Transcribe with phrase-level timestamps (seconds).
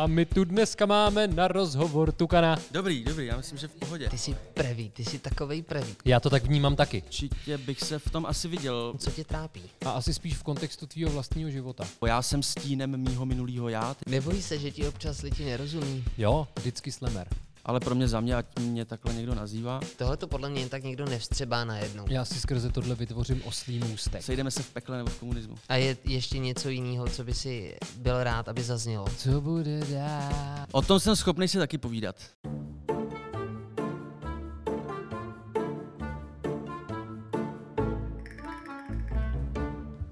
[0.00, 2.58] A my tu dneska máme na rozhovor Tukana.
[2.70, 4.08] Dobrý, dobrý, já myslím, že v pohodě.
[4.08, 5.96] Ty jsi prevý, ty jsi takovej prevý.
[6.04, 7.02] Já to tak vnímám taky.
[7.06, 8.94] Určitě bych se v tom asi viděl.
[8.98, 9.62] Co tě trápí?
[9.86, 11.84] A asi spíš v kontextu tvýho vlastního života.
[12.06, 16.04] Já jsem stínem mýho minulého já, Neboj se, že ti občas lidi nerozumí.
[16.18, 17.28] Jo, vždycky slemer.
[17.64, 19.80] Ale pro mě za mě, ať mě takhle někdo nazývá.
[19.96, 22.04] Tohle to podle mě jen tak někdo nevstřebá najednou.
[22.08, 24.22] Já si skrze tohle vytvořím oslý můstek.
[24.22, 25.54] Sejdeme se v pekle nebo v komunismu.
[25.68, 29.06] A je ještě něco jiného, co by si byl rád, aby zaznělo.
[29.16, 30.66] Co bude dál?
[30.72, 32.16] O tom jsem schopný si taky povídat.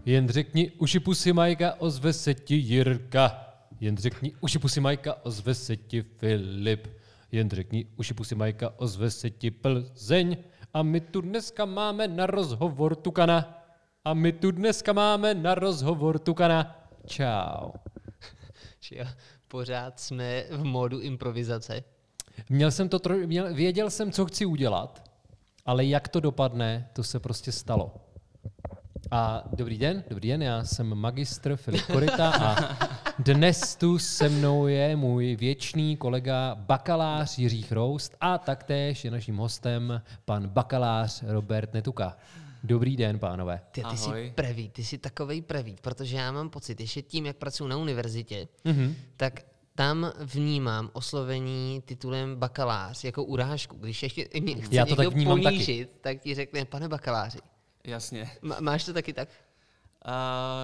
[0.05, 3.45] Jen řekni uši pusy Majka, ozve se ti Jirka.
[3.81, 6.98] Jen řekni uši pusy Majka, ozve se ti Filip.
[7.33, 10.37] Jen řekni uši pusy Majka, ozve se ti Plzeň.
[10.75, 13.65] A my tu dneska máme na rozhovor Tukana.
[14.05, 16.89] A my tu dneska máme na rozhovor Tukana.
[17.07, 17.71] Čau.
[19.49, 21.85] Pořád jsme v módu improvizace.
[22.49, 23.15] Měl jsem to, tro...
[23.15, 23.55] měl...
[23.55, 25.11] věděl jsem, co chci udělat,
[25.67, 27.95] ale jak to dopadne, to se prostě stalo.
[29.11, 32.77] A dobrý den, dobrý den, já jsem magistr Filip Korita a
[33.19, 39.37] dnes tu se mnou je můj věčný kolega bakalář Jiří Chroust a taktéž je naším
[39.37, 42.17] hostem pan bakalář Robert Netuka.
[42.65, 43.61] Dobrý den, pánové.
[43.71, 47.37] Ty, ty jsi prevý, ty jsi takovej prevý, protože já mám pocit, ještě tím, jak
[47.37, 48.95] pracuji na univerzitě, Mhm.
[49.17, 49.41] tak
[49.75, 53.77] tam vnímám oslovení titulem bakalář jako urážku.
[53.77, 55.43] Když ještě mě chce Já to tak někdo taky.
[55.45, 57.39] ponížit, tak ti řekne, pane bakaláři.
[57.89, 58.31] Jasně.
[58.43, 59.29] Má, máš to taky tak?
[59.29, 60.13] Uh,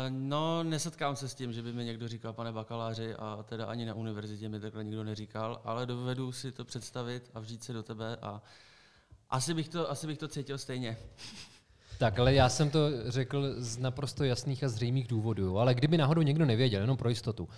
[0.09, 3.87] no, nesetkám se s tím, že by mi někdo říkal, pane bakaláři, a teda ani
[3.87, 7.83] na univerzitě mi takhle nikdo neříkal, ale dovedu si to představit a vžít se do
[7.83, 8.43] tebe a
[9.31, 10.97] asi bych to, asi bych to cítil stejně.
[11.99, 15.59] Tak, ale já jsem to řekl z naprosto jasných a zřejmých důvodů.
[15.59, 17.49] Ale kdyby náhodou někdo nevěděl, jenom pro jistotu.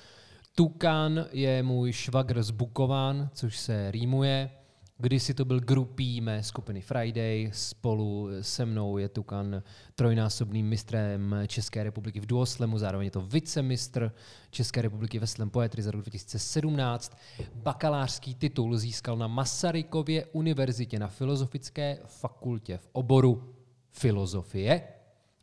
[0.54, 4.50] Tukan je můj švagr z Bukovan, což se rýmuje.
[4.98, 9.62] Kdysi to byl grupí mé skupiny Friday, spolu se mnou je Tukan
[9.94, 14.12] trojnásobným mistrem České republiky v duoslemu, zároveň je to vicemistr
[14.50, 17.18] České republiky ve slam poetry za rok 2017.
[17.54, 23.54] Bakalářský titul získal na Masarykově univerzitě na Filozofické fakultě v oboru
[23.90, 24.82] filozofie.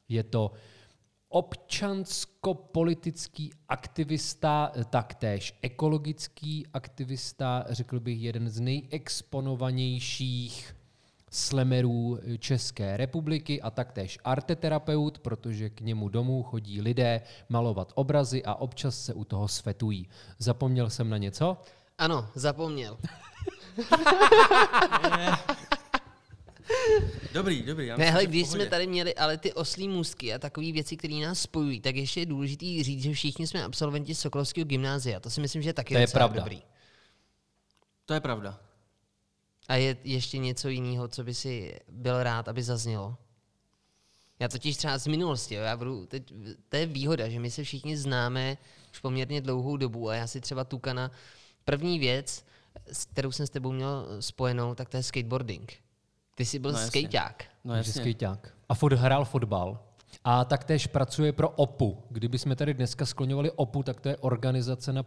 [0.09, 0.51] Je to
[1.33, 10.75] občansko-politický aktivista, taktéž ekologický aktivista, řekl bych jeden z nejexponovanějších
[11.31, 18.55] slemerů České republiky a taktéž arteterapeut, protože k němu domů chodí lidé malovat obrazy a
[18.55, 20.07] občas se u toho svetují.
[20.39, 21.57] Zapomněl jsem na něco?
[21.97, 22.97] Ano, zapomněl.
[27.33, 27.87] Dobrý, dobrý.
[27.87, 31.13] Já Ne, hele, když jsme tady měli ale ty oslí můzky a takové věci, které
[31.13, 35.19] nás spojují, tak ještě je důležité říct, že všichni jsme absolventi Sokolovského gymnázia.
[35.19, 36.39] To si myslím, že je taky To je pravda.
[36.39, 36.61] dobrý.
[38.05, 38.59] To je pravda.
[39.67, 43.17] A je ještě něco jiného, co by si byl rád, aby zaznělo?
[44.39, 46.33] Já totiž třeba z minulosti, jo, já budu, teď,
[46.69, 48.57] to je výhoda, že my se všichni známe
[48.91, 51.11] už poměrně dlouhou dobu a já si třeba Tukana,
[51.65, 52.45] první věc,
[52.91, 55.82] s kterou jsem s tebou měl spojenou, tak to je skateboarding.
[56.35, 56.87] Ty jsi byl No no, jasně.
[56.89, 57.43] skejťák.
[57.63, 57.93] No jasně.
[58.01, 58.53] Skejťák.
[58.69, 59.79] A fot hrál fotbal.
[60.23, 62.03] A taktéž pracuje pro OPU.
[62.09, 65.03] Kdyby jsme tady dneska skloňovali OPU, tak to je organizace na,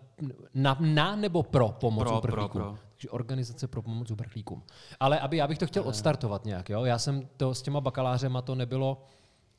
[0.55, 2.61] na, na nebo pro pomoc Pro, pro, uprchlíkům.
[2.63, 2.77] pro.
[2.93, 4.63] Takže organizace pro pomoc uprchlíkům.
[5.01, 6.69] Ale aby, já bych to chtěl odstartovat nějak.
[6.71, 6.85] Jo?
[6.85, 9.03] Já jsem to s těma bakalářema to nebylo,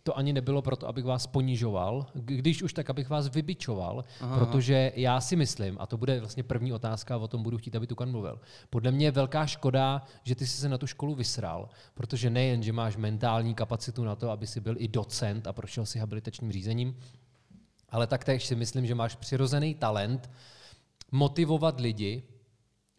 [0.08, 4.92] to ani nebylo proto, abych vás ponižoval, když už tak, abych vás vybičoval, aha, protože
[4.96, 7.88] já si myslím, a to bude vlastně první otázka, a o tom budu chtít, aby
[7.88, 8.40] Tukan mluvil.
[8.70, 12.64] Podle mě je velká škoda, že ty jsi se na tu školu vysral, protože nejen,
[12.64, 16.52] že máš mentální kapacitu na to, aby si byl i docent a prošel si habilitačním
[16.52, 16.98] řízením,
[17.90, 20.30] ale taktéž si myslím, že máš přirozený talent
[21.12, 22.24] motivovat lidi,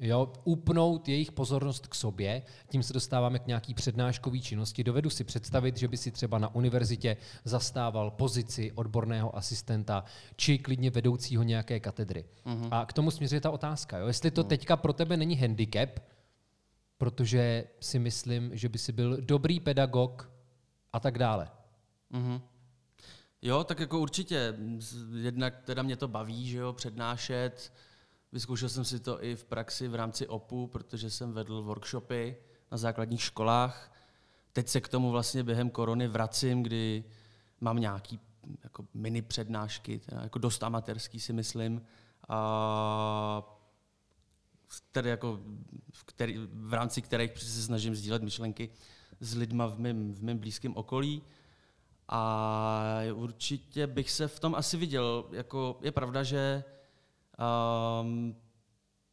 [0.01, 4.85] Jo, upnout jejich pozornost k sobě, tím se dostáváme k nějaký přednáškové činnosti.
[4.85, 10.05] Dovedu si představit, že by si třeba na univerzitě zastával pozici odborného asistenta
[10.37, 12.25] či klidně vedoucího nějaké katedry.
[12.47, 12.69] Uh-huh.
[12.71, 13.99] A k tomu směřuje ta otázka.
[13.99, 14.07] Jo?
[14.07, 16.01] Jestli to teďka pro tebe není handicap,
[16.99, 20.31] protože si myslím, že by si byl dobrý pedagog
[20.93, 21.51] a tak dále.
[22.11, 22.41] Mhm.
[23.43, 24.55] Jo, tak jako určitě.
[25.21, 27.73] Jednak teda mě to baví, že jo, přednášet.
[28.33, 32.37] Vyzkoušel jsem si to i v praxi v rámci OPU, protože jsem vedl workshopy
[32.73, 33.93] na základních školách.
[34.53, 37.05] Teď se k tomu vlastně během korony vracím, kdy
[37.61, 38.21] mám nějaký
[38.65, 41.83] jako mini přednášky, teda jako dost amatérský si myslím.
[42.29, 43.59] A
[44.91, 45.41] který jako,
[45.91, 48.71] v, který, v rámci kterých se snažím sdílet myšlenky
[49.21, 51.23] s lidma v mém, v mém blízkém okolí.
[52.09, 55.29] A určitě bych se v tom asi viděl.
[55.33, 56.65] Jako, je pravda, že
[57.39, 58.37] um,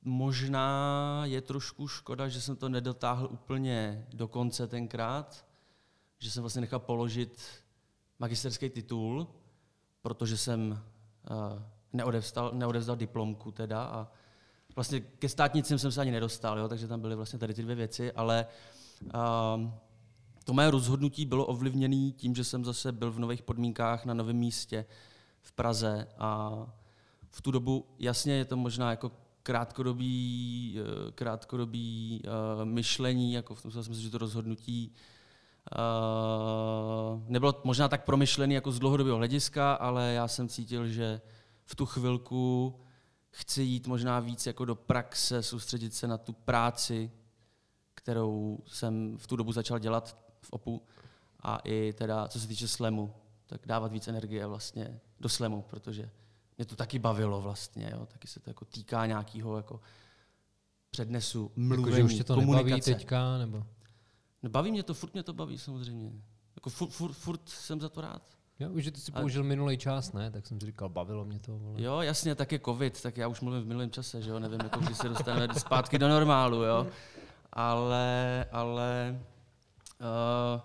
[0.01, 5.45] možná je trošku škoda, že jsem to nedotáhl úplně do konce tenkrát,
[6.19, 7.42] že jsem vlastně nechal položit
[8.19, 9.27] magisterský titul,
[10.01, 11.62] protože jsem uh,
[11.94, 14.07] neodevzdal, neodevzdal diplomku teda a
[14.75, 17.75] vlastně ke státnicím jsem se ani nedostal, jo, takže tam byly vlastně tady ty dvě
[17.75, 18.45] věci, ale
[19.04, 19.69] uh,
[20.44, 24.36] to moje rozhodnutí bylo ovlivněné tím, že jsem zase byl v nových podmínkách na novém
[24.36, 24.86] místě
[25.42, 26.51] v Praze a
[27.36, 29.12] v tu dobu, jasně je to možná jako
[29.44, 34.92] krátkodobý, eh, krátkodobý uh, myšlení, jako v tom smyslu, že to rozhodnutí
[35.78, 41.22] uh, nebylo možná tak promyšlený jako z dlouhodobého hlediska, ale já jsem cítil, že
[41.66, 42.76] v tu chvilku
[43.32, 47.12] chci jít možná víc jako do praxe, soustředit se na tu práci,
[47.96, 50.82] kterou jsem v tu dobu začal dělat v OPU
[51.40, 53.14] a i teda, co se týče slemu,
[53.46, 56.10] tak dávat víc energie vlastně do slemu, protože
[56.57, 59.80] mě to taky bavilo vlastně, jo, taky se to jako týká nějakého jako
[60.90, 62.66] přednesu, mluvení, jako, že už tě to komunikace.
[62.66, 63.63] nebaví teďka, nebo?
[64.44, 66.12] No, baví mě to, furt mě to baví samozřejmě.
[66.56, 68.22] Jako furt, furt, furt jsem za to rád.
[68.60, 69.46] Jo, už ty si použil a...
[69.46, 70.31] minulý čas, ne?
[70.31, 71.57] Tak jsem si říkal, bavilo mě to.
[71.57, 71.81] Vole.
[71.81, 74.60] Jo, jasně, tak je covid, tak já už mluvím v minulém čase, že jo, nevím,
[74.63, 76.88] jako kdy se dostaneme zpátky do normálu, jo.
[77.54, 79.19] Ale, ale
[80.00, 80.62] uh,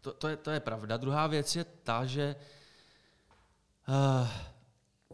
[0.00, 0.96] to, to, je, to je pravda.
[0.96, 2.36] Druhá věc je ta, že
[3.88, 4.28] uh,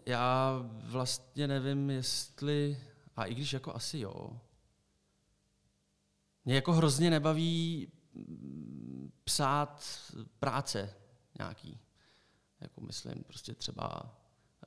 [0.06, 2.80] já vlastně nevím, jestli,
[3.16, 4.40] a i když jako asi jo,
[6.44, 9.84] mě jako hrozně nebaví mm, psát
[10.38, 10.96] práce
[11.38, 11.80] nějaký.
[12.60, 14.16] Jako myslím prostě třeba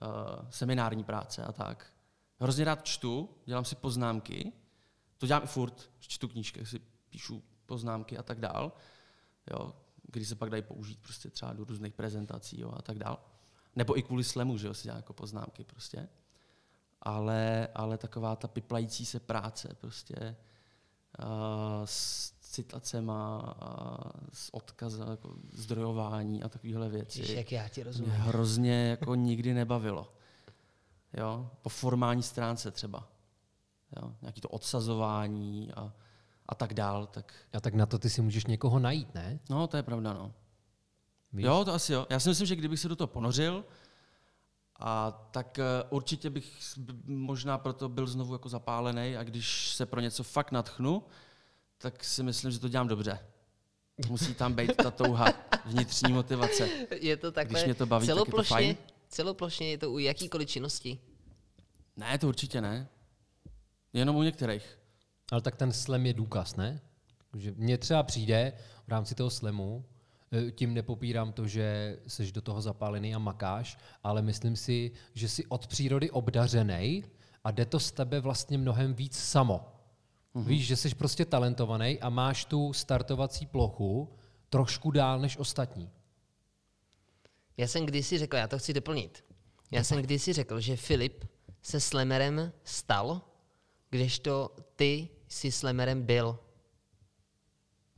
[0.01, 1.93] uh, seminární práce a tak.
[2.39, 4.53] Hrozně rád čtu, dělám si poznámky,
[5.17, 6.79] to dělám i furt, čtu knížky, si
[7.09, 8.71] píšu poznámky a tak dál,
[9.51, 9.73] jo,
[10.03, 13.36] když se pak dají použít prostě třeba do různých prezentací jo, a tak dál.
[13.77, 16.07] Nebo i kvůli slemu, že jo, si dělám jako poznámky prostě.
[17.01, 20.35] Ale, ale taková ta piplající se práce prostě
[21.19, 21.25] uh,
[21.85, 23.97] s citacema, a
[24.33, 27.21] s odkazem, jako zdrojování a takovéhle věci.
[27.21, 28.11] Víš, jak já ti rozumím.
[28.11, 30.13] Mě hrozně jako nikdy nebavilo.
[31.13, 31.51] Jo?
[31.61, 33.07] Po formální stránce třeba.
[34.01, 34.13] Jo?
[34.21, 35.93] Nějaký to odsazování a,
[36.49, 37.07] a tak dál.
[37.07, 37.33] Tak...
[37.53, 39.39] A tak na to ty si můžeš někoho najít, ne?
[39.49, 40.33] No, to je pravda, no.
[41.33, 41.45] Víš?
[41.45, 42.07] Jo, to asi jo.
[42.09, 43.65] Já si myslím, že kdybych se do toho ponořil,
[44.79, 46.53] a tak uh, určitě bych
[47.05, 51.03] možná proto byl znovu jako zapálený a když se pro něco fakt natchnu,
[51.77, 53.19] tak si myslím, že to dělám dobře.
[54.09, 55.25] Musí tam být ta touha,
[55.65, 56.69] vnitřní motivace.
[57.01, 58.93] Je to takhle Když mě to baví, celoplošně, tak je to fajn.
[59.09, 60.99] Celoplošně je to u jakýkoliv činnosti?
[61.95, 62.87] Ne, to určitě ne.
[63.93, 64.79] Jenom u některých.
[65.31, 66.81] Ale tak ten slam je důkaz, ne?
[67.37, 68.53] Že mně třeba přijde
[68.87, 69.96] v rámci toho slemu, eh,
[70.51, 75.45] tím nepopírám to, že jsi do toho zapálený a makáš, ale myslím si, že jsi
[75.45, 77.03] od přírody obdařený
[77.43, 79.73] a jde to z tebe vlastně mnohem víc samo.
[80.35, 80.43] Mm-hmm.
[80.43, 84.17] Víš, že jsi prostě talentovaný a máš tu startovací plochu
[84.49, 85.89] trošku dál než ostatní.
[87.57, 89.25] Já jsem kdysi řekl, já to chci doplnit.
[89.71, 91.25] Já jsem kdysi řekl, že Filip
[91.61, 93.21] se slemerem stal,
[93.89, 96.39] kdežto ty si slemerem byl.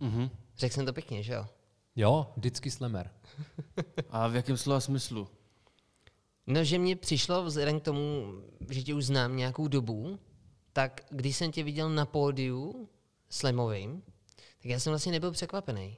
[0.02, 0.30] Mm-hmm.
[0.58, 1.48] Řekl jsem to pěkně, že jo?
[2.00, 3.12] Jo, vždycky slemer.
[4.10, 5.28] A v jakém slova smyslu?
[6.48, 8.34] No, že mně přišlo vzhledem k tomu,
[8.69, 10.19] že tě už znám nějakou dobu,
[10.74, 12.89] tak když jsem tě viděl na pódiu
[13.29, 14.01] slemovým,
[14.36, 15.98] tak já jsem vlastně nebyl překvapený.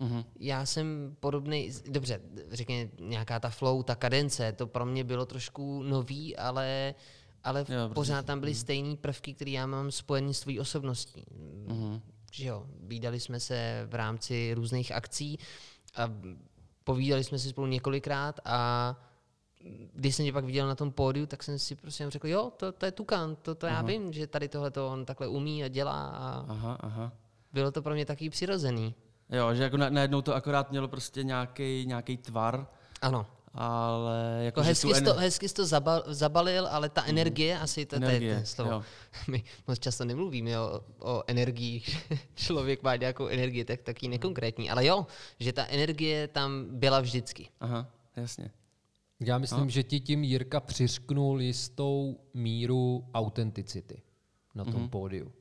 [0.00, 0.24] Mm-hmm.
[0.38, 5.82] Já jsem podobný, dobře, řekněme nějaká ta flow, ta kadence, to pro mě bylo trošku
[5.82, 6.94] nový, ale,
[7.44, 11.24] ale jo, pořád tam byly stejné prvky, které já mám spojený s tvojí osobností.
[11.66, 12.00] Mm-hmm.
[12.32, 15.38] Že jo, výdali jsme se v rámci různých akcí
[15.96, 16.10] a
[16.84, 18.96] povídali jsme si spolu několikrát a
[19.94, 22.72] když jsem tě pak viděl na tom pódiu, tak jsem si prostě řekl, jo, to,
[22.72, 23.82] to je Tukan, to, to já aha.
[23.82, 27.12] vím, že tady tohle to on takhle umí a dělá a aha, aha.
[27.52, 28.94] bylo to pro mě takový přirozený.
[29.30, 32.66] Jo, že jako najednou to akorát mělo prostě nějaký tvar.
[33.02, 33.26] Ano.
[33.54, 37.62] Ale jako, hezky, jsi to, hezky jsi to zabal, zabalil, ale ta energie, mm.
[37.62, 38.70] asi to, energie, to je ten slovo.
[38.70, 38.82] Jo.
[39.28, 41.82] My moc často nemluvíme o, o energii,
[42.34, 44.70] člověk má nějakou energii, tak taky nekonkrétní.
[44.70, 45.06] Ale jo,
[45.40, 47.48] že ta energie tam byla vždycky.
[47.60, 48.50] Aha, jasně.
[49.20, 49.70] Já myslím, no.
[49.70, 54.02] že ti tím Jirka přiřknul jistou míru autenticity
[54.54, 54.88] na tom mm-hmm.
[54.88, 55.32] pódiu.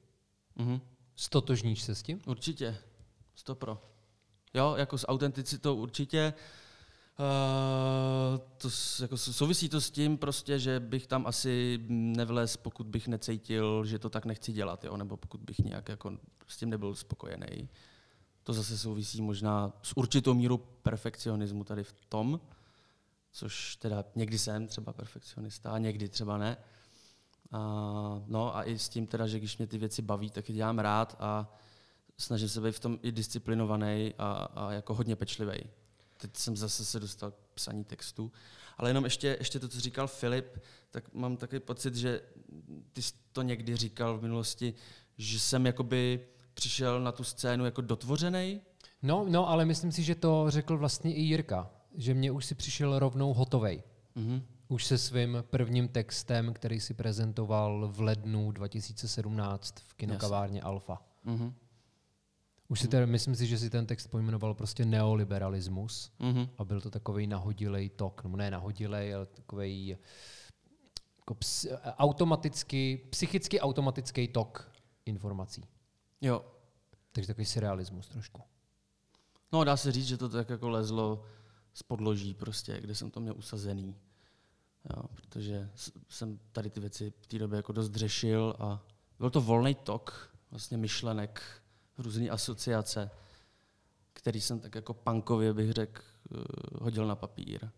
[0.58, 0.82] Mm-hmm.
[1.16, 2.22] Stotožníš se s tím?
[2.26, 2.78] Určitě.
[3.36, 3.82] Stopro.
[4.54, 6.34] Jo, jako s autenticitou určitě.
[6.36, 6.61] Uh,
[8.58, 8.70] to
[9.02, 14.00] jako souvisí to s tím prostě, že bych tam asi nevlez, pokud bych necítil, že
[14.00, 14.98] to tak nechci dělat, jo?
[14.98, 17.70] nebo pokud bych nějak jako s tím nebyl spokojený.
[18.44, 22.40] To zase souvisí možná s určitou mírou perfekcionismu tady v tom,
[23.32, 26.58] což teda někdy jsem třeba perfekcionista, a někdy třeba ne.
[27.52, 27.60] A
[28.28, 30.80] no a i s tím teda, že když mě ty věci baví, tak je dělám
[30.80, 31.54] rád a
[32.18, 35.64] snažím se být v tom i disciplinovaný a, a jako hodně pečlivý.
[36.22, 38.32] Teď jsem zase se dostal k psaní textu.
[38.78, 40.58] Ale jenom ještě, ještě to, co říkal Filip,
[40.92, 42.22] tak mám takový pocit, že
[42.94, 44.74] ty jsi to někdy říkal v minulosti,
[45.18, 48.62] že jsem jakoby přišel na tu scénu jako dotvořený.
[49.02, 52.56] No, no, ale myslím si, že to řekl vlastně i Jirka, že mě už si
[52.56, 53.84] přišel rovnou hotovej.
[54.18, 54.42] Mm-hmm.
[54.68, 61.02] Už se svým prvním textem, který si prezentoval v lednu 2017 v kinokavárně Alfa.
[61.26, 61.54] Mm-hmm.
[62.72, 66.50] Už si teda, myslím si, že si ten text pojmenoval prostě neoliberalismus Mm-hmm.
[66.58, 69.88] a byl to takový nahodilej tok, no ne nahodilej, ale takový
[71.20, 74.72] jako ps, automaticky, psychicky automatický tok
[75.06, 75.64] informací.
[76.22, 76.46] Jo.
[77.12, 78.42] Takže takový surrealismus trošku.
[79.52, 81.26] No dá se říct, že to tak jako lezlo
[81.74, 83.96] z podloží prostě, kde jsem to měl usazený.
[84.96, 85.70] Jo, protože
[86.10, 88.86] jsem tady ty věci v té době jako dost řešil a
[89.20, 91.61] byl to volný tok vlastně myšlenek,
[92.02, 93.12] různé asociace,
[94.14, 96.44] který jsem tak jako punkově bych řekl eh,
[96.82, 97.70] hodil na papír.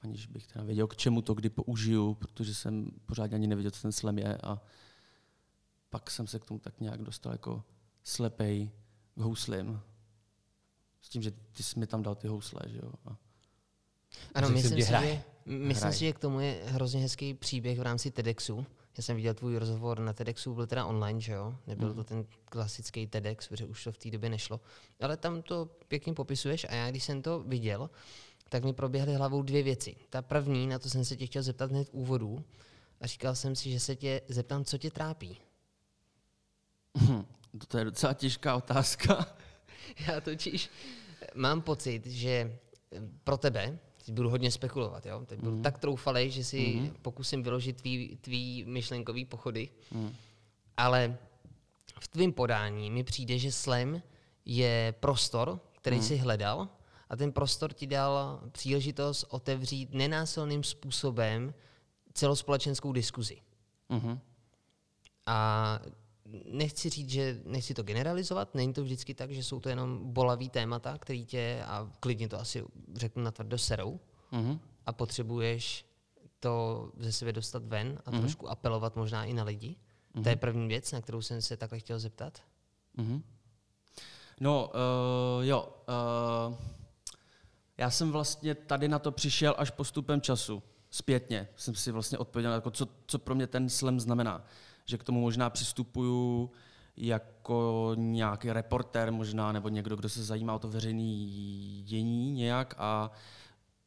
[0.00, 3.82] Aniž bych teda věděl, k čemu to kdy použiju, protože jsem pořádně ani nevěděl, co
[3.82, 4.60] ten slam je a
[5.90, 7.64] pak jsem se k tomu tak nějak dostal jako
[8.04, 8.70] slepej
[9.14, 9.80] k houslim.
[11.00, 12.92] S tím, že ty jsi mi tam dal ty housle, že jo.
[13.06, 13.16] A
[14.34, 18.10] Ano, myslím si, že, myslím si, že k tomu je hrozně hezký příběh v rámci
[18.10, 18.66] TEDxu.
[18.96, 21.56] Já jsem viděl tvůj rozhovor na TEDxu, byl teda online, že jo?
[21.66, 21.96] Nebyl Mhm.
[21.96, 24.60] to ten klasický TEDx, protože už to v té době nešlo.
[25.00, 27.90] Ale tam to pěkně popisuješ a já, když jsem to viděl,
[28.48, 29.96] tak mi proběhly hlavou dvě věci.
[30.10, 32.44] Ta první, na to jsem se tě chtěl zeptat hned v úvodu,
[33.00, 35.38] a říkal jsem si, že se tě zeptám, co tě trápí.
[37.68, 39.26] to je docela těžká otázka.
[40.08, 40.70] Já totiž
[41.34, 42.58] mám pocit, že
[43.24, 45.22] pro tebe, teď budu hodně spekulovat, jo?
[45.26, 50.14] teď budu tak troufalej, že si pokusím vyložit tvý, tvý myšlenkový pochody, Mm.
[50.76, 51.18] ale
[52.00, 54.02] v tvém podání mi přijde, že slam
[54.44, 56.68] je prostor, který si hledal
[57.10, 61.54] a ten prostor ti dal příležitost otevřít nenásilným způsobem
[62.12, 63.36] celospolečenskou diskuzi.
[63.88, 64.20] Mhm.
[65.26, 65.80] A
[66.44, 70.48] nechci říct, že nechci to generalizovat, není to vždycky tak, že jsou to jenom bolavý
[70.50, 74.00] témata, který tě, a klidně to asi řeknu natvrdo, serou
[74.32, 74.60] Mhm.
[74.86, 75.86] a potřebuješ
[76.40, 79.76] to ze sebe dostat ven a trošku apelovat možná i na lidi.
[80.22, 82.38] To je první věc, na kterou jsem se takhle chtěl zeptat.
[82.96, 83.22] Mhm.
[84.40, 84.70] No,
[85.38, 85.68] uh, jo.
[86.48, 86.54] Uh,
[87.78, 90.62] já jsem vlastně tady na to přišel až postupem času.
[90.90, 94.44] Zpětně jsem si vlastně odpověděl, jako co, co pro mě ten slam znamená.
[94.84, 96.50] Že k tomu možná přistupuju
[96.96, 101.26] jako nějaký reportér možná, nebo někdo, kdo se zajímá o to veřejné
[101.82, 103.10] dění nějak a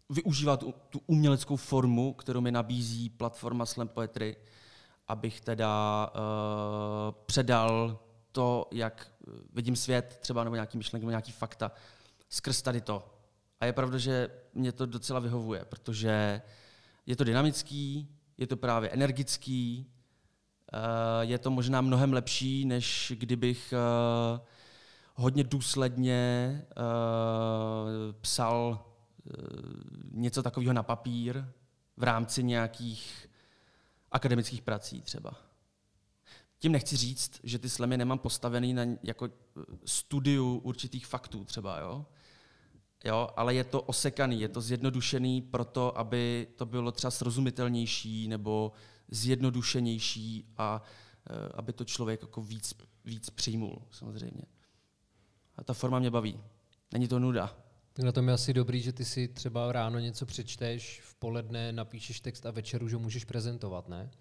[0.09, 4.35] využívá tu, tu uměleckou formu, kterou mi nabízí platforma Slam Poetry,
[5.07, 6.21] abych teda uh,
[7.25, 7.99] předal
[8.31, 9.11] to, jak
[9.53, 11.71] vidím svět, třeba nebo nějaký myšlenky, nebo nějaký fakta,
[12.29, 13.09] skrz tady to.
[13.59, 16.41] A je pravda, že mě to docela vyhovuje, protože
[17.05, 19.92] je to dynamický, je to právě energický,
[21.21, 24.39] je to možná mnohem lepší, než kdybych uh,
[25.15, 28.85] hodně důsledně uh, psal
[29.25, 29.33] uh,
[30.11, 31.45] něco takového na papír
[31.97, 33.29] v rámci nějakých
[34.11, 35.33] akademických prací třeba.
[36.59, 41.79] Tím nechci říct, že ty slamy nemám postavený na jako eh, studiu určitých faktů třeba,
[41.79, 42.05] jo?
[43.05, 48.71] Jo, ale je to osekaný, je to zjednodušený proto, aby to bylo třeba srozumitelnější nebo
[49.13, 50.81] zjednodušenější a
[51.29, 52.73] e, aby to člověk jako víc,
[53.05, 54.41] víc přijmul, samozřejmě.
[55.55, 56.39] A ta forma mě baví.
[56.93, 57.57] Není to nuda.
[57.93, 61.71] Tak na tom je asi dobrý, že ty si třeba ráno něco přečteš, v poledne
[61.71, 64.11] napíšeš text a večer už ho můžeš prezentovat, ne?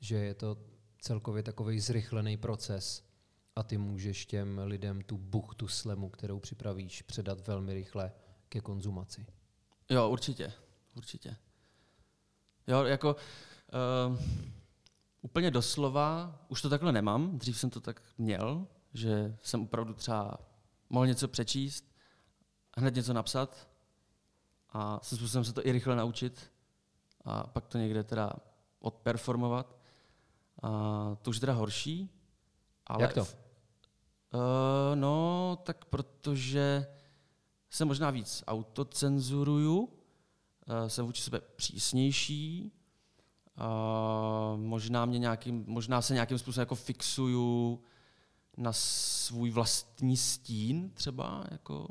[0.00, 0.56] Že je to
[1.00, 3.04] celkově takový zrychlený proces
[3.56, 8.12] a ty můžeš těm lidem tu buchtu slemu, kterou připravíš, předat velmi rychle
[8.48, 9.26] ke konzumaci.
[9.90, 10.52] Jo, určitě.
[10.96, 11.36] Určitě.
[12.66, 13.16] Jo, jako
[14.08, 14.18] uh,
[15.22, 20.38] úplně doslova, už to takhle nemám, dřív jsem to tak měl, že jsem opravdu třeba
[20.90, 21.94] mohl něco přečíst,
[22.76, 23.68] hned něco napsat
[24.68, 26.52] a se způsobem se to i rychle naučit
[27.24, 28.30] a pak to někde teda
[28.78, 29.76] odperformovat.
[30.62, 30.68] A
[31.22, 32.10] to už je teda horší.
[32.86, 33.24] Ale Jak to?
[33.24, 33.36] v-
[34.34, 34.40] Uh,
[34.94, 36.86] no, tak protože
[37.70, 39.88] se možná víc autocenzuruju, uh,
[40.88, 42.72] jsem vůči sebe přísnější,
[43.58, 47.80] uh, možná, mě nějakým, možná se nějakým způsobem jako fixuju
[48.56, 51.88] na svůj vlastní stín třeba, jako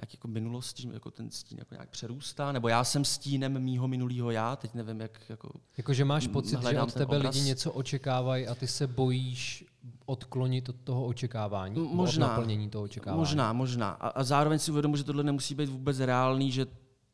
[0.00, 3.88] nějaký jako minulosti, že jako ten stín jako nějak přerůstá, nebo já jsem stínem mýho
[3.88, 5.50] minulého já, teď nevím, jak jako...
[5.76, 7.34] Jakože máš pocit, že od tebe obraz.
[7.34, 9.64] lidi něco očekávají a ty se bojíš
[10.06, 11.80] odklonit od toho očekávání?
[11.80, 12.26] Možná.
[12.26, 13.18] Od naplnění toho očekávání?
[13.18, 13.90] Možná, možná.
[13.90, 16.66] A, a zároveň si uvědomuji, že tohle nemusí být vůbec reálný, že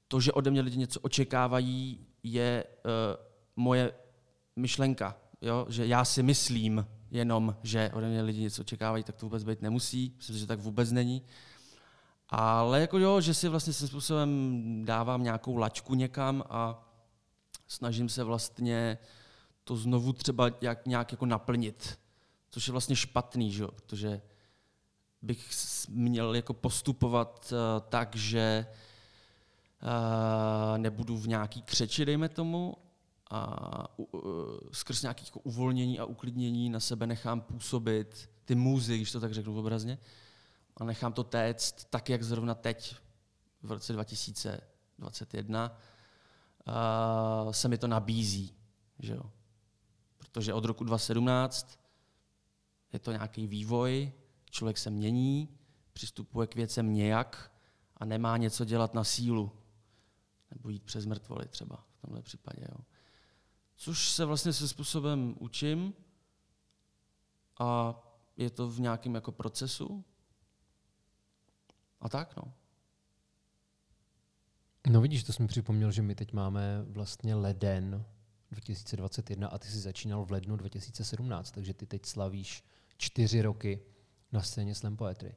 [0.09, 3.26] to, že ode mě lidi něco očekávají, je uh,
[3.57, 3.93] moje
[4.57, 5.17] myšlenka.
[5.41, 5.67] Jo?
[5.69, 9.63] Že já si myslím jenom, že ode mě lidi něco očekávají, tak to vůbec být
[9.63, 10.15] nemusí.
[10.17, 11.23] Myslím, že tak vůbec není.
[12.29, 16.93] Ale jako jo, že si vlastně svým způsobem dávám nějakou lačku někam a
[17.69, 18.99] snažím se vlastně
[19.65, 21.99] to znovu třeba jak, nějak jako naplnit.
[22.51, 23.69] Což je vlastně špatný, že jo?
[23.73, 24.23] protože
[25.23, 25.51] bych
[25.89, 27.59] měl jako postupovat uh,
[27.89, 28.67] tak, že
[29.83, 32.77] uh, nebudu v nějaký křeči, dejme tomu,
[33.31, 34.11] a uh,
[34.73, 39.35] skrz nějaké jako uvolnění a uklidnění na sebe nechám působit ty můzy, když to tak
[39.35, 39.99] řeknu obrazně,
[40.77, 42.97] a nechám to téct tak, jak zrovna teď
[43.63, 45.79] v roce 2021
[47.47, 48.55] uh, se mi to nabízí.
[48.99, 49.33] Že jo?
[50.19, 51.81] Protože od roku 2017
[52.93, 54.13] je to nějaký vývoj,
[54.51, 55.49] člověk se mění,
[55.93, 57.53] přistupuje k věcem nějak
[57.97, 59.53] a nemá něco dělat na sílu.
[60.51, 62.67] Nebo jít přes mrtvoly třeba v tomhle případě.
[62.73, 62.85] Jo.
[63.77, 65.95] Což se vlastně se způsobem učím
[67.59, 68.01] a
[68.37, 70.05] je to v nějakém jako procesu.
[72.01, 72.53] A tak, no.
[74.91, 78.05] No vidíš, to jsi mi připomněl, že my teď máme vlastně leden
[78.51, 82.65] 2021 a ty jsi začínal v lednu 2017, takže ty teď slavíš
[82.97, 83.81] čtyři roky
[84.33, 85.35] na scéně Slam Poetry.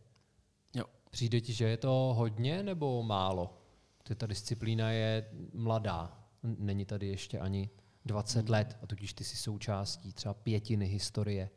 [0.74, 0.86] Jo.
[1.10, 3.58] Přijde ti, že je to hodně nebo málo?
[4.03, 7.69] Ty ta disciplína je mladá, není tady ještě ani
[8.06, 11.50] 20 let a tudíž ty jsi součástí třeba pětiny historie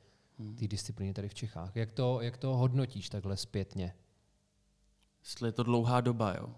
[0.59, 1.77] té disciplíny tady v Čechách.
[1.77, 3.95] Jak to, jak to hodnotíš takhle zpětně?
[5.23, 6.55] Jestli je to dlouhá doba, jo.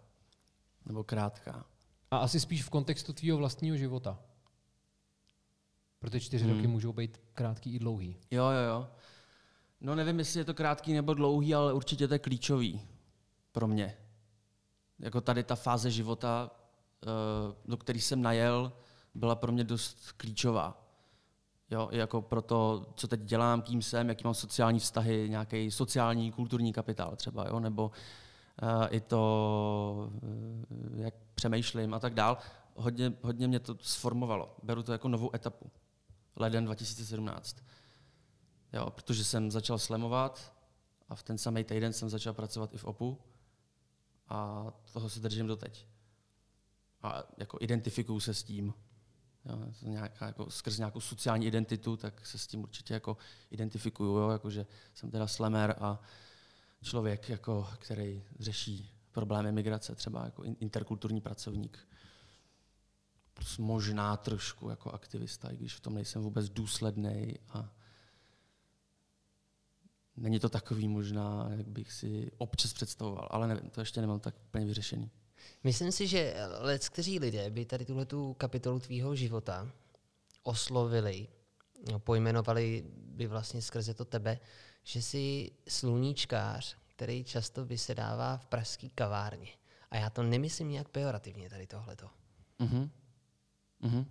[0.87, 1.67] Nebo krátká.
[2.11, 4.19] A asi spíš v kontextu tvýho vlastního života.
[5.99, 6.55] Protože čtyři Hmm.
[6.57, 8.17] roky můžou být krátký i dlouhý.
[8.31, 8.91] Jo, jo, jo.
[9.81, 12.83] No nevím, jestli je to krátký nebo dlouhý, ale určitě to je klíčový
[13.53, 13.97] pro mě.
[14.99, 16.51] Jako tady ta fáze života,
[17.03, 17.07] eh,
[17.65, 18.73] do které jsem najel,
[19.15, 20.81] byla pro mě dost klíčová.
[21.71, 26.33] Jo, jako pro to, co teď dělám, kým jsem, jaký mám sociální vztahy, nějaký sociální,
[26.33, 27.91] kulturní kapitál třeba, jo, nebo
[28.63, 32.39] uh, i to, uh, jak přemýšlím a tak dál.
[32.75, 34.57] Hodně, hodně mě to sformovalo.
[34.63, 35.71] Beru to jako novou etapu.
[36.37, 37.57] Leden 2017.
[38.73, 40.55] Jo, protože jsem začal slemovat
[41.09, 43.19] a v ten samý týden jsem začal pracovat i v OPU
[44.29, 45.87] a toho se držím doteď.
[47.03, 48.75] A jako identifikuju se s tím.
[49.83, 53.17] Nějaká, jako, skrz nějakou sociální identitu, tak se s tím určitě jako
[53.51, 56.01] identifikuju, jo, jako, že jsem teda slemer a
[56.83, 61.89] člověk, jako, který řeší problémy migrace, třeba jako in- interkulturní pracovník.
[63.35, 67.73] Plus možná trošku jako aktivista, i když v tom nejsem vůbec důsledný a
[70.17, 74.35] není to takový možná, jak bych si občas představoval, ale nevím, to ještě nemám tak
[74.49, 75.11] úplně vyřešený.
[75.65, 79.71] Myslím si, že lec, kteří lidé by tady tuhle kapitolu tvýho života
[80.43, 81.29] oslovili,
[81.91, 84.39] no, pojmenovali by vlastně skrze to tebe,
[84.83, 89.49] že jsi sluníčkář, který často vysedává v pražské kavárně.
[89.91, 92.11] A já to nemyslím nějak pejorativně tady tohleto.
[92.59, 92.91] Mhm.
[93.81, 94.05] Mhm.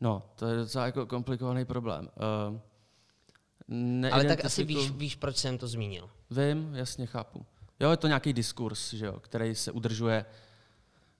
[0.00, 2.08] No, to je docela jako komplikovaný problém.
[2.50, 6.10] Uh, Ale tak asi víš, víš, proč jsem to zmínil.
[6.30, 7.46] Vím, jasně chápu.
[7.80, 10.24] Jo, je to nějaký diskurs, že jo, který se udržuje,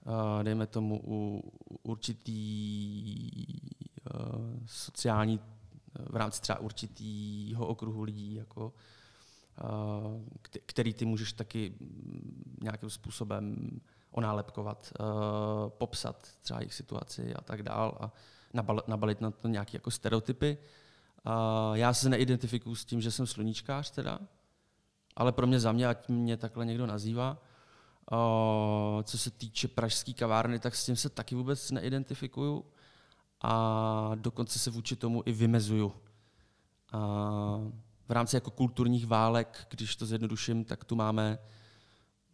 [0.06, 1.42] uh, dejme tomu, u
[1.82, 3.30] určitý
[4.14, 5.40] uh, sociální,
[6.10, 8.72] v rámci třeba určitýho okruhu lidí, jako,
[9.64, 13.70] uh, kte- který ty můžeš taky mm, nějakým způsobem
[14.10, 15.06] onálepkovat, uh,
[15.68, 18.12] popsat třeba jejich situaci a tak dál a
[18.52, 20.58] nabal, nabalit na to nějaké jako stereotypy.
[21.26, 24.18] Uh, já se neidentifikuju s tím, že jsem sluníčkář teda,
[25.16, 27.38] ale pro mě za mě, ať mě takhle někdo nazývá.
[28.12, 32.64] Uh, co se týče pražské kavárny, tak s tím se taky vůbec neidentifikuju
[33.40, 35.86] a dokonce se vůči tomu i vymezuju.
[35.86, 35.92] Uh,
[38.08, 41.38] v rámci jako kulturních válek, když to zjednoduším, tak tu máme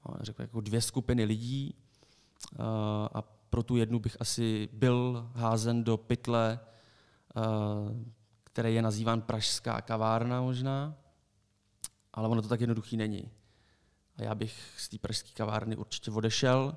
[0.09, 1.75] no, řekl, jako dvě skupiny lidí
[3.15, 6.61] a pro tu jednu bych asi byl házen do pytle,
[7.37, 7.43] uh,
[8.45, 10.95] který je nazýván Pražská kavárna možná,
[12.13, 13.31] ale ono to tak jednoduchý není.
[14.17, 16.77] A já bych z té pražské kavárny určitě odešel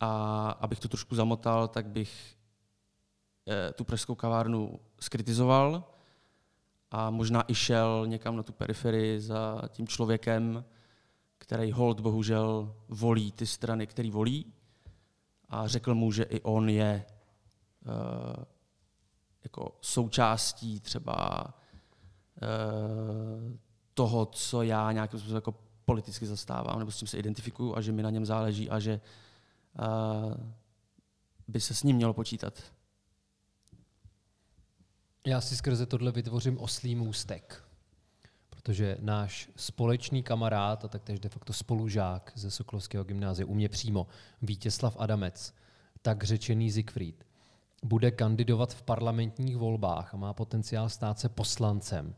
[0.00, 2.36] a abych to trošku zamotal, tak bych
[3.48, 5.84] eh, tu pražskou kavárnu skritizoval
[6.90, 10.64] a možná i šel někam na tu periferii za tím člověkem,
[11.38, 14.52] který hold bohužel volí ty strany, který volí
[15.48, 17.06] a řekl mu, že i on je
[17.86, 18.44] uh,
[19.44, 21.44] jako součástí třeba
[22.42, 23.56] uh,
[23.94, 25.54] toho, co já nějakým způsobem jako
[25.84, 29.00] politicky zastávám, nebo s tím se identifikuju a že mi na něm záleží a že
[29.78, 30.34] uh,
[31.48, 32.62] by se s ním mělo počítat.
[35.26, 37.64] Já si skrze tohle vytvořím oslý můstek,
[38.50, 44.06] protože náš společný kamarád a taktéž de facto spolužák ze Sokolovského gymnázia, u mě přímo,
[44.42, 45.54] Vítězslav Adamec,
[46.02, 47.26] tak řečený Siegfried,
[47.82, 52.14] bude kandidovat v parlamentních volbách a má potenciál stát se poslancem.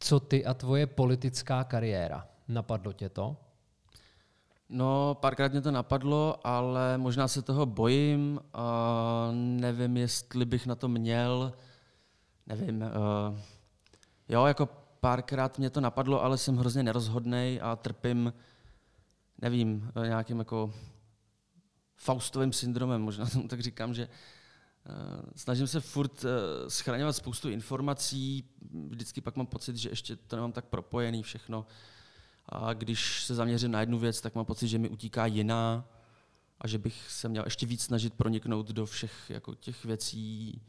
[0.00, 2.26] Co ty a tvoje politická kariéra?
[2.48, 3.36] Napadlo tě to?
[4.68, 8.40] No, párkrát mě to napadlo, ale možná se toho bojím.
[8.54, 11.52] A nevím, jestli bych na to měl.
[12.46, 12.82] Nevím.
[12.82, 13.38] Uh,
[14.28, 14.68] jo, jako
[15.00, 18.32] párkrát mě to napadlo, ale jsem hrozně nerozhodný a trpím,
[19.42, 20.72] nevím, nějakým jako
[21.96, 24.14] Faustovým syndromem, možná tomu tak říkám, že uh,
[25.36, 26.30] snažím se furt uh,
[26.68, 28.44] schraňovat spoustu informací,
[28.88, 31.66] vždycky pak mám pocit, že ještě to nemám tak propojený všechno.
[32.48, 35.88] A když se zaměřím na jednu věc, tak mám pocit, že mi utíká jiná
[36.60, 40.62] a že bych se měl ještě víc snažit proniknout do všech jako těch věcí,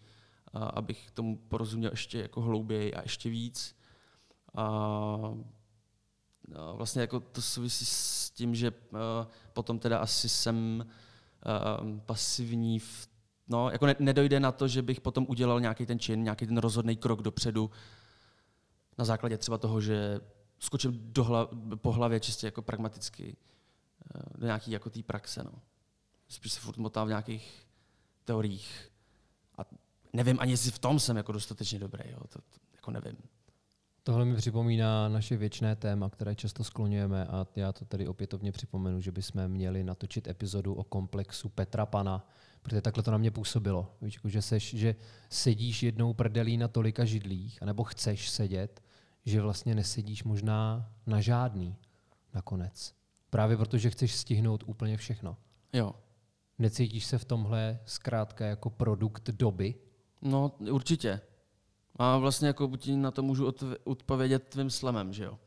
[0.53, 3.75] a abych tomu porozuměl ještě jako hlouběji a ještě víc.
[4.55, 5.33] A,
[6.73, 8.71] vlastně jako to souvisí s tím, že
[9.53, 10.85] potom teda asi jsem
[12.05, 13.07] pasivní v
[13.49, 16.57] No, jako ne, nedojde na to, že bych potom udělal nějaký ten čin, nějaký ten
[16.57, 17.71] rozhodný krok dopředu
[18.97, 20.19] na základě třeba toho, že
[20.59, 23.37] skočím do hla, po hlavě čistě jako pragmaticky
[24.15, 25.43] eh, do nějaký jako té praxe.
[25.43, 25.51] No.
[26.27, 27.67] Spíš se furt motám v nějakých
[28.25, 28.91] teoriích.
[29.57, 29.61] A
[30.13, 32.11] nevím ani, jestli v tom jsem jako dostatečně dobrý.
[32.11, 32.19] Jo.
[32.19, 33.17] To, to, jako nevím.
[34.03, 39.01] Tohle mi připomíná naše věčné téma, které často skloňujeme a já to tady opětovně připomenu,
[39.01, 42.27] že bychom měli natočit epizodu o komplexu Petra Pana,
[42.67, 43.95] protože takhle to na mě působilo.
[44.01, 44.95] Víš, jako, že, seš, že
[45.29, 48.83] sedíš jednou prdelí na tolika židlích, anebo chceš sedět,
[49.25, 51.75] že vlastně nesedíš možná na žádný
[52.33, 52.95] nakonec.
[53.29, 55.37] Právě protože chceš stihnout úplně všechno.
[55.73, 55.95] Jo.
[56.59, 59.75] Necítíš se v tomhle zkrátka jako produkt doby?
[60.21, 61.21] No, určitě.
[61.95, 63.53] A vlastně jako buď na to můžu
[63.83, 65.39] odpovědět tvým slemem, že jo?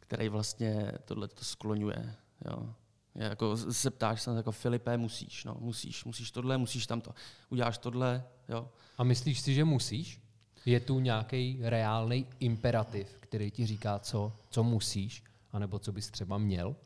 [0.00, 2.14] Který vlastně tohle to skloňuje.
[2.44, 2.74] Jo?
[3.20, 7.14] Je jako se ptáš se jako Filipe, musíš, no, musíš, musíš tohle, musíš tamto.
[7.50, 8.68] Uděláš tohle, jo.
[8.98, 10.20] A myslíš si, že musíš?
[10.66, 16.38] Je tu nějaký reálný imperativ, který ti říká, co, co musíš, anebo co bys třeba
[16.38, 16.76] měl?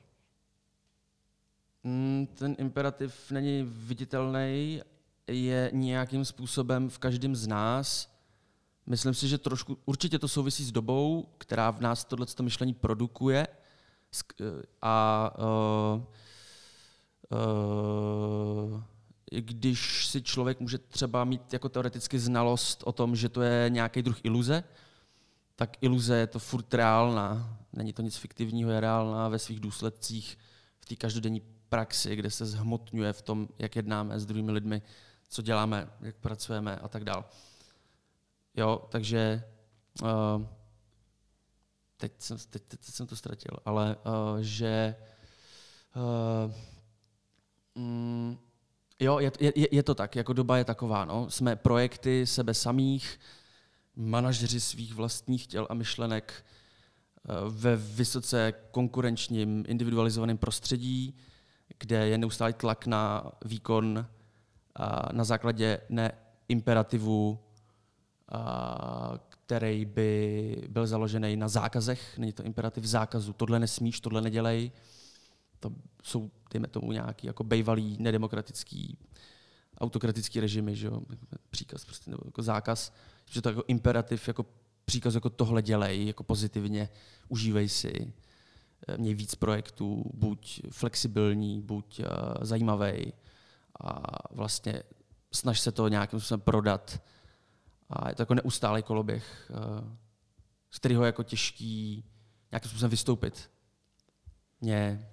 [1.84, 4.82] Mm, ten imperativ není viditelný,
[5.26, 8.14] je nějakým způsobem v každém z nás.
[8.86, 13.46] Myslím si, že trošku, určitě to souvisí s dobou, která v nás tohle myšlení produkuje.
[14.82, 16.02] A uh,
[18.72, 18.82] uh,
[19.30, 24.02] když si člověk může třeba mít jako teoreticky znalost o tom, že to je nějaký
[24.02, 24.64] druh iluze,
[25.56, 27.58] tak iluze je to furt reálná.
[27.72, 30.38] Není to nic fiktivního, je reálná ve svých důsledcích
[30.80, 34.82] v té každodenní praxi, kde se zhmotňuje v tom, jak jednáme s druhými lidmi,
[35.28, 37.24] co děláme, jak pracujeme a tak dále.
[38.56, 39.44] Jo, takže
[40.02, 40.08] uh,
[42.08, 44.94] teď, jsem, teď, teď jsem to ztratil, ale uh, že
[45.96, 46.52] uh,
[47.74, 48.38] mm,
[49.00, 51.04] Jo, je, je, je to tak, jako doba je taková.
[51.04, 51.30] No.
[51.30, 53.20] Jsme projekty sebe samých,
[53.96, 61.16] manažeři svých vlastních těl a myšlenek eh, ve vysoce konkurenčním, individualizovaném prostředí,
[61.78, 64.06] kde je neustálý tlak na výkon
[64.76, 67.38] a na základě neimperativů,
[69.46, 72.18] který by byl založený na zákazech.
[72.18, 73.32] Není to imperativ zákazu.
[73.32, 74.70] Tohle nesmíš, tohle nedělej
[75.64, 75.70] to
[76.02, 78.98] jsou, dejme tomu, nějaký jako bejvalý nedemokratický
[79.78, 81.02] autokratický režimy, že jo?
[81.50, 82.92] příkaz prostě, nebo jako zákaz,
[83.30, 84.46] že to jako imperativ, jako
[84.84, 86.88] příkaz jako tohle dělej, jako pozitivně,
[87.28, 88.12] užívej si,
[88.88, 92.06] eh, měj víc projektů, buď flexibilní, buď uh,
[92.40, 93.12] zajímavý
[93.80, 94.82] a vlastně
[95.32, 97.02] snaž se to nějakým způsobem prodat.
[97.90, 99.88] A je to jako neustálý koloběh, uh,
[100.70, 102.04] z kterého je jako těžký
[102.52, 103.50] nějakým způsobem vystoupit.
[104.60, 105.08] Mě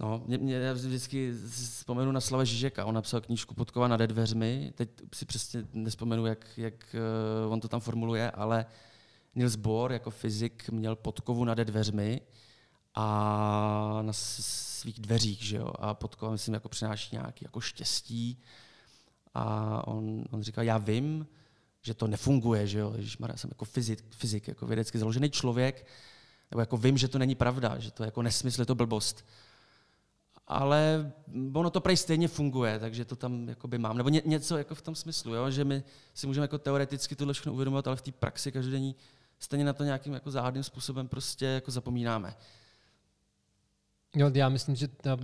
[0.00, 2.84] No, mě, mě, já vždycky vzpomenu na Slava Žižeka.
[2.84, 4.72] On napsal knížku Podkova nad dveřmi.
[4.74, 6.96] Teď si přesně nespomenu, jak, jak
[7.46, 8.66] uh, on to tam formuluje, ale
[9.34, 12.20] Niels Bohr jako fyzik měl podkovu nad dveřmi
[12.94, 15.72] a na svých dveřích, že jo.
[15.78, 18.42] A podkova, myslím, jako přináší nějaký jako štěstí.
[19.34, 21.26] A on, on říkal, já vím,
[21.84, 22.92] že to nefunguje, že jo.
[22.96, 25.86] Ježišmarja, jsem jako fyzik, fyzik, jako vědecky založený člověk,
[26.50, 29.26] nebo jako vím, že to není pravda, že to je jako nesmysl, je to blbost.
[30.46, 31.12] Ale
[31.52, 33.96] ono to prej stejně funguje, takže to tam mám.
[33.96, 35.50] Nebo ně, něco jako v tom smyslu, jo?
[35.50, 35.82] že my
[36.14, 38.96] si můžeme jako teoreticky tohle všechno uvědomovat, ale v té praxi každodenní
[39.38, 42.36] stejně na to nějakým jako záhadným způsobem prostě jako zapomínáme.
[44.16, 45.16] Jo, já myslím, že ta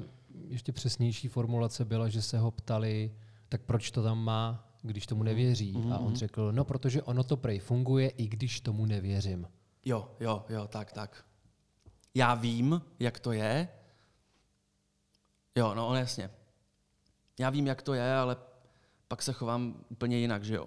[0.49, 3.15] ještě přesnější formulace byla, že se ho ptali,
[3.49, 5.75] tak proč to tam má, když tomu nevěří.
[5.75, 5.93] Mm-hmm.
[5.93, 9.49] A on řekl, no protože ono to prej funguje, i když tomu nevěřím.
[9.85, 11.25] Jo, jo, jo, tak, tak.
[12.15, 13.69] Já vím, jak to je.
[15.57, 16.31] Jo, no jasně.
[17.41, 18.37] Já vím, jak to je, ale
[19.09, 20.67] pak se chovám úplně jinak, že jo.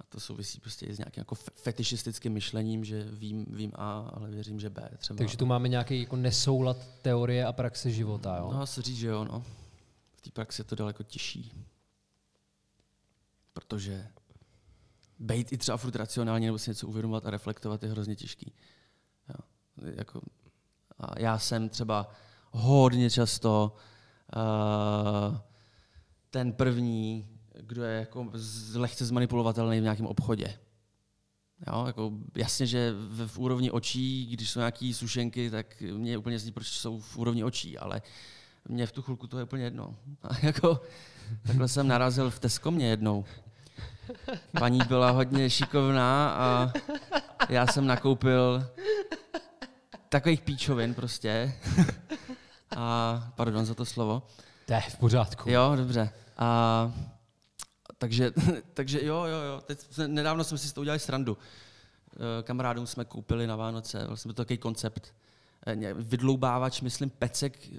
[0.00, 4.30] A to souvisí prostě i s nějakým jako fetišistickým myšlením, že vím, vím A, ale
[4.30, 5.18] věřím, že B třeba.
[5.18, 8.50] Takže tu máme nějaký jako nesoulad teorie a praxe života, jo?
[8.52, 9.44] No, asi říct, že jo, no.
[10.16, 11.52] V té praxi je to daleko těžší.
[13.58, 14.06] Protože
[15.18, 18.52] být i třeba furt racionální nebo si něco uvědomovat a reflektovat je hrozně těžký.
[19.28, 19.34] Jo.
[19.94, 20.20] Jako,
[20.98, 22.10] a já jsem třeba
[22.50, 23.76] hodně často
[24.36, 25.36] uh,
[26.30, 27.28] ten první,
[27.60, 28.32] kdo je jako
[28.74, 30.58] lehce zmanipulovatelný v nějakém obchodě.
[31.66, 36.38] Jo, jako jasně, že v, v úrovni očí, když jsou nějaké sušenky, tak mě úplně
[36.38, 38.02] zní, proč jsou v úrovni očí, ale
[38.68, 39.96] mě v tu chvilku to je úplně jedno.
[40.22, 40.80] A jako,
[41.42, 43.24] takhle jsem narazil v Tesco mě jednou.
[44.58, 46.72] Paní byla hodně šikovná a
[47.48, 48.66] já jsem nakoupil
[50.08, 51.54] takových píčovin prostě.
[52.76, 54.22] A pardon za to slovo.
[54.66, 55.50] To je v pořádku.
[55.50, 56.10] Jo, dobře.
[56.38, 56.92] A
[57.98, 58.32] takže,
[58.74, 59.60] takže jo, jo, jo.
[59.60, 61.38] Teď, nedávno jsme si s to udělali srandu.
[62.12, 65.14] Eh, kamarádům jsme koupili na Vánoce, vlastně to takový koncept.
[65.66, 67.76] Eh, vydloubávač, myslím, pecek eh,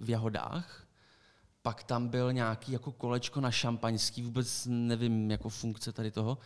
[0.00, 0.79] v jahodách.
[1.62, 6.38] Pak tam byl nějaký jako kolečko na šampaňský, vůbec nevím, jako funkce tady toho.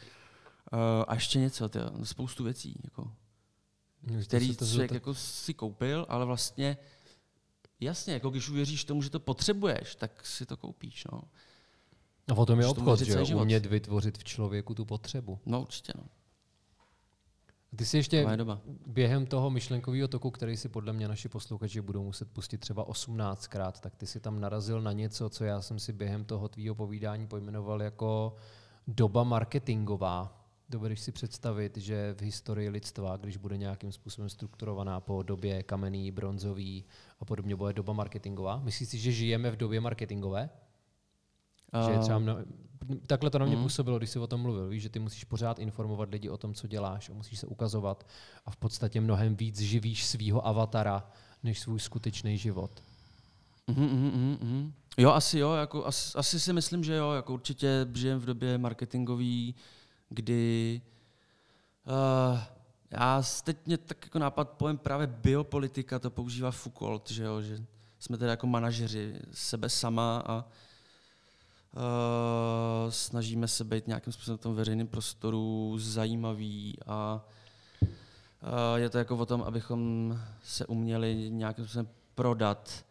[1.08, 3.12] A ještě něco, tyjo, spoustu věcí, jako,
[4.24, 4.94] který to člověk to...
[4.94, 6.76] jako si koupil, ale vlastně
[7.80, 11.06] jasně, jako když uvěříš tomu, že to potřebuješ, tak si to koupíš.
[11.12, 11.22] No.
[12.28, 13.34] A o tom je obchod, že?
[13.34, 15.38] Umět vytvořit v člověku tu potřebu.
[15.46, 16.04] No určitě, no.
[17.76, 18.26] Ty si ještě
[18.86, 23.72] během toho myšlenkového toku, který si podle mě naši posluchači budou muset pustit třeba 18krát,
[23.80, 27.26] tak ty si tam narazil na něco, co já jsem si během toho tvýho povídání
[27.26, 28.36] pojmenoval jako
[28.86, 30.40] doba marketingová.
[30.68, 36.10] Dovedeš si představit, že v historii lidstva, když bude nějakým způsobem strukturovaná po době kamenný,
[36.10, 36.84] bronzový
[37.20, 38.60] a podobně, bude doba marketingová?
[38.64, 40.50] Myslíš si, že žijeme v době marketingové?
[41.74, 42.36] Uh, že třeba mno,
[43.06, 44.68] takhle to na mě uh, působilo, když jsi o tom mluvil.
[44.68, 48.06] Víš, že ty musíš pořád informovat lidi o tom, co děláš a musíš se ukazovat
[48.46, 51.10] a v podstatě mnohem víc živíš svýho avatara,
[51.42, 52.82] než svůj skutečný život.
[53.66, 54.70] Uh, uh, uh, uh.
[54.98, 58.58] Jo, asi jo, jako, asi, asi si myslím, že jo, jako určitě žijeme v době
[58.58, 59.54] marketingový,
[60.08, 60.80] kdy
[61.86, 62.38] uh,
[62.90, 67.64] já teď mě tak jako nápad pojem právě biopolitika, to používá Foucault, že jo, že
[67.98, 70.44] jsme teda jako manažeři sebe sama a
[71.76, 77.26] Uh, snažíme se být nějakým způsobem v tom veřejném prostoru zajímavý a
[77.82, 82.84] uh, je to jako o tom, abychom se uměli nějakým způsobem prodat,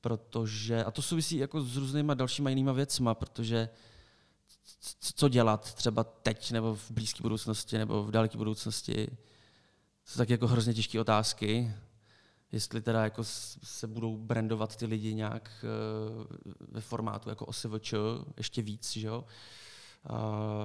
[0.00, 3.68] protože, a to souvisí jako s různýma dalšíma jinýma věcma, protože
[5.00, 9.08] co dělat třeba teď, nebo v blízké budoucnosti, nebo v daleké budoucnosti,
[10.04, 11.74] jsou taky jako hrozně těžké otázky
[12.52, 16.36] jestli teda jako se budou brandovat ty lidi nějak eh,
[16.68, 17.94] ve formátu jako OSVČ
[18.36, 19.24] ještě víc, že jo?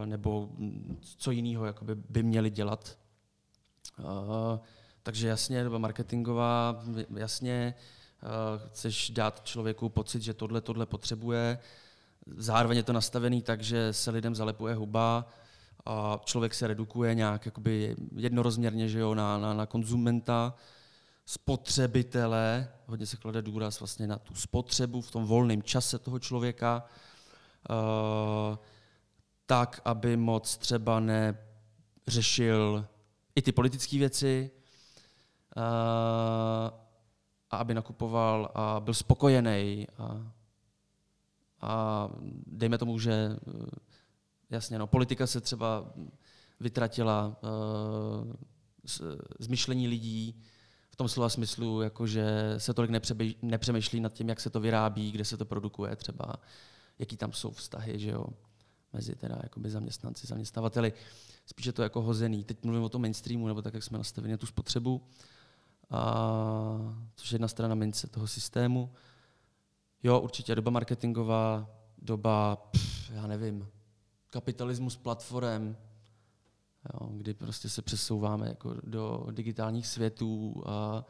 [0.05, 0.49] Nebo
[1.17, 2.97] co jiného jakoby by měli dělat.
[5.03, 6.83] Takže jasně, doba marketingová,
[7.15, 7.73] jasně,
[8.67, 11.59] chceš dát člověku pocit, že tohle, tohle potřebuje,
[12.37, 15.27] zároveň je to nastavený tak, že se lidem zalepuje huba,
[15.85, 17.47] a člověk se redukuje nějak
[18.15, 20.53] jednorozměrně že jo, na, na, na konzumenta,
[21.25, 26.83] spotřebitele, hodně se klade důraz vlastně na tu spotřebu v tom volném čase toho člověka,
[27.69, 28.57] uh,
[29.45, 32.87] tak, aby moc třeba neřešil
[33.35, 34.51] i ty politické věci
[35.57, 35.63] uh,
[37.49, 40.31] a aby nakupoval a byl spokojený a,
[41.61, 42.09] a
[42.47, 43.65] dejme tomu, že uh,
[44.49, 45.93] jasně, no, politika se třeba
[46.59, 47.35] vytratila
[48.85, 49.01] z,
[49.39, 50.43] z myšlení lidí,
[50.93, 52.91] v tom slova smyslu, jako že se tolik
[53.41, 56.35] nepřemýšlí nad tím, jak se to vyrábí, kde se to produkuje třeba,
[56.99, 58.25] jaký tam jsou vztahy, že jo,
[58.93, 60.93] mezi teda jakoby zaměstnanci, zaměstnavateli.
[61.45, 62.43] Spíše to jako hozený.
[62.43, 65.01] Teď mluvím o tom mainstreamu, nebo tak, jak jsme nastavili na tu spotřebu,
[65.89, 68.93] a, což je jedna strana mince toho systému.
[70.03, 73.67] Jo, určitě doba marketingová, doba, pff, já nevím,
[74.29, 75.75] kapitalismus platform,
[76.93, 81.05] jo, kdy prostě se přesouváme jako do digitálních světů a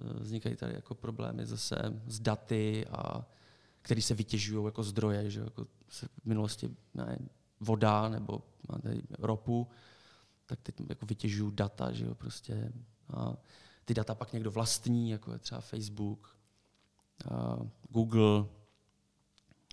[0.00, 3.26] e, vznikají tady jako problémy zase s daty, a
[3.82, 7.18] které se vytěžují jako zdroje, že jako se v minulosti ne,
[7.60, 9.68] voda nebo máte ropu,
[10.46, 12.72] tak teď jako vytěžují data, že jo, prostě.
[13.14, 13.36] A
[13.84, 16.36] ty data pak někdo vlastní, jako je třeba Facebook,
[17.30, 17.56] a
[17.90, 18.46] Google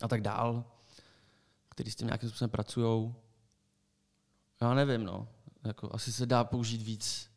[0.02, 0.66] a tak dál,
[1.70, 3.14] který s tím nějakým způsobem pracují.
[4.64, 5.28] Já nevím, no.
[5.64, 7.30] Jako, asi se dá použít víc,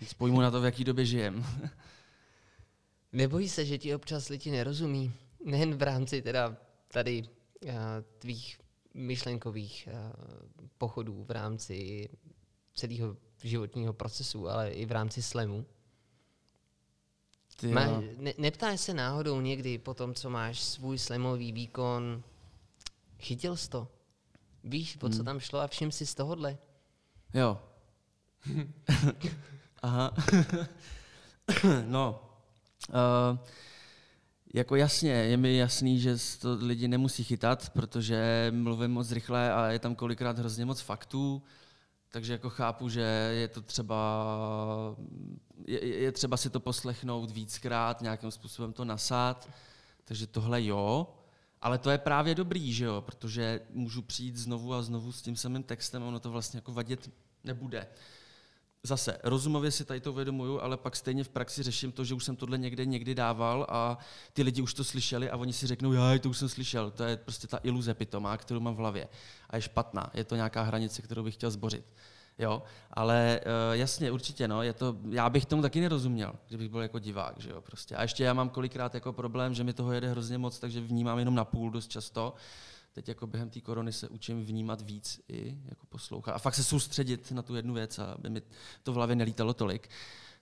[0.00, 1.46] víc pojmu na to, v jaký době žijem.
[3.12, 5.12] Nebojí se, že ti občas lidi nerozumí?
[5.44, 6.56] Nejen v rámci teda
[6.88, 7.70] tady uh,
[8.18, 8.60] tvých
[8.94, 10.12] myšlenkových uh,
[10.78, 12.08] pochodů v rámci
[12.74, 15.66] celého životního procesu, ale i v rámci slemu.
[17.72, 22.22] Má, ne, neptáš se náhodou někdy po tom, co máš svůj slemový výkon,
[23.18, 23.88] chytil jsi to?
[24.64, 25.24] Víš, o co hmm.
[25.24, 26.58] tam šlo a všim si z tohohle?
[27.34, 27.62] Jo.
[29.82, 30.14] Aha.
[31.86, 32.20] no.
[32.88, 33.38] Uh,
[34.54, 39.66] jako jasně, je mi jasný, že to lidi nemusí chytat, protože mluvím moc rychle a
[39.66, 41.42] je tam kolikrát hrozně moc faktů,
[42.08, 43.00] takže jako chápu, že
[43.32, 44.26] je to třeba,
[45.66, 49.48] je, je třeba si to poslechnout víckrát, nějakým způsobem to nasát,
[50.04, 51.14] takže tohle jo,
[51.62, 55.36] ale to je právě dobrý, že jo, protože můžu přijít znovu a znovu s tím
[55.36, 57.10] samým textem a ono to vlastně jako vadit
[57.44, 57.86] nebude.
[58.82, 62.24] Zase, rozumově si tady to uvědomuju, ale pak stejně v praxi řeším to, že už
[62.24, 63.98] jsem tohle někde někdy dával a
[64.32, 66.90] ty lidi už to slyšeli a oni si řeknou, já to už jsem slyšel.
[66.90, 69.08] To je prostě ta iluze pitomá, kterou mám v hlavě.
[69.50, 70.10] A je špatná.
[70.14, 71.84] Je to nějaká hranice, kterou bych chtěl zbořit.
[72.42, 76.80] Jo, ale uh, jasně, určitě, no, je to, já bych tomu taky nerozuměl, kdybych byl
[76.80, 77.96] jako divák, že jo, prostě.
[77.96, 81.18] A ještě já mám kolikrát jako problém, že mi toho jede hrozně moc, takže vnímám
[81.18, 82.34] jenom na půl dost často.
[82.92, 86.32] Teď jako během té korony se učím vnímat víc i jako poslouchat.
[86.32, 88.42] A fakt se soustředit na tu jednu věc, aby mi
[88.82, 89.88] to v hlavě nelítalo tolik.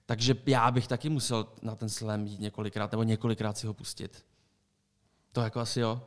[0.06, 4.24] Takže já bych taky musel na ten slam jít několikrát, nebo několikrát si ho pustit.
[5.32, 6.02] To jako asi jo.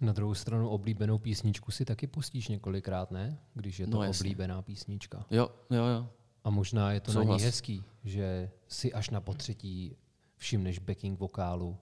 [0.00, 3.38] Na druhou stranu oblíbenou písničku si taky pustíš několikrát, ne?
[3.54, 5.26] Když je to no, oblíbená písnička.
[5.30, 6.10] Jo, jo, jo.
[6.44, 7.28] A možná je to Souhlas.
[7.28, 9.96] na ní hezký, že si až na potřetí
[10.36, 11.78] všimneš backing vokálu,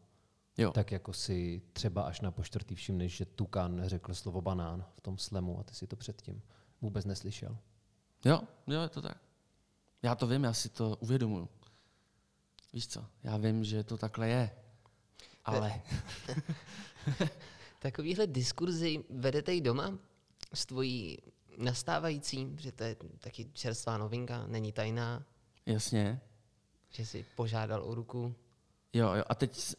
[0.59, 0.73] jo.
[0.73, 5.19] tak jako si třeba až na poštvrtý všimneš, že Tukan řekl slovo banán v tom
[5.19, 6.43] slemu a ty si to předtím
[6.81, 7.59] vůbec neslyšel.
[8.25, 9.19] Jo, jo, je to tak.
[10.03, 11.49] Já to vím, já si to uvědomuju.
[12.73, 14.51] Víš co, já vím, že to takhle je,
[15.45, 15.83] ale...
[17.79, 19.99] Takovýhle diskurzy vedete i doma
[20.55, 21.19] s tvojí
[21.59, 25.25] nastávající, že to je taky čerstvá novinka, není tajná.
[25.67, 26.21] Jasně.
[26.91, 28.35] Že jsi požádal o ruku.
[28.93, 29.75] Jo, jo, a teď...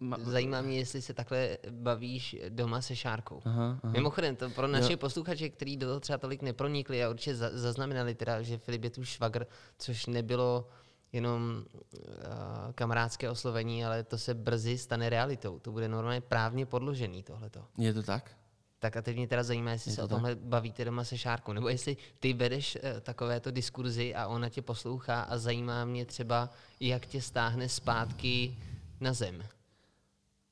[0.00, 0.16] Ma...
[0.20, 3.40] Zajímá mě, jestli se takhle bavíš doma se Šárkou.
[3.44, 3.92] Aha, aha.
[3.92, 4.96] Mimochodem, to pro naše jo.
[4.96, 9.04] posluchače, kteří do toho třeba tolik nepronikli a určitě zaznamenali teda, že Filip je tu
[9.04, 9.46] švagr,
[9.78, 10.68] což nebylo
[11.12, 15.58] jenom uh, kamarádské oslovení, ale to se brzy stane realitou.
[15.58, 17.64] To bude normálně právně podložený tohleto.
[17.78, 18.30] Je to tak?
[18.78, 20.44] Tak a teď mě teda zajímá, jestli je se to o tomhle tak?
[20.44, 25.22] bavíte doma se Šárkou, nebo jestli ty vedeš uh, takovéto diskurzy a ona tě poslouchá
[25.22, 28.58] a zajímá mě třeba, jak tě stáhne zpátky
[29.00, 29.42] na zem.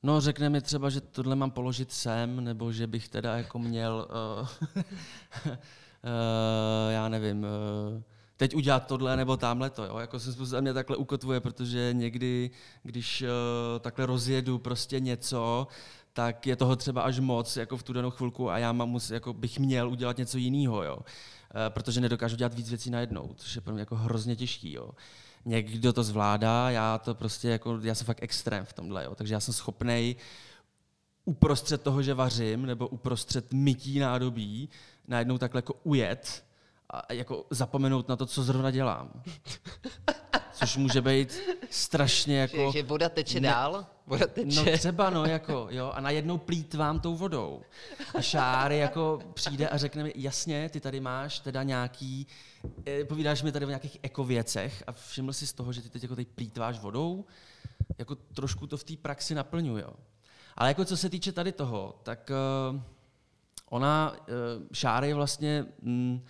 [0.03, 4.07] No, řekne mi třeba, že tohle mám položit sem, nebo že bych teda jako měl,
[4.41, 5.57] uh, uh,
[6.89, 8.03] já nevím, uh,
[8.39, 9.83] teď udělat tohle nebo tamhle to.
[9.83, 9.97] Jo?
[9.97, 12.51] Jako se způsobem mě takhle ukotvuje, protože někdy,
[12.83, 13.27] když uh,
[13.79, 15.67] takhle rozjedu prostě něco,
[16.13, 19.11] tak je toho třeba až moc jako v tu danou chvilku a já mám, mus,
[19.11, 20.95] jako bych měl udělat něco jiného, jo?
[20.95, 21.03] Uh,
[21.69, 24.73] protože nedokážu dělat víc věcí najednou, což je pro mě jako hrozně těžký.
[24.73, 24.89] Jo?
[25.45, 29.15] Někdo to zvládá, já to prostě jako, já jsem fakt extrém v tomhle, jo?
[29.15, 30.15] takže já jsem schopnej
[31.25, 34.69] uprostřed toho, že vařím, nebo uprostřed mytí nádobí,
[35.07, 36.48] najednou takhle jako ujet
[36.89, 39.23] a jako zapomenout na to, co zrovna dělám.
[40.51, 42.71] Což může být strašně jako...
[42.71, 43.85] Že, že voda teče ne, dál?
[44.07, 44.63] Voda teče.
[44.71, 47.61] No třeba, no, jako, jo, a najednou plítvám tou vodou.
[48.15, 52.27] A Šáry jako přijde a řekne mi, jasně, ty tady máš teda nějaký,
[52.85, 56.03] eh, povídáš mi tady o nějakých ekověcech a všiml si z toho, že ty teď
[56.03, 57.25] jako tady plítváš vodou,
[57.97, 59.93] jako trošku to v té praxi naplňuju, jo.
[60.55, 62.31] Ale jako co se týče tady toho, tak
[62.71, 62.81] uh,
[63.69, 64.25] ona, uh,
[64.73, 65.65] Šáry vlastně...
[65.81, 66.25] Mm,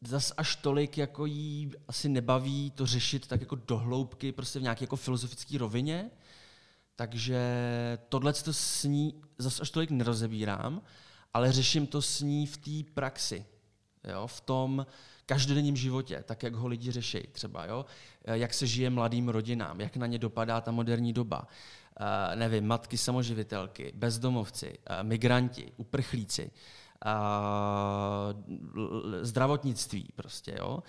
[0.00, 4.84] zas až tolik jako jí asi nebaví to řešit tak jako dohloubky, prostě v nějaké
[4.84, 6.10] jako filozofické rovině.
[6.96, 7.38] Takže
[8.08, 10.82] tohle to s ní zas až tolik nerozebírám,
[11.34, 13.44] ale řeším to s ní v té praxi.
[14.04, 14.86] Jo, v tom
[15.26, 17.86] každodenním životě, tak jak ho lidi řeší třeba, jo?
[18.24, 21.48] jak se žije mladým rodinám, jak na ně dopadá ta moderní doba.
[22.00, 26.50] Uh, nevím, matky samoživitelky, bezdomovci, uh, migranti, uprchlíci
[29.22, 30.82] zdravotnictví prostě, jo,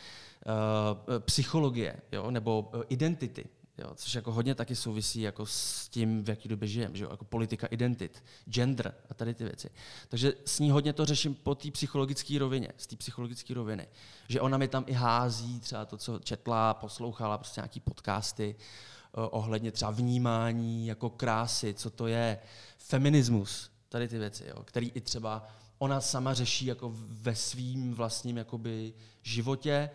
[1.26, 3.50] psychologie, jo, nebo identity,
[3.82, 7.10] Jo, což jako hodně taky souvisí jako s tím, v jaký době žijeme, že jo?
[7.12, 9.70] jako politika identit, gender a tady ty věci.
[10.10, 13.88] Takže s ní hodně to řeším po té psychologické rovině, z té psychologické roviny.
[14.28, 19.28] Že ona mi tam i hází třeba to, co četla, poslouchala, prostě nějaký podcasty uh,
[19.32, 22.40] ohledně třeba vnímání jako krásy, co to je,
[22.78, 24.64] feminismus, tady ty věci, jo?
[24.64, 25.48] který i třeba
[25.80, 29.90] ona sama řeší jako ve svým vlastním jakoby životě,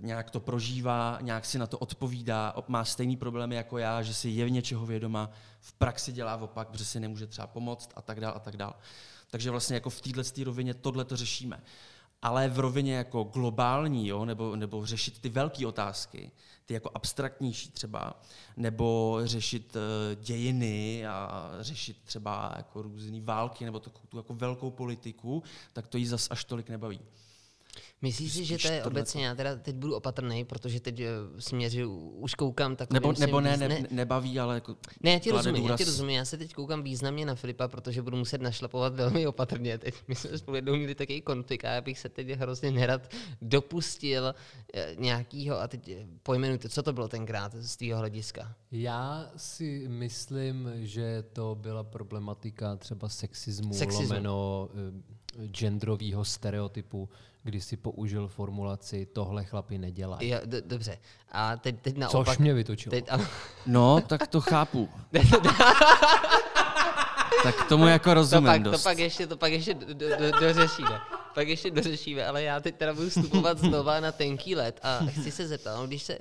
[0.00, 4.28] nějak to prožívá, nějak si na to odpovídá, má stejný problémy jako já, že si
[4.28, 8.20] je v něčeho vědoma, v praxi dělá opak, protože si nemůže třeba pomoct a tak
[8.20, 8.74] dál a tak dál.
[9.30, 11.60] Takže vlastně jako v této rovině tohle to řešíme.
[12.22, 16.30] Ale v rovině jako globální, jo, nebo, nebo řešit ty velké otázky,
[16.70, 18.22] ty jako abstraktnější třeba,
[18.56, 24.70] nebo řešit uh, dějiny a řešit třeba jako různé války, nebo to, tu jako velkou
[24.70, 25.42] politiku,
[25.72, 27.00] tak to jí zas až tolik nebaví.
[28.02, 31.06] Myslíš si, že to je obecně, já teda teď budu opatrný, protože teď eh,
[31.38, 32.92] směřu, už koukám tak.
[32.92, 35.80] Nebo, nebo ne, ne, nebaví, ale jako Ne, já ti rozumím, důraz.
[35.80, 39.26] já ti rozumím, já se teď koukám významně na Filipa, protože budu muset našlapovat velmi
[39.26, 39.78] opatrně.
[39.78, 43.10] Teď my jsme spolu jednou měli takový konflikt a já bych se teď hrozně nerad
[43.42, 44.34] dopustil
[44.74, 48.54] eh, nějakýho, a teď eh, pojmenujte, co to bylo tenkrát z tvého hlediska?
[48.72, 54.02] Já si myslím, že to byla problematika třeba sexismu, Sexism.
[54.02, 54.68] lomeno
[55.46, 57.08] genderového stereotypu,
[57.42, 60.28] kdy si použil formulaci tohle chlapi nedělají.
[60.28, 60.98] Jo, d- dobře.
[61.32, 62.26] A teď, teď naopak...
[62.26, 62.90] Což mě vytočilo.
[62.90, 63.18] Teď, a...
[63.66, 64.88] No, tak to chápu.
[67.42, 68.82] tak tomu jako rozumím to pak, dost.
[68.82, 71.00] To pak ještě, to pak ještě do, do, do, dořešíme.
[71.34, 75.30] Pak ještě dořešíme, ale já teď teda budu vstupovat znova na tenký let a chci
[75.30, 76.18] se zeptat, no, když se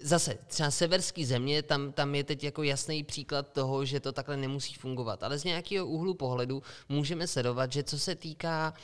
[0.00, 4.36] Zase, třeba severský země, tam, tam je teď jako jasný příklad toho, že to takhle
[4.36, 5.22] nemusí fungovat.
[5.22, 8.80] Ale z nějakého úhlu pohledu můžeme sledovat, že co se týká eh,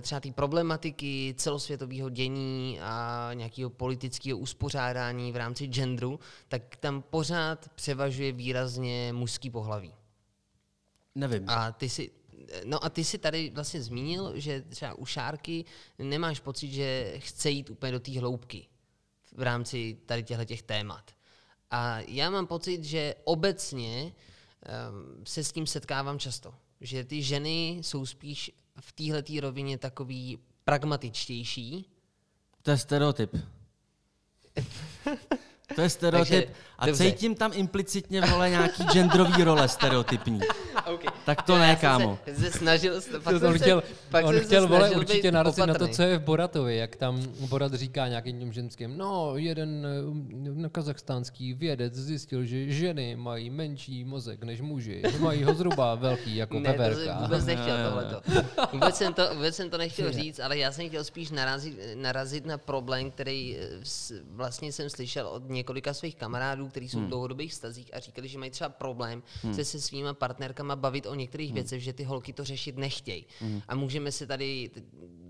[0.00, 7.68] třeba té problematiky celosvětového dění a nějakého politického uspořádání v rámci genderu, tak tam pořád
[7.74, 9.94] převažuje výrazně mužský pohlaví.
[11.14, 11.44] Nevím.
[11.48, 12.10] A ty si,
[12.64, 15.64] No a ty si tady vlastně zmínil, že třeba u šárky
[15.98, 18.68] nemáš pocit, že chce jít úplně do té hloubky
[19.32, 21.10] v rámci tady těchto těch témat.
[21.70, 26.54] A já mám pocit, že obecně um, se s tím setkávám často.
[26.80, 31.86] Že ty ženy jsou spíš v téhle rovině takový pragmatičtější.
[32.62, 33.36] To je stereotyp.
[35.74, 36.30] To je stereotyp.
[36.48, 37.04] Takže, a dobře.
[37.04, 40.40] cítím tam implicitně vole nějaký genderový role stereotypní.
[40.94, 41.10] Okay.
[41.24, 42.18] Tak to ne, kámo.
[42.24, 45.88] Se, se snažil, pak to on chtěl, pak on chtěl vole, určitě narazit na to,
[45.88, 49.86] co je v Boratovi, jak tam Borat říká nějakým ženským, no, jeden
[50.54, 56.36] no, kazachstánský vědec zjistil, že ženy mají menší mozek než muži, mají ho zhruba velký,
[56.36, 57.14] jako ne, veverka.
[57.14, 58.20] To vůbec nechtěl tohleto.
[58.72, 62.46] Vůbec jsem to, vůbec jsem to nechtěl říct, ale já jsem chtěl spíš narazit, narazit
[62.46, 63.80] na problém, který eh,
[64.30, 67.06] vlastně jsem slyšel od několika svých kamarádů, kteří jsou hmm.
[67.06, 69.54] v dlouhodobých stazích a říkali, že mají třeba problém hmm.
[69.54, 71.54] se se svýma partnerkama bavit o některých hmm.
[71.54, 73.26] věcech, že ty holky to řešit nechtějí.
[73.40, 73.62] Hmm.
[73.68, 74.70] A můžeme se tady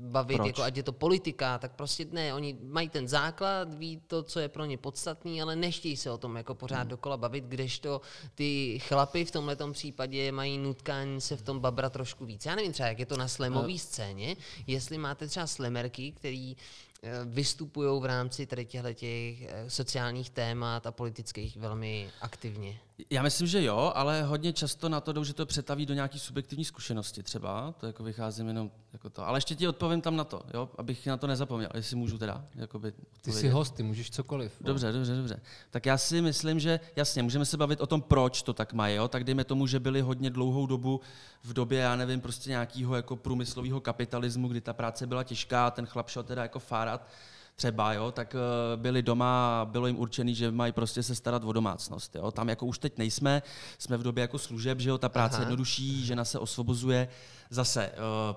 [0.00, 0.46] bavit, Proč?
[0.46, 4.40] jako ať je to politika, tak prostě ne, oni mají ten základ, ví to, co
[4.40, 6.88] je pro ně podstatný, ale nechtějí se o tom jako pořád hmm.
[6.88, 8.00] dokola bavit, kdežto
[8.34, 12.46] ty chlapy v tomhle případě mají nutkání se v tom babra trošku víc.
[12.46, 14.36] Já nevím třeba, jak je to na slemové scéně,
[14.66, 16.56] jestli máte třeba slemerky, který
[17.02, 22.80] Eh, vystupují v rámci tady těchto těch eh, sociálních témat a politických velmi aktivně.
[23.10, 26.18] Já myslím, že jo, ale hodně často na to jdou, že to přetaví do nějaké
[26.18, 29.26] subjektivní zkušenosti třeba, to jako vycházím jenom jako to.
[29.26, 32.44] Ale ještě ti odpovím tam na to, jo, abych na to nezapomněl, jestli můžu teda.
[32.54, 34.52] Jakoby ty jsi host, ty můžeš cokoliv.
[34.60, 35.40] Dobře, dobře, dobře.
[35.70, 38.96] Tak já si myslím, že jasně, můžeme se bavit o tom, proč to tak mají,
[38.96, 41.00] jo, tak dejme tomu, že byli hodně dlouhou dobu
[41.42, 45.86] v době, já nevím, prostě nějakého jako průmyslového kapitalismu, kdy ta práce byla těžká, ten
[45.86, 47.08] chlap šel teda jako fárat,
[47.56, 51.52] třeba, jo, tak eh, byli doma, bylo jim určený, že mají prostě se starat o
[51.52, 52.16] domácnost.
[52.16, 52.30] Jo.
[52.30, 53.42] Tam jako už teď nejsme,
[53.78, 55.42] jsme v době jako služeb, že jo, ta práce Aha.
[55.42, 57.08] jednodušší, žena se osvobozuje.
[57.50, 57.92] Zase,
[58.30, 58.36] uh,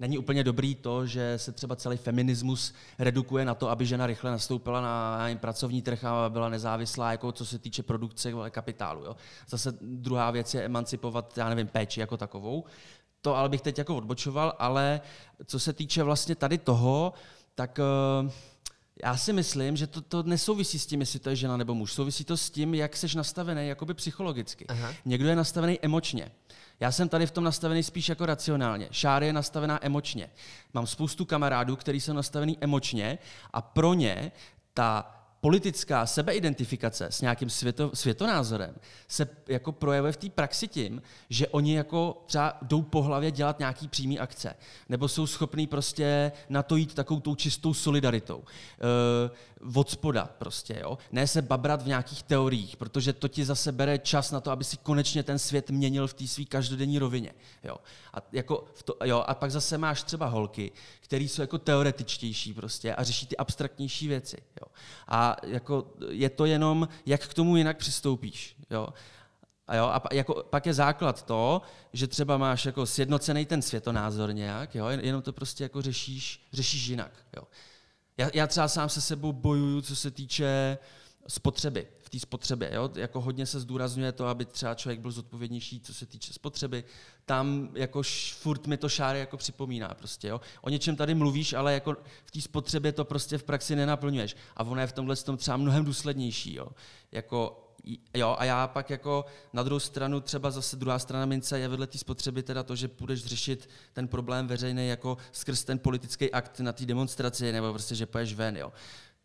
[0.00, 4.30] není úplně dobrý to, že se třeba celý feminismus redukuje na to, aby žena rychle
[4.30, 9.04] nastoupila na, na pracovní trh a byla nezávislá, jako co se týče produkce kapitálu.
[9.04, 9.16] Jo.
[9.48, 12.64] Zase druhá věc je emancipovat, já nevím, péči jako takovou.
[13.20, 15.00] To ale bych teď jako odbočoval, ale
[15.46, 17.12] co se týče vlastně tady toho,
[17.54, 17.78] tak
[18.22, 18.30] uh,
[19.04, 21.92] já si myslím, že to, to nesouvisí s tím, jestli to je žena nebo muž.
[21.92, 24.66] Souvisí to s tím, jak jsi nastavený jakoby psychologicky.
[24.66, 24.94] Aha.
[25.04, 26.30] Někdo je nastavený emočně.
[26.80, 28.88] Já jsem tady v tom nastavený spíš jako racionálně.
[28.90, 30.30] Šáry je nastavená emočně.
[30.74, 33.18] Mám spoustu kamarádů, kteří jsou nastavený emočně
[33.52, 34.32] a pro ně
[34.74, 38.74] ta politická sebeidentifikace s nějakým světo, světonázorem
[39.08, 43.58] se jako projevuje v té praxi tím, že oni jako třeba jdou po hlavě dělat
[43.58, 44.54] nějaký přímý akce,
[44.88, 48.44] nebo jsou schopní prostě na to jít takovou tou čistou solidaritou.
[49.74, 50.98] Od spoda prostě, jo.
[51.12, 54.64] Ne se babrat v nějakých teoriích, protože to ti zase bere čas na to, aby
[54.64, 57.34] si konečně ten svět měnil v té své každodenní rovině,
[57.64, 57.76] jo.
[58.14, 59.24] A, jako v to, jo.
[59.26, 64.08] a pak zase máš třeba holky, které jsou jako teoretičtější prostě a řeší ty abstraktnější
[64.08, 64.72] věci, jo.
[65.08, 68.56] A jako je to jenom, jak k tomu jinak přistoupíš.
[68.70, 68.88] Jo?
[69.66, 74.34] A, jo, a jako, pak je základ to, že třeba máš jako sjednocený ten světonázor
[74.34, 77.12] nějak, jo, jenom to prostě jako řešíš, řešíš jinak.
[77.36, 77.42] Jo.
[78.18, 80.78] Já, já třeba sám se sebou bojuju, co se týče
[81.28, 82.70] spotřeby, v té spotřebě.
[82.74, 82.90] Jo?
[82.94, 86.84] Jako hodně se zdůrazňuje to, aby třeba člověk byl zodpovědnější, co se týče spotřeby.
[87.24, 88.02] Tam jako
[88.38, 89.88] furt mi to šáry jako připomíná.
[89.88, 90.40] Prostě, jo?
[90.60, 94.36] O něčem tady mluvíš, ale jako v té spotřebě to prostě v praxi nenaplňuješ.
[94.56, 96.54] A ono je v tomhle tom třeba mnohem důslednější.
[96.54, 96.68] Jo?
[97.12, 97.67] Jako
[98.14, 101.86] Jo, a já pak jako na druhou stranu, třeba zase druhá strana mince je vedle
[101.86, 106.60] té spotřeby teda to, že půjdeš řešit ten problém veřejný jako skrz ten politický akt
[106.60, 108.72] na té demonstraci, nebo prostě, že poješ ven, jo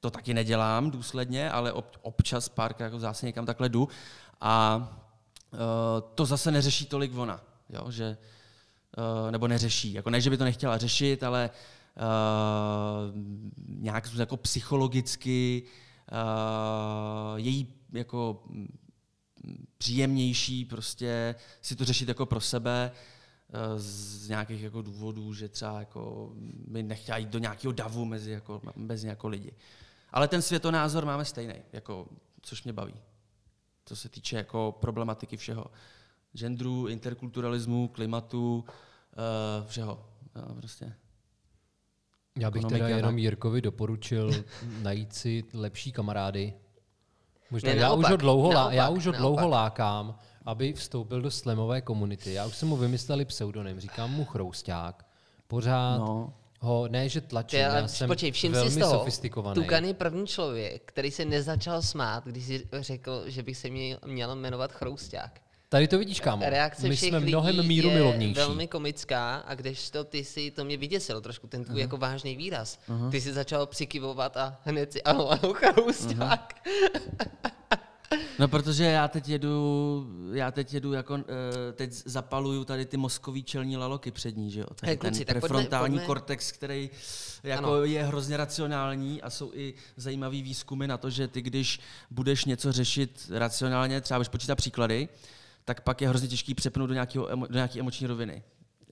[0.04, 3.88] to taky nedělám důsledně, ale občas párkrát jako zase někam takhle jdu.
[4.42, 4.78] A
[5.52, 5.60] uh,
[6.16, 8.18] to zase neřeší tolik ona, jo, že,
[8.98, 9.94] uh, nebo neřeší.
[9.94, 11.50] Jako ne, že by to nechtěla řešit, ale
[11.96, 13.16] uh,
[13.68, 15.64] nějak jako psychologicky
[16.12, 18.44] uh, její jako
[19.78, 22.92] příjemnější prostě si to řešit jako pro sebe
[23.78, 26.32] z nějakých jako důvodů, že třeba jako
[26.68, 29.52] by nechtěla jít do nějakého davu mezi, jako, mezi jako lidi.
[30.12, 32.08] Ale ten světonázor máme stejný, jako,
[32.42, 32.94] což mě baví.
[33.86, 35.66] Co se týče jako problematiky všeho.
[36.34, 40.10] Genderu, interkulturalismu, klimatu, uh, všeho.
[40.36, 40.96] No, prostě.
[42.40, 44.46] Já bych teda jenom Jirkovi doporučil
[44.82, 46.54] najít si lepší kamarády.
[47.54, 49.52] Možná ne, já, naopak, už ho dlouho, naopak, já už ho dlouho naopak.
[49.52, 52.34] lákám, aby vstoupil do slemové komunity.
[52.34, 55.06] Já už jsem mu vymysleli pseudonym, říkám mu Chrousták.
[55.48, 56.34] Pořád no
[56.64, 59.56] ho ne, že tlačím, já, já jsem počkej, všim velmi si z toho, sofistikovaný.
[59.56, 63.98] Tukan je první člověk, který se nezačal smát, když si řekl, že bych se měl,
[64.06, 65.42] měl jmenovat Chrousták.
[65.74, 66.46] Tady to vidíš, kámo.
[66.50, 68.34] Reakce My jsme mnohem míru je milovnější.
[68.34, 71.82] velmi komická a když to ty si, to mě vyděsilo trošku, ten tvůj uh-huh.
[71.82, 72.80] jako vážný výraz.
[72.90, 73.12] Uh-huh.
[73.12, 76.62] Ty si začal přikivovat a hned si, ano, ano, Chrousták.
[76.66, 77.52] Uh-huh.
[78.40, 81.22] No protože já teď jedu, já teď jedu jako, uh,
[81.74, 84.66] teď zapaluju tady ty mozkový čelní laloky přední, že jo?
[84.76, 86.90] Tady hey, kluci, ten prefrontální pojďme, kortex, který
[87.44, 87.84] jako ano.
[87.84, 91.80] je hrozně racionální a jsou i zajímavý výzkumy na to, že ty, když
[92.12, 95.10] budeš něco řešit racionálně, třeba budeš počítat příklady,
[95.66, 98.44] tak pak je hrozně těžký přepnout do, nějakého, do nějaké emoční roviny.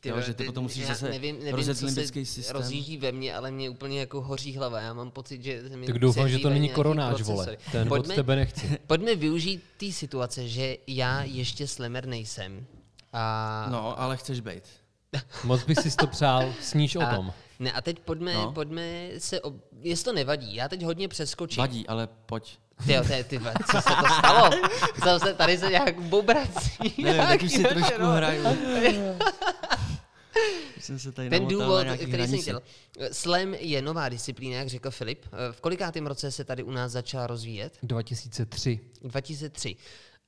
[0.01, 2.55] Ty, jo, že ty, ty potom musíš zase nevím, nevím, rozjet limbický systém.
[2.55, 4.79] rozjíždí ve mně, ale mě úplně jako hoří hlava.
[4.81, 5.61] Já mám pocit, že...
[5.75, 7.57] Mi tak doufám, že to není koronáč, vole.
[7.71, 8.77] Ten pojďme, od tebe nechci.
[8.87, 12.65] Pojďme využít té situace, že já ještě slemer nejsem.
[13.13, 13.67] A...
[13.71, 14.63] No, ale chceš být.
[15.43, 17.33] Moc bych si to přál, sníš o tom.
[17.61, 18.51] Ne, a teď pojďme, no.
[18.51, 19.55] pojďme se, ob...
[19.81, 21.61] jestli to nevadí, já teď hodně přeskočím.
[21.61, 22.59] Vadí, ale pojď.
[22.85, 23.39] Ty, ty, ty,
[23.71, 24.49] co se to stalo?
[25.03, 26.93] Co se, tady se nějak bobrací.
[27.03, 28.43] Ne, tak už si trošku hraju.
[30.79, 32.61] jsem se tady Ten důvod, který jsem chtěl.
[33.11, 35.25] Slam je nová disciplína, jak řekl Filip.
[35.51, 37.77] V kolikátém roce se tady u nás začala rozvíjet?
[37.83, 38.79] 2003.
[39.01, 39.75] 2003.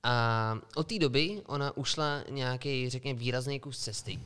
[0.03, 4.19] A od té doby ona ušla nějaký, řekněme, výrazný kus cesty.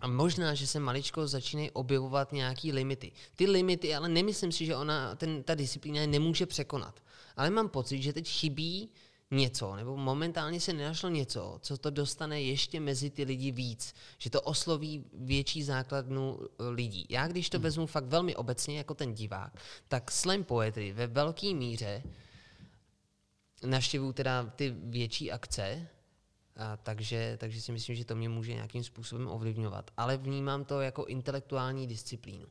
[0.00, 3.12] A možná, že se maličko začínají objevovat nějaký limity.
[3.36, 7.00] Ty limity, ale nemyslím si, že ona, ten, ta disciplína nemůže překonat.
[7.36, 8.90] Ale mám pocit, že teď chybí
[9.30, 14.30] něco, nebo momentálně se nenašlo něco, co to dostane ještě mezi ty lidi víc, že
[14.30, 17.06] to osloví větší základnu eh, lidí.
[17.08, 17.62] Já když to hmm.
[17.62, 19.52] vezmu fakt velmi obecně jako ten divák,
[19.88, 22.02] tak slam poetry ve velké míře
[23.64, 25.88] navštěvuju teda ty větší akce,
[26.56, 29.90] a takže, takže si myslím, že to mě může nějakým způsobem ovlivňovat.
[29.96, 32.46] Ale vnímám to jako intelektuální disciplínu.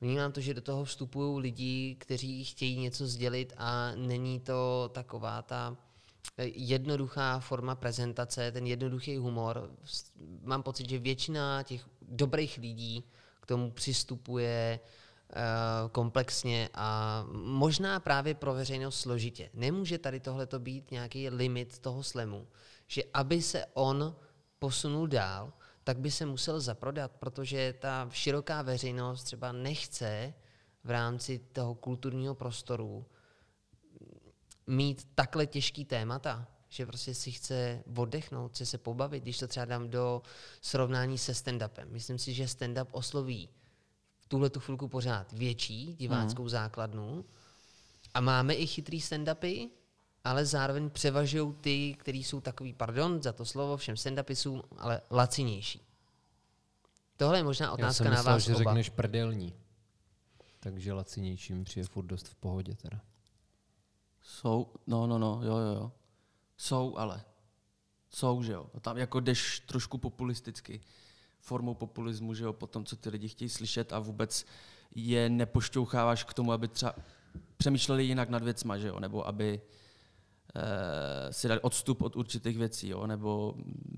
[0.00, 5.42] Vnímám to, že do toho vstupují lidi, kteří chtějí něco sdělit a není to taková
[5.42, 5.76] ta
[6.54, 9.70] jednoduchá forma prezentace, ten jednoduchý humor.
[10.42, 13.04] Mám pocit, že většina těch dobrých lidí
[13.40, 19.50] k tomu přistupuje uh, komplexně a možná právě pro veřejnost složitě.
[19.54, 22.46] Nemůže tady tohleto být nějaký limit toho slemu,
[22.90, 24.16] že aby se on
[24.58, 25.52] posunul dál,
[25.84, 30.34] tak by se musel zaprodat, protože ta široká veřejnost třeba nechce
[30.84, 33.06] v rámci toho kulturního prostoru
[34.66, 39.66] mít takhle těžký témata, že prostě si chce oddechnout, chce se pobavit, když to třeba
[39.66, 40.22] dám do
[40.60, 41.86] srovnání se stand-upem.
[41.90, 43.48] Myslím si, že stand-up osloví
[44.18, 46.48] v tuhle tu chvilku pořád větší diváckou mm.
[46.48, 47.24] základnu,
[48.14, 49.70] A máme i chytrý stand-upy,
[50.24, 55.82] ale zároveň převažují ty, který jsou takový, pardon za to slovo, všem stand-upistům, ale lacinější.
[57.16, 58.58] Tohle je možná Já otázka jsem na myslel, vás že oba.
[58.58, 59.54] řekneš prdelní.
[60.60, 63.00] Takže lacinější mi přijde furt dost v pohodě teda.
[64.22, 65.92] Jsou, no, no, no, jo, jo, jo.
[66.56, 67.22] Jsou, ale.
[68.10, 68.66] Jsou, že jo.
[68.74, 70.80] A tam jako jdeš trošku populisticky,
[71.40, 74.46] formou populismu, že jo, po tom, co ty lidi chtějí slyšet a vůbec
[74.94, 76.94] je nepošťoucháváš k tomu, aby třeba
[77.56, 79.70] přemýšleli jinak nad věcma, že jo, nebo aby eh,
[81.30, 83.54] si dali odstup od určitých věcí, jo, nebo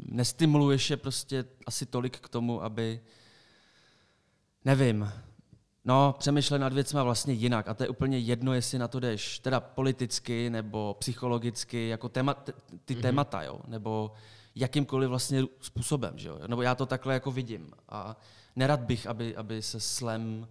[0.09, 3.01] nestimuluješ je prostě asi tolik k tomu, aby,
[4.65, 5.13] nevím,
[5.85, 9.39] No, přemýšlej nad věcma vlastně jinak a to je úplně jedno, jestli na to jdeš
[9.39, 12.35] teda politicky nebo psychologicky, jako téma,
[12.85, 13.03] ty mm-hmm.
[13.03, 14.13] témata, jo, nebo
[14.55, 18.17] jakýmkoliv vlastně způsobem, že jo, nebo já to takhle jako vidím a
[18.57, 20.47] nerad bych, aby, aby se slam uh,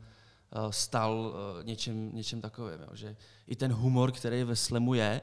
[0.70, 3.16] stal uh, něčím, něčím takovým, jo, že
[3.48, 5.22] i ten humor, který ve slamu je,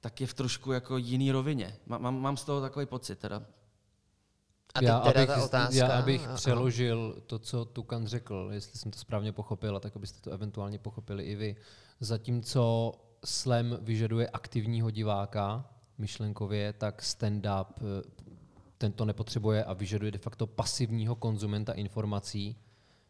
[0.00, 1.76] tak je v trošku jako jiný rovině.
[1.86, 3.36] Mám, mám, mám z toho takový pocit, teda
[4.74, 5.76] A teď já, teda abych, ta otázka.
[5.76, 6.36] já abych ano.
[6.36, 11.24] přeložil to, co Tukan řekl, jestli jsem to správně pochopil, tak abyste to eventuálně pochopili
[11.24, 11.56] i vy.
[12.00, 12.92] Zatímco
[13.24, 18.10] slam vyžaduje aktivního diváka myšlenkově, tak stand-up eh,
[18.78, 22.56] tento nepotřebuje a vyžaduje de facto pasivního konzumenta informací,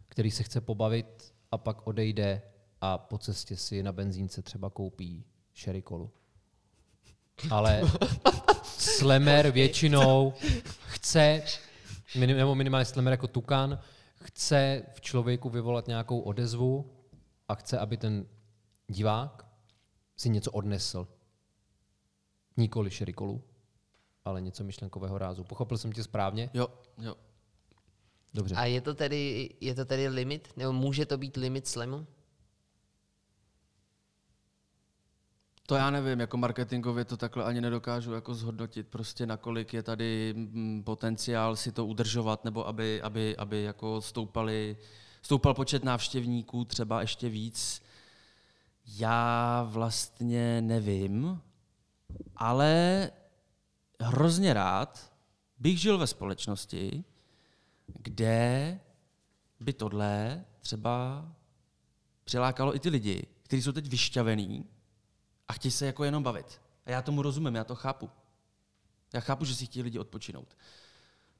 [0.08, 2.42] který se chce pobavit a pak odejde
[2.80, 5.24] a po cestě si na benzínce třeba koupí
[5.56, 6.10] sherry kolu.
[7.50, 7.82] Ale
[8.64, 10.34] slemer většinou
[10.86, 11.42] chce,
[12.18, 13.78] minim, nebo minimálně slemer jako tukan,
[14.22, 16.90] chce v člověku vyvolat nějakou odezvu
[17.48, 18.26] a chce, aby ten
[18.88, 19.46] divák
[20.16, 21.08] si něco odnesl.
[22.56, 23.42] Nikoli sherry kolu,
[24.24, 25.44] ale něco myšlenkového rázu.
[25.44, 26.50] Pochopil jsem tě správně?
[26.54, 26.68] jo,
[26.98, 27.14] jo.
[28.34, 28.54] Dobře.
[28.54, 30.48] A je to, tedy, je to tedy limit?
[30.56, 32.06] Nebo může to být limit slamu?
[35.70, 40.34] To já nevím, jako marketingově to takhle ani nedokážu jako zhodnotit, prostě nakolik je tady
[40.36, 44.76] mm, potenciál si to udržovat, nebo aby, aby, aby jako stoupali,
[45.22, 47.82] stoupal počet návštěvníků třeba ještě víc.
[48.86, 51.40] Já vlastně nevím,
[52.36, 53.10] ale
[54.00, 55.12] hrozně rád
[55.58, 57.04] bych žil ve společnosti,
[57.86, 58.80] kde
[59.60, 61.24] by tohle třeba
[62.24, 64.66] přilákalo i ty lidi, kteří jsou teď vyšťavený
[65.50, 66.60] a chtějí se jako jenom bavit.
[66.86, 68.10] A já tomu rozumím, já to chápu.
[69.14, 70.56] Já chápu, že si chtějí lidi odpočinout.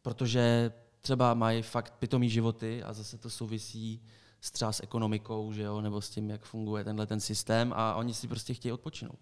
[0.03, 4.03] Protože třeba mají fakt pitomý životy a zase to souvisí
[4.41, 7.95] s třeba s ekonomikou, že jo, nebo s tím, jak funguje tenhle ten systém a
[7.95, 9.19] oni si prostě chtějí odpočinout.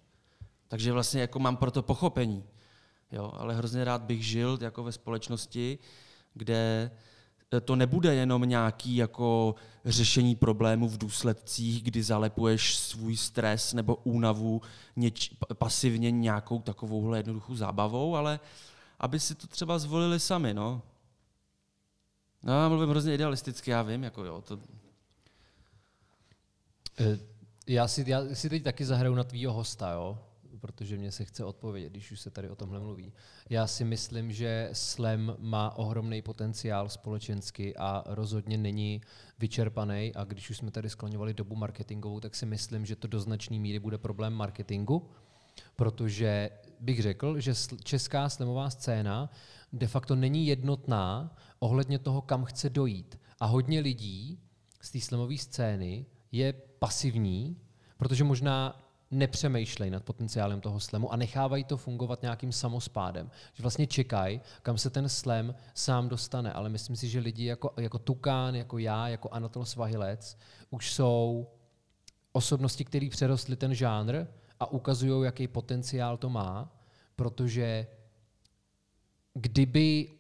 [0.69, 2.45] Takže vlastně jako mám pro to pochopení.
[3.13, 5.79] Jo, ale hrozně rád bych žil jako ve společnosti,
[6.35, 6.91] kde
[7.65, 14.63] to nebude jenom nějaký jako řešení problémů v důsledcích, kdy zalepuješ svůj stres nebo únavu
[14.97, 18.41] něč, pa- pasivně nějakou takovouhle jednoduchou zábavou, ale
[19.01, 20.83] aby si to třeba zvolili sami, no.
[22.43, 24.59] No, já mluvím hrozně idealisticky, já vím, jako jo, to,
[27.01, 27.19] Eh,
[27.67, 30.19] Já si, já si teď taky zahraju na tvýho hosta, jo?
[30.59, 33.13] Protože mě se chce odpovědět, když už se tady o tomhle mluví.
[33.51, 39.01] Já si myslím, že slam má ohromný potenciál společensky a rozhodně není
[39.39, 40.13] vyčerpaný.
[40.15, 43.59] A když už jsme tady skloňovali dobu marketingovou, tak si myslím, že to do značné
[43.59, 45.11] míry bude problém marketingu,
[45.77, 46.51] protože
[46.81, 47.55] bych řekl, že
[47.85, 49.31] česká slamová scéna
[49.73, 53.21] de facto není jednotná ohledně toho, kam chce dojít.
[53.41, 54.41] A hodně lidí
[54.81, 57.57] z té slamové scény je pasivní,
[57.97, 63.31] protože možná nepřemýšlej nad potenciálem toho slamu a nechávají to fungovat nějakým samospádem.
[63.53, 66.53] Že vlastně čekají, kam se ten slam sám dostane.
[66.53, 70.39] Ale myslím si, že lidi jako, jako Tukán, jako já, jako Anatol Svahilec
[70.71, 71.47] už jsou
[72.33, 74.27] osobnosti, které přerostly ten žánr
[74.61, 76.77] a ukazují, jaký potenciál to má,
[77.17, 77.87] protože
[79.35, 80.11] kdyby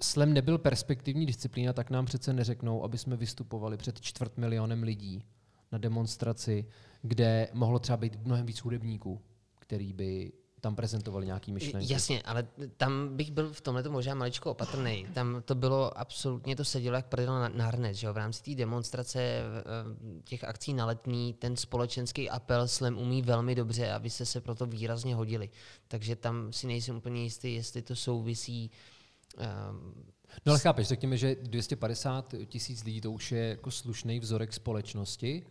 [0.00, 5.24] slam nebyl perspektivní disciplína, tak nám přece neřeknou, aby jsme vystupovali před čtvrt milionem lidí
[5.72, 6.66] na demonstraci,
[7.02, 9.20] kde mohlo třeba být mnohem víc hudebníků,
[9.58, 10.32] který by
[10.62, 11.92] tam prezentovali nějaký myšlenky.
[11.92, 12.46] Jasně, ale
[12.76, 15.06] tam bych byl v tomhle možná maličko opatrný.
[15.14, 18.12] Tam to bylo absolutně, to sedělo jak prdel na, na hrnec, že jo?
[18.12, 19.42] V rámci té demonstrace,
[20.24, 24.40] těch akcí na letní, ten společenský apel Slam umí velmi dobře a vy jste se
[24.40, 25.50] proto výrazně hodili.
[25.88, 28.70] Takže tam si nejsem úplně jistý, jestli to souvisí
[29.70, 30.04] um,
[30.46, 35.44] No ale chápeš, řekněme, že 250 tisíc lidí to už je jako slušný vzorek společnosti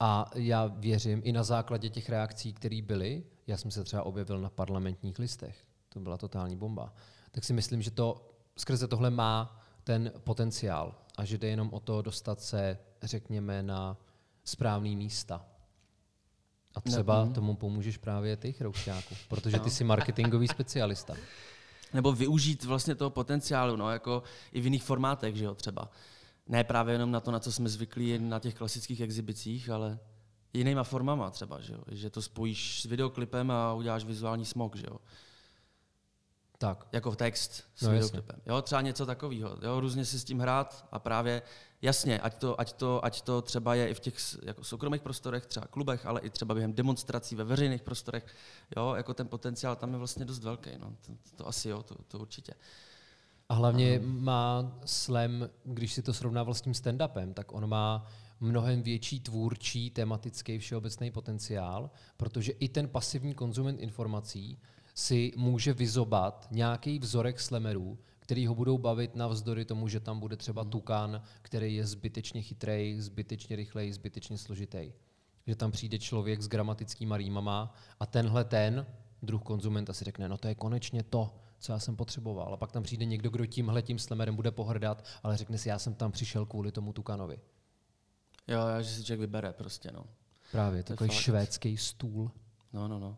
[0.00, 4.40] a já věřím i na základě těch reakcí, které byly, já jsem se třeba objevil
[4.40, 6.92] na parlamentních listech, to byla totální bomba,
[7.30, 11.80] tak si myslím, že to skrze tohle má ten potenciál a že jde jenom o
[11.80, 13.96] to dostat se, řekněme, na
[14.44, 15.46] správný místa.
[16.74, 19.64] A třeba tomu pomůžeš právě ty, Chroušťáku, protože No.
[19.64, 21.14] ty jsi marketingový specialista.
[21.94, 24.22] Nebo využít vlastně toho potenciálu, no, jako
[24.52, 25.90] i v jiných formátech, že jo, třeba.
[26.48, 29.98] Ne právě jenom na to, na co jsme zvyklí na těch klasických exhibicích, ale
[30.52, 31.80] jinýma formama třeba, že jo.
[31.90, 34.96] Že to spojíš s videoklipem a uděláš vizuální smog, že jo.
[36.58, 38.10] Tak, Jako text s No, no, jasně.
[38.10, 38.40] videoklipem.
[38.46, 39.56] Jo, třeba něco takového.
[39.62, 41.42] Jo, různě si s tím hrát a právě
[41.82, 45.46] jasně, ať to, ať to, ať to třeba je i v těch jako soukromých prostorech,
[45.46, 48.26] třeba klubech, ale i třeba během demonstrací ve veřejných prostorech.
[48.76, 50.70] Jo, jako ten potenciál tam je vlastně dost velký.
[50.78, 50.96] No.
[51.06, 52.54] To, to, asi jo, to, to určitě.
[53.48, 58.06] A hlavně má slam, když si to srovnával s tím stand-upem, tak on má
[58.40, 64.58] mnohem větší tvůrčí, tematický, všeobecný potenciál, protože i ten pasivní konzument informací
[64.94, 70.36] si může vyzobat nějaký vzorek slamerů, který ho budou bavit navzdory tomu, že tam bude
[70.36, 74.92] třeba tukan, který je zbytečně chytrej, zbytečně rychlej, zbytečně složitý.
[75.46, 78.86] Že tam přijde člověk s gramatickýma rýmama a tenhle ten
[79.22, 82.54] druh konzumenta si řekne, no to je konečně to, co já jsem potřeboval.
[82.54, 85.78] A pak tam přijde někdo, kdo tímhle tím slemerem bude pohrdat, ale řekne si, já
[85.78, 87.40] jsem tam přišel kvůli tomu tukanovi.
[88.48, 90.04] Jo, jo, že si člověk vybere prostě, no.
[90.52, 92.30] Právě, To je takový švédský stůl.
[92.72, 93.16] No, no, no.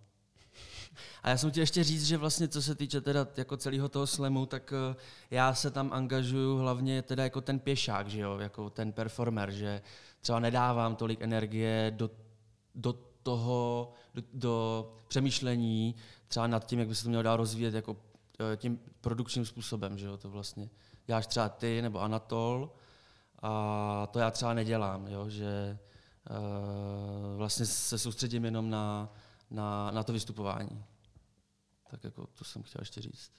[1.23, 4.07] A já jsem chtěl ještě říct, že vlastně co se týče teda jako celého toho
[4.07, 4.97] slemu, tak eh,
[5.31, 9.83] já se tam angažuju hlavně teda jako ten pěšák, že jo, jako ten performer, že
[10.21, 12.11] třeba nedávám tolik energie do,
[12.75, 15.95] do toho, do, do přemýšlení
[16.29, 17.97] třeba nad tím, jak by se to mělo dál rozvíjet jako
[18.57, 20.71] tím produkčním způsobem, že jo, to vlastně
[21.07, 22.73] děláš třeba ty nebo Anatol
[23.43, 25.79] a to já třeba nedělám, jo, že
[26.31, 29.13] uh, vlastně se soustředím jenom na,
[29.51, 30.85] na, na to vystupování.
[31.91, 33.33] Tak jako to jsem chtěl ještě říct.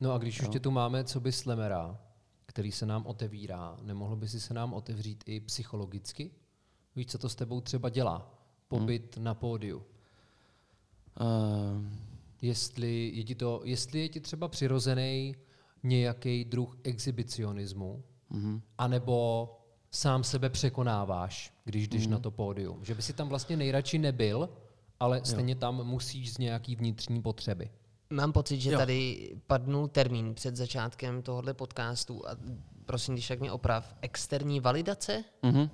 [0.00, 0.52] No a když už Jo.
[0.52, 1.98] tě tu máme, co by slemera,
[2.46, 6.30] který se nám otevírá, nemohlo by si se nám otevřít i psychologicky?
[6.96, 8.34] Víš, co to s tebou třeba dělá?
[8.68, 9.86] Pobyt na pódiu.
[11.20, 11.86] Uh,
[12.42, 15.36] Jestli je ti, to, jestli je ti třeba přirozený
[15.82, 18.60] nějaký druh exhibicionismu, mm-hmm.
[18.78, 19.48] anebo
[19.90, 22.84] sám sebe překonáváš, když jdeš na to pódium.
[22.84, 24.48] Že by si tam vlastně nejradši nebyl,
[25.00, 27.70] ale stejně tam musíš z nějaký vnitřní potřeby.
[28.10, 28.78] Mám pocit, že Jo.
[28.78, 32.36] tady padnul termín před začátkem tohohle podcastu a
[32.86, 33.96] prosím, když tak mě oprav.
[34.02, 35.24] Externí validace?
[35.42, 35.70] Mm-hmm.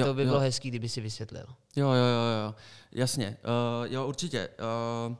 [0.00, 1.46] Jo, to by bylo hezký, kdyby si vysvětlil.
[1.76, 2.54] Jo, jo, jo, jo.
[2.92, 3.36] jasně.
[3.44, 4.48] Uh, jo, určitě.
[5.08, 5.16] Uh,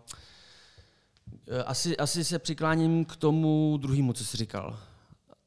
[1.66, 4.79] asi, asi se přikláním k tomu druhému, co jsi říkal.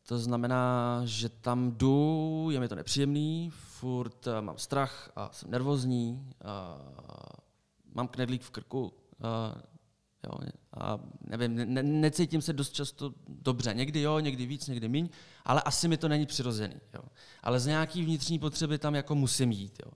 [0.08, 5.52] To znamená, že tam jdu, je mi to nepříjemný, furt uh, mám strach a jsem
[5.52, 6.82] nervózní, uh,
[7.94, 8.92] mám knedlík v krku, uh,
[10.24, 13.74] jo, a nevím, ne, ne- necítím se dost často dobře.
[13.74, 15.10] Někdy jo, někdy víc, někdy míň,
[15.46, 16.76] ale asi mi to není přirozený.
[16.94, 17.02] Jo.
[17.44, 19.80] Ale z nějaký vnitřní potřeby tam jako musím jít.
[19.86, 19.92] Jo.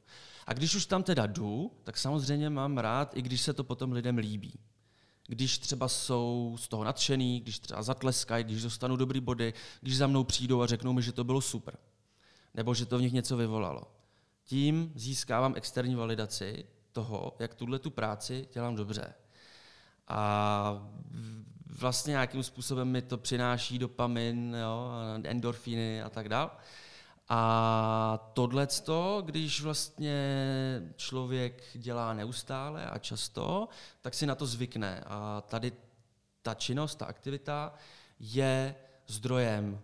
[0.47, 3.91] A když už tam teda jdu, tak samozřejmě mám rád, i když se to potom
[3.91, 4.59] lidem líbí.
[5.28, 10.07] Když třeba jsou z toho nadšený, když třeba zatleskají, když dostanou dobrý body, když za
[10.07, 11.78] mnou přijdou a řeknou mi, že to bylo super.
[12.53, 13.82] Nebo že to v nich něco vyvolalo.
[14.43, 19.13] Tím získávám externí validaci toho, jak tuhle tu práci dělám dobře.
[20.08, 20.89] A
[21.80, 26.49] vlastně nějakým způsobem mi to přináší dopamin, jo, a endorfíny a tak dále.
[27.30, 28.68] A tohle,
[29.22, 30.22] když vlastně
[30.95, 33.68] člověk dělá neustále a často,
[34.01, 35.03] tak si na to zvykne.
[35.08, 35.72] A tady
[36.41, 37.74] ta činnost, ta aktivita
[38.20, 38.76] je
[39.08, 39.82] zdrojem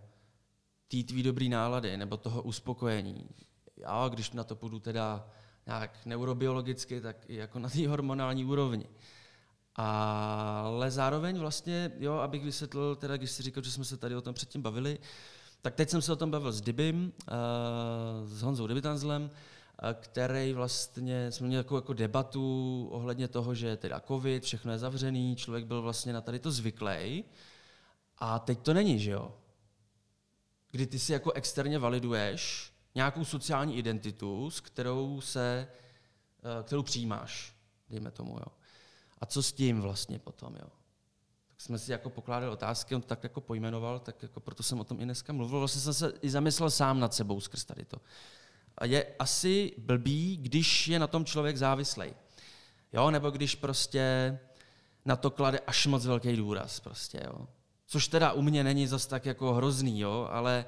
[0.87, 3.29] té tvý dobrý nálady nebo toho uspokojení.
[3.77, 5.27] Já, když na to půjdu teda
[5.65, 8.85] nějak neurobiologicky, tak i jako na té hormonální úrovni.
[9.75, 14.21] Ale zároveň vlastně, jo, abych vysvětlil, teda když si říkal, že jsme se tady o
[14.21, 14.99] tom předtím bavili,
[15.61, 20.53] tak teď jsem se o tom bavil s Dibim, uh, s Honzou Dibitanzlem, uh, který
[20.53, 25.65] vlastně, jsme měli takovou jako debatu ohledně toho, že teda covid, všechno je zavřený, člověk
[25.65, 27.23] byl vlastně na tady to zvyklý.
[28.17, 29.33] A teď to není, že jo?
[30.71, 35.67] Kdy ty si jako externě validuješ nějakou sociální identitu, s kterou se,
[36.43, 37.55] eh, kterou přijímáš,
[37.89, 38.60] dejme tomu, jo.
[39.21, 40.67] A co s tím vlastně potom, jo?
[41.47, 44.79] Tak jsme si jako pokládali otázky, on to tak jako pojmenoval, tak jako proto jsem
[44.79, 45.59] o tom i dneska mluvil.
[45.59, 47.97] Vlastně jsem se i zamyslel sám nad sebou skrz tady to.
[48.77, 52.13] A je asi blbý, když je na tom člověk závislej.
[52.93, 54.39] Jo, nebo když prostě
[55.05, 57.47] na to klade až moc velký důraz prostě, jo.
[57.87, 60.65] Což teda u mě není zas tak jako hrozný, jo, ale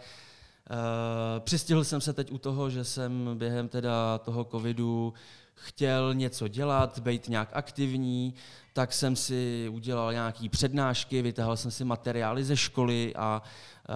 [0.70, 5.14] uh, přistihl jsem se teď u toho, že jsem během teda toho covidu
[5.56, 8.34] chtěl něco dělat, být nějak aktivní,
[8.74, 13.42] tak jsem si udělal nějaký přednášky, vytáhl jsem si materiály ze školy a
[13.90, 13.96] uh,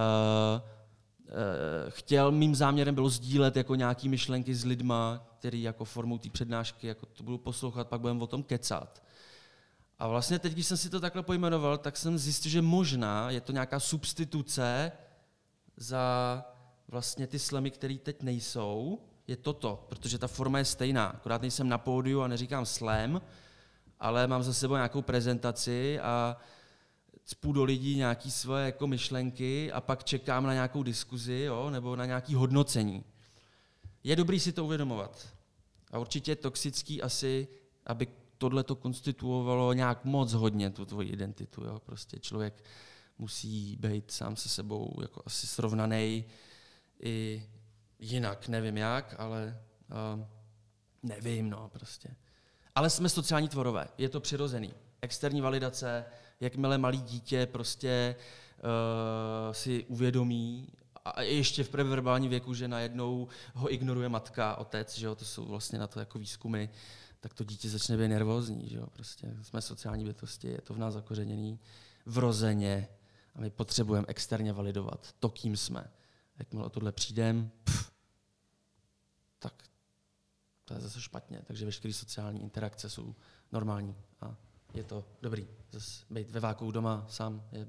[0.59, 6.29] uh, chtěl, mým záměrem bylo sdílet jako nějaký myšlenky s lidma, který jako formou té
[6.29, 9.03] přednášky jako to budu poslouchat, pak budeme o tom kecat.
[9.99, 13.41] A vlastně teď, když jsem si to takhle pojmenoval, tak jsem zjistil, že možná je
[13.41, 14.91] to nějaká substituce
[15.77, 16.45] za
[16.87, 21.05] vlastně ty slemy, které teď nejsou, je toto, protože ta forma je stejná.
[21.05, 23.21] Akorát nejsem na pódiu a neříkám slam,
[23.99, 26.37] ale mám za sebou nějakou prezentaci a
[27.25, 31.95] cpu do lidí nějaké svoje jako myšlenky a pak čekám na nějakou diskuzi jo, nebo
[31.95, 33.03] na nějaké hodnocení.
[34.03, 35.27] Je dobrý si to uvědomovat.
[35.91, 37.47] A určitě je toxický asi,
[37.85, 38.07] aby
[38.37, 41.63] tohle to konstituovalo nějak moc hodně tu tvoji identitu.
[41.63, 41.79] Jo.
[41.79, 42.63] Prostě člověk
[43.17, 46.25] musí být sám se sebou jako asi srovnaný
[47.01, 47.43] i
[47.99, 49.59] jinak, nevím jak, ale
[50.15, 50.25] uh,
[51.03, 52.09] nevím, no prostě.
[52.75, 54.73] Ale jsme sociální tvorové, je to přirozený.
[55.01, 56.05] Externí validace,
[56.39, 58.15] jakmile malý dítě prostě
[58.57, 60.67] uh, si uvědomí,
[61.05, 65.45] a ještě v preverbální věku, že najednou ho ignoruje matka, otec, že jo, to jsou
[65.45, 66.67] vlastně na to jako výzkumy,
[67.19, 70.77] tak to dítě začne být nervózní, že jo, prostě jsme sociální bytosti, je to v
[70.77, 71.59] nás zakořeněný
[72.05, 72.87] vrozeně
[73.35, 75.91] a my potřebujeme externě validovat to, kým jsme.
[76.39, 77.51] Jakmile o tohle přijdem,
[79.39, 79.63] tak
[80.65, 81.41] to je zase špatně.
[81.47, 83.15] Takže veškeré sociální interakce jsou
[83.51, 84.35] normální a
[84.73, 85.47] je to dobrý.
[85.71, 87.67] Zase být ve váku doma sám je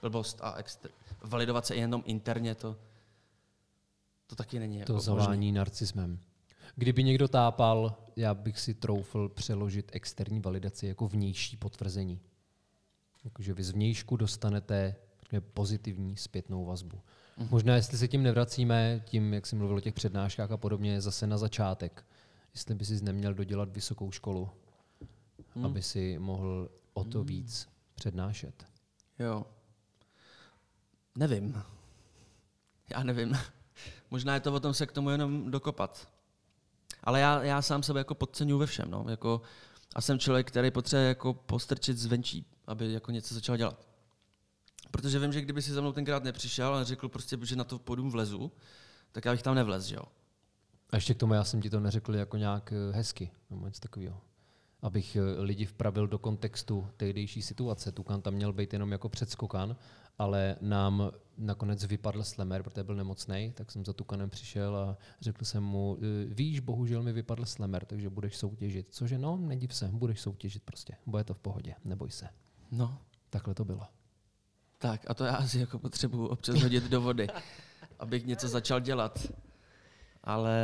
[0.00, 0.90] blbost a exter-
[1.24, 2.76] validovat se jenom interně, to,
[4.26, 4.76] to taky není.
[4.76, 5.52] To jako zavání možný.
[5.52, 6.20] narcismem.
[6.76, 12.20] Kdyby někdo tápal, já bych si troufl přeložit externí validaci jako vnější potvrzení.
[13.24, 14.96] Jakože vy z vnějšku dostanete
[15.40, 17.00] pozitivní zpětnou vazbu.
[17.40, 17.48] Mhm.
[17.50, 21.26] Možná, jestli se tím nevracíme, tím, jak jsem mluvil o těch přednáškách a podobně, zase
[21.26, 22.04] na začátek.
[22.54, 24.50] Jestli by si neměl dodělat vysokou školu,
[25.54, 25.66] Hmm.
[25.66, 28.66] aby si mohl o to víc přednášet.
[29.18, 29.46] Jo.
[31.18, 31.62] Nevím.
[32.90, 33.38] Já nevím.
[34.10, 36.08] Možná je to o tom se k tomu jenom dokopat.
[37.04, 38.90] Ale já, já sám sebe jako podceňuji ve všem.
[38.90, 39.06] No.
[39.08, 39.42] Jako,
[39.94, 43.89] a jsem člověk, který potřebuje jako postrčit zvenčí, aby jako něco začal dělat.
[44.90, 47.78] Protože vím, že kdyby si za mnou tenkrát nepřišel a řekl prostě, že na to
[47.78, 48.52] půjdu vlezu,
[49.12, 50.02] tak já bych tam nevlez, že jo.
[50.90, 53.80] A ještě k tomu, já jsem ti to neřekl jako nějak eh, hezky, nebo něco
[53.80, 54.20] takového.
[54.82, 57.92] Abych eh, lidi vpravil do kontextu tehdejší situace.
[57.92, 59.76] Tukan tam měl být jenom jako předskokan,
[60.18, 65.44] ale nám nakonec vypadl slemer, protože byl nemocný, tak jsem za Tukanem přišel a řekl
[65.44, 68.86] jsem mu, eh, víš, bohužel mi vypadl slemer, takže budeš soutěžit.
[68.90, 70.96] Cože no, nediv se, budeš soutěžit prostě.
[71.06, 72.28] Bude to v pohodě, neboj se.
[72.70, 72.98] No,
[73.30, 73.86] Takhle to bylo.
[74.80, 77.28] Tak a to já si jako potřebuju občas hodit do vody,
[77.98, 79.18] abych něco začal dělat.
[80.24, 80.58] Ale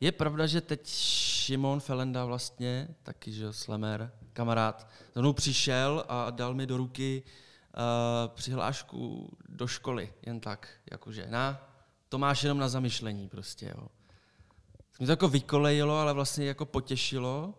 [0.00, 6.30] je pravda, že teď Šimon Felenda vlastně, taky, že Slemer, kamarád, za mnou přišel a
[6.30, 11.68] dal mi do ruky uh, přihlášku do školy, jen tak, jakože na,
[12.08, 13.86] to máš jenom na zamyšlení prostě, jo.
[14.98, 17.54] Mě to jako vykolejilo, ale vlastně jako potěšilo.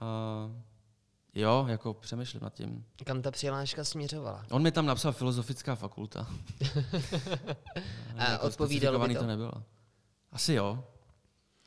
[0.00, 0.56] Uh,
[1.34, 2.84] jo, jako přemýšlím nad tím.
[3.04, 4.44] Kam ta přihláška směřovala?
[4.50, 6.26] On mi tam napsal filozofická fakulta.
[8.16, 9.20] A Jako odpovídalo by to?
[9.20, 9.52] to nebylo.
[10.32, 10.84] Asi jo,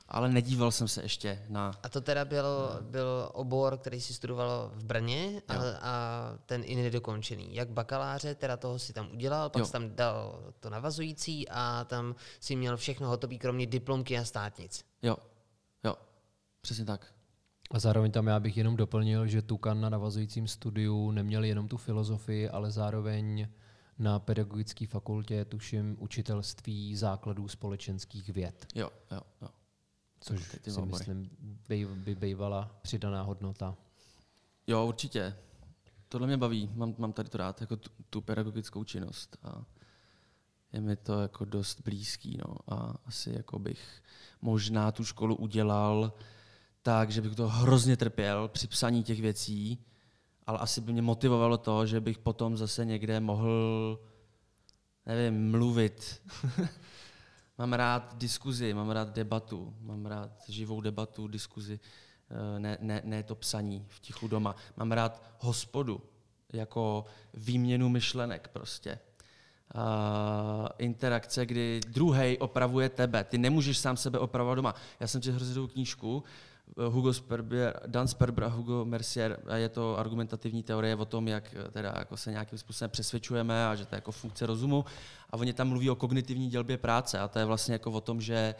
[0.07, 1.71] ale nedíval jsem se ještě na...
[1.83, 2.45] A to teda byl,
[2.81, 5.61] byl obor, který si studoval v Brně a, Jo.
[5.81, 7.55] a ten i nedokončený.
[7.55, 9.65] Jak bakaláře, teda toho si tam udělal, pak Jo.
[9.65, 14.85] si tam dal to navazující a tam si měl všechno hotové, kromě diplomky a státnic.
[15.01, 15.17] Jo,
[15.83, 15.95] jo,
[16.61, 17.13] přesně tak.
[17.71, 21.77] A zároveň tam já bych jenom doplnil, že Tukan na navazujícím studiu neměl jenom tu
[21.77, 23.47] filozofii, ale zároveň
[23.99, 29.47] na pedagogické fakultě tuším učitelství základů společenských věd, Jo, jo, jo.
[30.19, 31.29] což Ty- ty si myslím
[31.69, 33.75] by, by bývala přidaná hodnota.
[34.67, 35.35] Jo, určitě.
[36.09, 39.37] Tohle mě baví, mám, mám tady to rád, jako tu, tu pedagogickou činnost.
[39.43, 39.63] A
[40.73, 42.73] je mi to jako dost blízký, no.
[42.73, 44.03] A asi jako bych
[44.41, 46.13] možná tu školu udělal
[46.87, 49.79] tak, že bych to hrozně trpěl při psaní těch věcí,
[50.45, 53.99] ale asi by mě motivovalo to, že bych potom zase někde mohl,
[55.05, 56.21] nevím, mluvit.
[57.57, 61.79] mám rád diskuzi, mám rád debatu, mám rád živou debatu, diskuzi,
[62.29, 64.55] eh, ne, ne, ne to psaní v tichu doma.
[64.77, 66.01] Mám rád hospodu,
[66.53, 68.99] jako výměnu myšlenek prostě.
[69.75, 73.23] Uh, interakce, kdy druhý opravuje tebe.
[73.23, 74.75] Ty nemůžeš sám sebe opravovat doma.
[74.99, 76.23] Já jsem četl hroznou knížku,
[76.89, 81.55] Hugo Sperber, Dan Sperber a Hugo Mercier, a je to argumentativní teorie o tom, jak
[81.55, 84.85] eh, teda jako se nějakým způsobem přesvědčujeme a že to je jako funkce rozumu.
[85.29, 88.21] A oni tam mluví o kognitivní dělbě práce a to je vlastně jako o tom,
[88.21, 88.55] že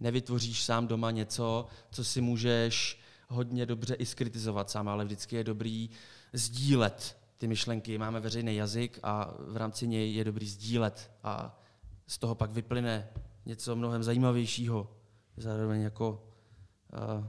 [0.00, 5.44] nevytvoříš sám doma něco, co si můžeš hodně dobře i skritizovat sám, ale vždycky je
[5.44, 5.90] dobrý
[6.32, 7.98] sdílet ty myšlenky.
[7.98, 11.60] Máme veřejný jazyk a v rámci něj je dobrý sdílet a
[12.06, 13.08] z toho pak vyplyne
[13.46, 14.90] něco mnohem zajímavějšího.
[15.36, 16.24] Zároveň jako
[16.92, 17.24] uh,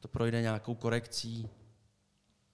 [0.00, 1.48] to projde nějakou korekcí.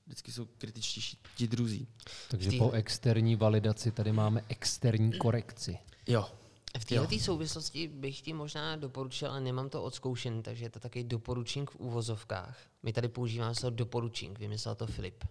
[0.06, 1.88] Vždycky jsou kritičtější ti druzí.
[2.30, 5.78] Takže po externí validaci tady máme externí korekci.
[6.06, 6.30] Jo.
[6.78, 11.04] V této souvislosti bych ti možná doporučil, ale nemám to odzkoušen, takže je to takový
[11.04, 12.58] doporučink v úvozovkách.
[12.82, 15.24] My tady používáme slovo doporučink, vymyslel to Filip.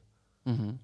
[0.45, 0.79] Mhm.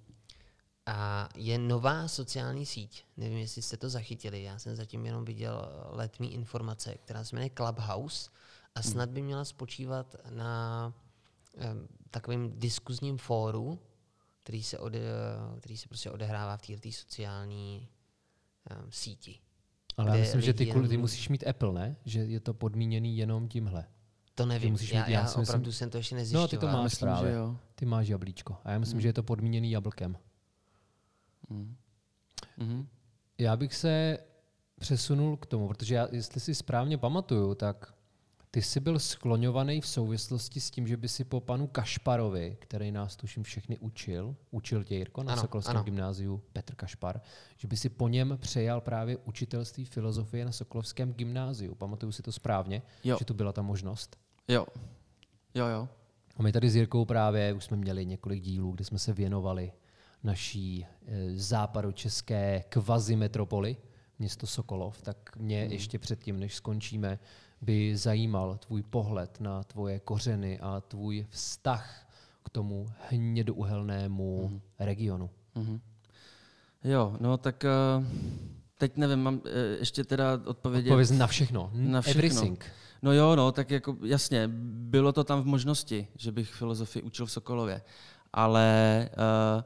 [0.86, 5.70] A je nová sociální síť, nevím, jestli jste to zachytili, já jsem zatím jenom viděl
[5.90, 8.30] letní informace, která se jmenuje Clubhouse
[8.76, 10.94] a snad by měla spočívat na
[12.12, 13.80] takovém diskuzním fóru,
[14.44, 15.00] který se, ode,
[15.60, 17.88] který se prostě odehrává v této sociální
[18.84, 19.40] um, síti.
[19.98, 21.96] Ale já myslím, že ty, kvůli- ty musíš mít Apple, ne?
[22.06, 23.86] Že je to podmíněný jenom tímhle.
[24.36, 26.44] To nevím, musíš já, mít- já já, si myslím- opravdu jsem to ještě nezjišťoval.
[26.44, 27.32] No, ty to máš myslím, právě.
[27.32, 27.58] že jo.
[27.76, 28.58] Ty máš jablíčko.
[28.64, 30.18] A já myslím, že je to podmíněný jablkem.
[32.58, 32.88] Mhm.
[33.38, 34.18] Já bych se
[34.80, 37.94] přesunul k tomu, protože já, jestli si správně pamatuju, tak
[38.52, 42.92] ty jsi byl skloňovaný v souvislosti s tím, že by si po panu Kašparovi, který
[42.92, 45.84] nás tuším všechny učil, učil tě Jirko na Ano, Sokolském ano.
[45.84, 47.22] gymnáziu Petr Kašpar,
[47.58, 51.76] že by si po něm přejal právě učitelství filozofie na Sokolovském gymnáziu.
[51.76, 53.16] Pamatuju si to správně, Jo.
[53.20, 54.18] že tu byla ta možnost?
[54.48, 54.66] Jo.
[55.56, 55.90] Jo, jo.
[56.38, 59.72] A my tady s Jirkou právě už jsme měli několik dílů, kde jsme se věnovali
[60.24, 63.78] naší e, západočeské kvazimetropoli,
[64.20, 65.72] město Sokolov, tak mě Hmm.
[65.72, 67.20] ještě předtím, než skončíme,
[67.62, 72.08] by zajímal tvůj pohled na tvoje kořeny a tvůj vztah
[72.46, 74.62] k tomu hnědouhelnému Hmm.
[74.80, 75.30] regionu.
[75.56, 75.80] Mhm.
[76.84, 77.66] Jo, no tak
[78.00, 78.06] uh,
[78.78, 79.42] teď nevím, mám uh,
[79.80, 80.90] ještě teda odpovědět.
[80.90, 81.70] Pověz na všechno.
[81.74, 82.20] Na všechno.
[82.20, 82.66] Everything.
[83.02, 87.26] No jo, no, tak jako jasně, bylo to tam v možnosti, že bych filozofii učil
[87.26, 87.82] v Sokolově,
[88.34, 89.10] ale
[89.58, 89.64] uh,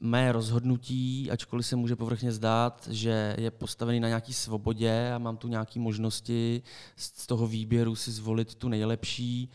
[0.00, 5.36] mé rozhodnutí, ačkoliv se může povrchně zdát, že je postavený na nějaký svobodě a mám
[5.36, 6.62] tu nějaké možnosti
[6.96, 9.50] z z toho výběru si zvolit tu nejlepší,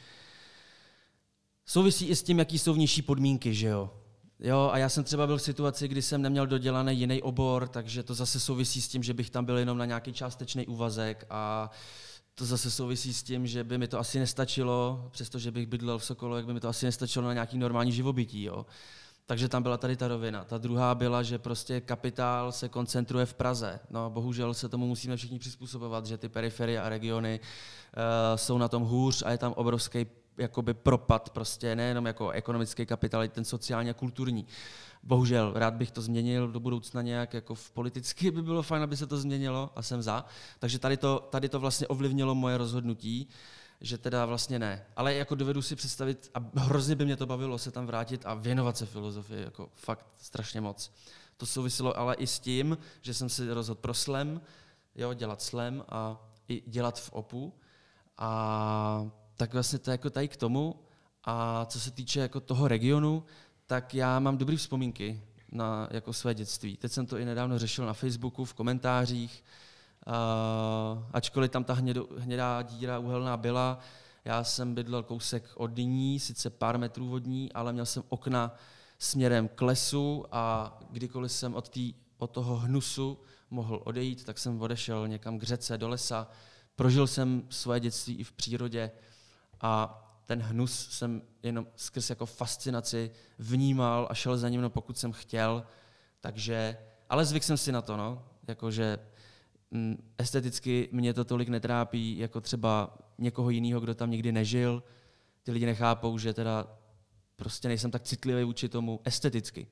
[1.65, 3.89] souvisí i s tím, jaký jsou vnější podmínky, že jo.
[4.39, 8.03] Jo, a já jsem třeba byl v situaci, kdy jsem neměl dodělaný jiný obor, takže
[8.03, 11.71] to zase souvisí s tím, že bych tam byl jenom na nějaký částečný úvazek a
[12.35, 16.05] to zase souvisí s tím, že by mi to asi nestačilo, přestože bych bydlel v
[16.05, 18.43] Sokolu, jak by mi to asi nestačilo na nějaký normální živobytí.
[18.43, 18.65] Jo.
[19.25, 20.43] Takže tam byla tady ta rovina.
[20.43, 23.79] Ta druhá byla, že prostě kapitál se koncentruje v Praze.
[23.89, 28.67] No, bohužel se tomu musíme všichni přizpůsobovat, že ty periferie a regiony uh, jsou na
[28.67, 30.05] tom hůř a je tam obrovský
[30.37, 34.45] jakoby propad, prostě nejenom jako ekonomický kapitál, ale i ten sociální a kulturní.
[35.03, 38.97] Bohužel, rád bych to změnil do budoucna nějak, jako v politicky by bylo fajn, aby
[38.97, 40.25] se to změnilo a jsem za.
[40.59, 43.27] Takže tady to, tady to vlastně ovlivnilo moje rozhodnutí,
[43.81, 44.85] že teda vlastně ne.
[44.95, 48.33] Ale jako dovedu si představit, a hrozně by mě to bavilo se tam vrátit a
[48.33, 50.91] věnovat se filozofii, jako fakt strašně moc.
[51.37, 54.41] To souviselo ale i s tím, že jsem si rozhodl pro slam,
[54.95, 57.53] jo, dělat slam a i dělat v opu.
[58.17, 60.79] A tak vlastně to je jako tady k tomu.
[61.23, 63.23] A co se týče jako toho regionu,
[63.67, 65.21] tak já mám dobré vzpomínky
[65.51, 66.77] na jako své dětství.
[66.77, 69.43] Teď jsem to i nedávno řešil na Facebooku, v komentářích.
[71.13, 73.79] Ačkoliv tam ta hnědo, hnědá díra uhelná byla,
[74.25, 78.55] já jsem bydlel kousek od ní, sice pár metrů od ní, ale měl jsem okna
[78.99, 84.61] směrem k lesu a kdykoliv jsem od, tý, od toho hnusu mohl odejít, tak jsem
[84.61, 86.27] odešel někam k řece, do lesa.
[86.75, 88.91] Prožil jsem svoje dětství i v přírodě
[89.61, 94.97] a ten hnus jsem jenom skrz jako fascinaci vnímal a šel za ním, no pokud
[94.97, 95.63] jsem chtěl.
[96.19, 96.77] Takže,
[97.09, 98.23] ale zvyk jsem si na to, no.
[98.47, 98.99] Jakože
[100.17, 104.83] esteticky mě to tolik netrápí, jako třeba někoho jiného, kdo tam nikdy nežil.
[105.43, 106.67] Ty lidi nechápou, že teda
[107.35, 109.67] prostě nejsem tak citlivý vůči tomu esteticky.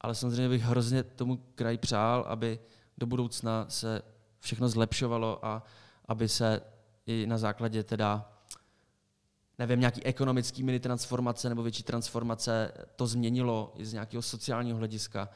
[0.00, 2.58] Ale samozřejmě bych hrozně tomu kraji přál, aby
[2.98, 4.02] do budoucna se
[4.40, 5.64] všechno zlepšovalo a
[6.08, 6.60] aby se
[7.06, 8.32] i na základě teda
[9.58, 15.28] nevím, nějaký ekonomický mini transformace nebo větší transformace to změnilo i z nějakého sociálního hlediska.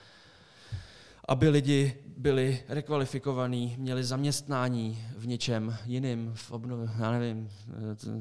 [1.29, 7.49] Aby lidi byli rekvalifikovaní, měli zaměstnání v něčem jiným, v, obnov, já nevím,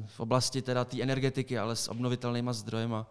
[0.06, 3.06] v oblasti teda té energetiky, ale s obnovitelnýma zdrojema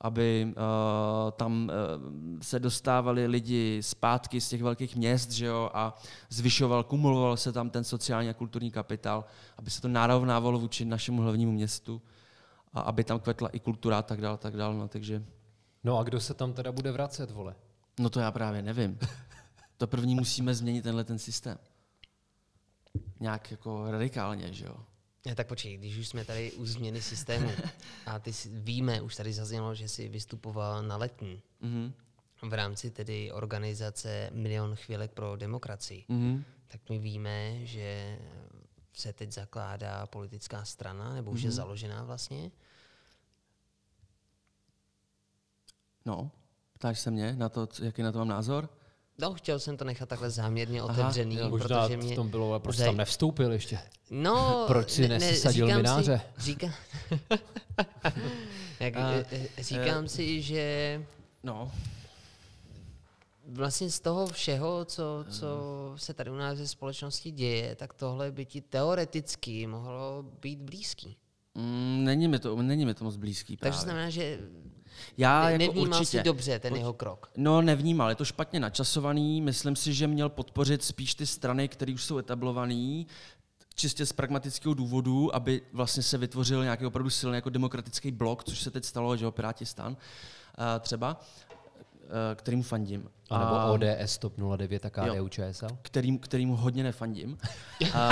[0.00, 5.96] aby uh, tam uh, se dostávali lidi zpátky z těch velkých měst, že jo, a
[6.30, 9.24] zvyšoval, kumuloval se tam ten sociální a kulturní kapitál,
[9.58, 12.02] aby se to narovnávalo vůči našemu hlavnímu městu
[12.72, 15.24] a aby tam kvetla i kultura a tak dál, tak dál, no, takže
[15.84, 17.54] No a kdo se tam teda bude vracet, vole?
[18.00, 18.98] No to já právě nevím.
[19.76, 21.58] To první musíme změnit tenhle ten systém.
[23.20, 24.76] Nějak jako radikálně, že jo.
[25.26, 27.50] Ne, tak počkej, když už jsme tady u změny systému
[28.06, 31.92] a ty víme, už tady zaznělo, že jsi vystupoval na letní Mhm.
[32.42, 36.04] v rámci tedy organizace Milion chvílek pro demokracii.
[36.08, 36.44] Mhm.
[36.68, 38.18] tak my víme, že
[38.92, 41.44] se teď zakládá politická strana, nebo už mm-hmm.
[41.44, 41.56] je Mhm.
[41.56, 42.50] založená vlastně.
[46.04, 46.30] No,
[46.80, 48.68] ptáš se mě na to, jaký na to mám názor?
[49.18, 51.50] No, chtěl jsem to nechat takhle záměrně Aha, otevřený, jo.
[51.50, 52.12] Možná protože mě...
[52.12, 53.78] v tom bylo, ale proč zaj- tam nevstoupil ještě?
[54.10, 56.20] No, Proč si nesesadil říkám mináře?
[56.38, 56.66] Si, říká...
[58.80, 61.04] Jak, A, eh, říkám si, že
[61.42, 61.72] No,
[63.46, 65.46] vlastně z toho všeho, co, co
[65.96, 71.16] se tady u nás ve společnosti děje, tak tohle by ti teoreticky mohlo být blízký.
[71.54, 73.72] mm, není, mi to, není mi to moc blízký právě.
[73.72, 74.38] Takže znamená, že
[75.18, 76.18] Já ne, jako nevnímal určitě.
[76.18, 77.30] si dobře ten jeho krok.
[77.36, 79.40] No, nevnímal, je to špatně načasovaný.
[79.40, 83.04] Myslím si, že měl podpořit spíš ty strany, které už jsou etablované,
[83.74, 88.60] čistě z pragmatického důvodu, aby vlastně se vytvořil nějaký opravdu silný jako demokratický blok, což
[88.60, 89.96] se teď stalo, že jo, Piráti stan uh,
[90.80, 91.20] třeba,
[92.10, 93.10] uh, kterýmu fandím.
[93.30, 95.66] A nebo ODS TOP 09 a KDU ČSL?
[95.82, 97.38] kterým, kterýmu hodně nefandím.
[97.94, 98.02] A,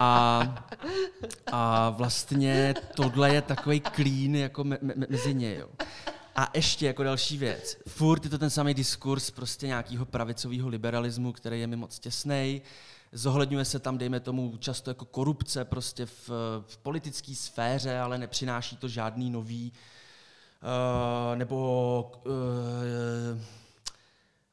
[0.00, 0.64] a,
[1.52, 5.54] a vlastně tohle je takový klín jako me, me, mezi ně.
[5.54, 5.68] Jo.
[6.36, 7.76] A ještě jako další věc.
[7.88, 12.60] Furt je to ten samý diskurs prostě nějakého pravicového liberalismu, který je mi moc těsnej.
[13.12, 16.30] Zohledňuje se tam, dejme tomu, často jako korupce prostě v,
[16.66, 19.78] v politické sféře, ale nepřináší to žádný nový uh,
[21.34, 22.32] nebo uh,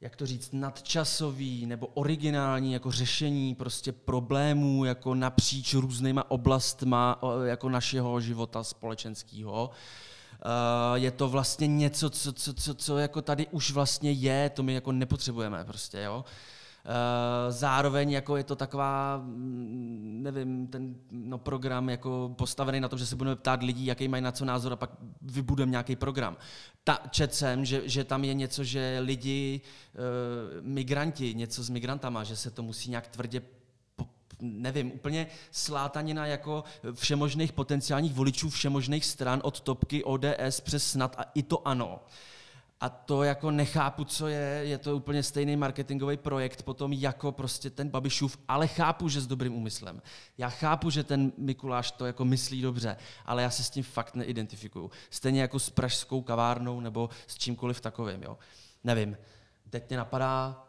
[0.01, 7.69] jak to říct, nadčasový nebo originální jako řešení prostě problémů jako napříč různýma oblastma jako
[7.69, 9.69] našeho života společenského.
[9.69, 14.63] Uh, je to vlastně něco, co, co, co, co jako tady už vlastně je, to
[14.63, 16.17] my jako nepotřebujeme prostě, jo.
[16.17, 16.31] Uh,
[17.49, 23.05] zároveň jako je to taková, mm, nevím, ten no, program jako postavený na tom, že
[23.05, 24.89] se budeme ptát lidí, jaký mají na co názor a pak
[25.21, 26.37] vybudeme nějaký program.
[26.83, 29.61] Ta, čet jsem, že, že tam je něco, že lidi,
[29.93, 33.41] uh, migranti, něco s migrantama, že se to musí nějak tvrdě
[34.41, 36.63] nevím, úplně slátanina jako
[36.93, 41.99] všemožných potenciálních voličů všemožných stran od topky ODS přes snad a i to ano.
[42.85, 47.69] A to jako nechápu, co je, je to úplně stejný marketingový projekt potom jako prostě
[47.69, 50.01] ten Babišův, ale chápu, že s dobrým úmyslem.
[50.37, 54.15] Já chápu, že ten Mikuláš to jako myslí dobře, ale já se s tím fakt
[54.15, 54.91] neidentifikuju.
[55.09, 58.37] Stejně jako s pražskou kavárnou nebo s čímkoliv takovým, jo.
[58.83, 59.17] Nevím.
[59.69, 60.63] Teď mě napadá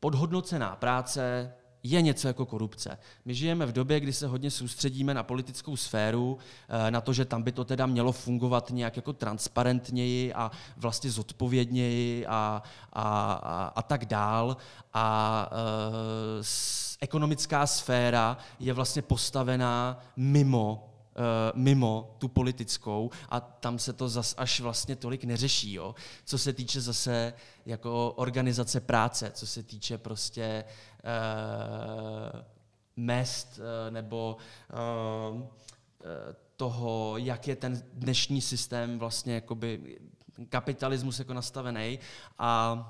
[0.00, 1.54] podhodnocená práce,
[1.90, 2.98] je něco jako korupce.
[3.24, 7.24] My žijeme v době, kdy se hodně soustředíme na politickou sféru, eh, na to, že
[7.24, 12.62] tam by to teda mělo fungovat nějak jako transparentněji a vlastně zodpovědněji a,
[12.92, 14.56] a, a, a tak dál.
[14.94, 23.78] A e, s, ekonomická sféra je vlastně postavená mimo eh, mimo tu politickou a tam
[23.78, 25.94] se to zas až vlastně tolik neřeší, jo.
[26.24, 27.32] Co se týče zase
[27.66, 30.64] jako organizace práce, co se týče prostě
[32.96, 34.36] mest uh, nebo
[34.72, 35.40] uh,
[36.56, 39.98] toho, jak je ten dnešní systém vlastně jakoby
[40.48, 41.98] kapitalismus jako nastavený
[42.38, 42.82] a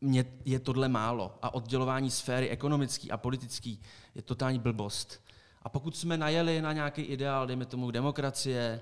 [0.00, 1.38] mně je tohle málo.
[1.42, 3.82] A oddělování sféry ekonomický a politický
[4.14, 5.27] je totální blbost.
[5.62, 8.80] A pokud jsme najeli na nějaký ideál, dejme tomu demokracie,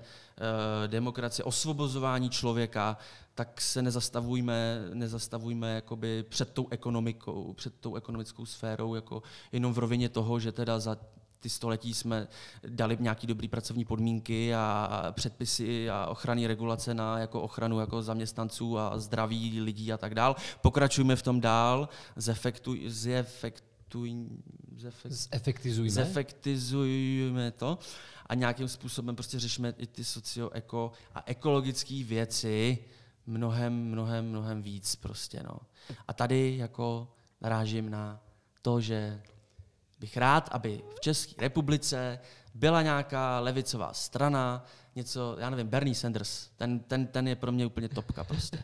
[0.83, 2.97] eh, demokracie, osvobozování člověka,
[3.35, 9.77] tak se nezastavujme, nezastavujme jakoby před tou ekonomikou, před tou ekonomickou sférou, jako jenom v
[9.77, 10.97] rovině toho, že teda za
[11.39, 12.27] ty století jsme
[12.67, 18.79] dali nějaký dobrý pracovní podmínky a předpisy a ochranné regulace na jako ochranu jako zaměstnanců
[18.79, 20.35] a zdraví lidí a tak dál.
[20.61, 22.83] Pokračujme v tom dál, zefektuj,
[23.87, 24.27] zefektuj,
[24.77, 25.91] zefekt, Zefektizujme.
[25.91, 27.79] zefektizujme to
[28.25, 32.77] a nějakým způsobem prostě řešíme i ty socio-eko a ekologické věci
[33.25, 35.59] mnohem, mnohem, mnohem víc prostě, no.
[36.07, 38.23] A tady jako narážím na
[38.61, 39.21] to, že
[39.99, 42.19] bych rád, aby v České republice
[42.53, 44.65] byla nějaká levicová strana,
[44.95, 48.63] něco, já nevím, Bernie Sanders, ten, ten, ten je pro mě úplně topka prostě.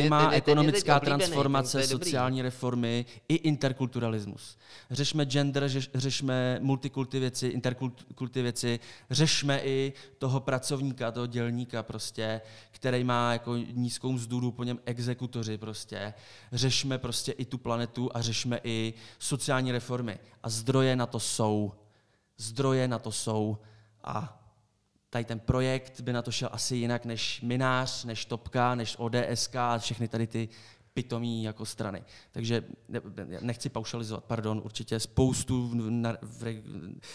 [0.00, 4.58] Klima, ten ekonomická ten- transformace, sociální reformy i interkulturalismus.
[4.90, 12.40] Řešme gender, řeš, řešme multikulty věci, interkulty věci, řešme i toho pracovníka, toho dělníka prostě,
[12.70, 16.14] který má jako nízkou mzdu, po něm exekutoři prostě.
[16.52, 20.18] Řešme prostě i tu planetu a řešme i sociální reformy.
[20.42, 21.72] A zdroje na to jsou.
[22.38, 23.58] Zdroje na to jsou.
[24.04, 24.41] A
[25.12, 29.56] tady ten projekt by na to šel asi jinak než Minář, než Topka, než ODSK
[29.56, 30.48] a všechny tady ty
[30.94, 32.04] pitomí jako strany.
[32.30, 36.62] Takže ne- ne- nechci paušalizovat, pardon, určitě spoustu, na, v,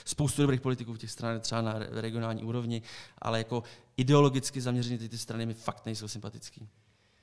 [0.06, 2.82] spoustu dobrých politiků v těch stranách třeba na re- regionální úrovni,
[3.18, 3.64] ale jako
[3.98, 6.68] ideologicky zaměřené ty, ty strany mi fakt nejsou sympatický.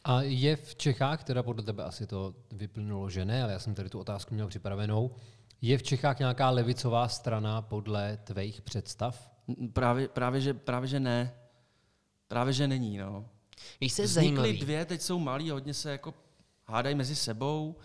[0.04, 3.74] A je v Čechách, teda podle tebe asi to vyplynulo, že ne, ale já jsem
[3.74, 5.10] tady tu otázku měl připravenou,
[5.68, 9.30] je v Čechách nějaká levicová strana podle tvých představ?
[9.72, 11.34] Právě, právě, že, právě že ne.
[12.28, 13.28] Právě, že není, no.
[13.80, 14.58] Víš, je Vznikly zajímavý?
[14.58, 16.14] dvě, teď jsou malí, hodně se jako
[16.66, 17.76] hádají mezi sebou.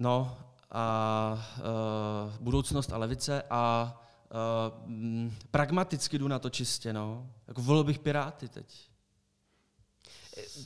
[0.00, 0.38] No
[0.70, 3.94] a uh, budoucnost a levice a
[4.30, 7.30] uh, pragmaticky jdu na to čistě, no.
[7.48, 8.90] Jako volil bych Piráty teď.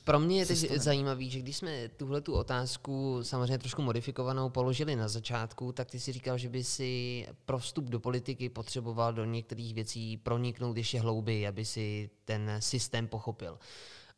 [0.05, 0.79] Pro mě je teď stane.
[0.79, 6.01] zajímavý, že když jsme tuhle tu otázku samozřejmě trošku modifikovanou položili na začátku, tak ty
[6.01, 11.01] si říkal, že by si pro vstup do politiky potřeboval do některých věcí proniknout ještě
[11.01, 13.59] hlouběji, aby si ten systém pochopil.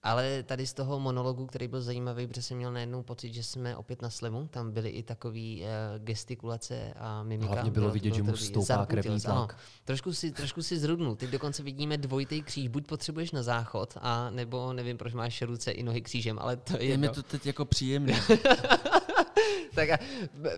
[0.05, 3.77] Ale tady z toho monologu, který byl zajímavý, protože jsem měl najednou pocit, že jsme
[3.77, 5.65] opět na slemu, tam byly i takové uh,
[5.99, 7.53] gestikulace a mimika.
[7.53, 9.59] Hlavně bylo vidět, to že mu stoupá krevní tlak.
[9.85, 11.17] Trošku si, trošku si zrudnul.
[11.17, 12.69] Teď dokonce vidíme dvojitý kříž.
[12.69, 16.77] Buď potřebuješ na záchod, a nebo nevím, proč máš ruce i nohy křížem, ale to
[16.77, 18.21] je Je mi to teď jako příjemné.
[19.75, 19.99] tak a,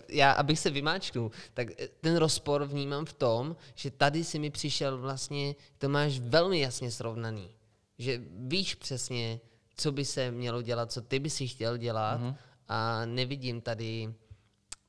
[0.09, 4.49] já, abych se vymáčknul, tak eh, ten rozpor vnímám v tom, že tady si mi
[4.49, 7.56] přišel vlastně, to máš velmi jasně srovnaný.
[7.97, 9.39] Že víš přesně,
[9.75, 12.35] co by se mělo dělat, co ty by si chtěl dělat Mhm.
[12.67, 14.13] a nevidím tady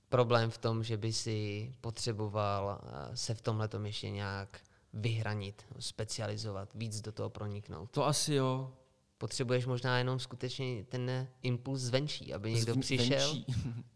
[0.09, 4.61] problém v tom, že by si potřeboval eh, se v tomhle ještě nějak
[4.93, 7.91] vyhranit, specializovat, víc do toho proniknout.
[7.91, 8.73] To asi jo.
[9.19, 13.37] Potřebuješ možná jenom skutečně ten impuls zvenčí, aby někdo Zv- přišel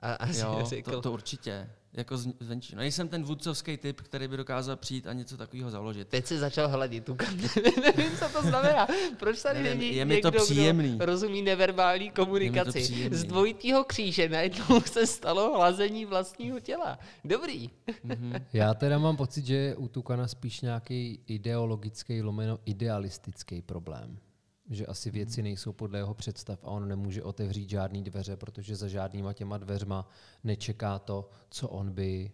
[0.01, 1.71] a, a Jo, řekl, to, to určitě.
[1.93, 2.75] Jako z- zvenčí.
[2.75, 6.09] No, nejsem ten vůdcovský typ, který by dokázal přijít a něco takového založit.
[6.09, 7.17] Teď se začal hladit, tu
[7.83, 8.87] Nevím, co to znamená.
[9.19, 10.97] Proč tady Nevím, není je mi to někdo, příjemný.
[10.97, 12.81] kdo rozumí neverbální komunikaci?
[12.81, 13.19] příjemný.
[13.19, 16.99] Z dvojitýho kříže najednou se stalo hlazení vlastního těla.
[17.25, 17.71] Dobrý.
[18.05, 18.33] Mhm.
[18.53, 24.19] Já teda mám pocit, že je u Tukana spíš nějaký ideologický, lomeno idealistický problém.
[24.71, 28.89] Že asi věci nejsou podle jeho představ a on nemůže otevřít žádný dveře, protože za
[28.89, 30.09] žádnýma těma dveřma
[30.45, 32.33] nečeká to, co on by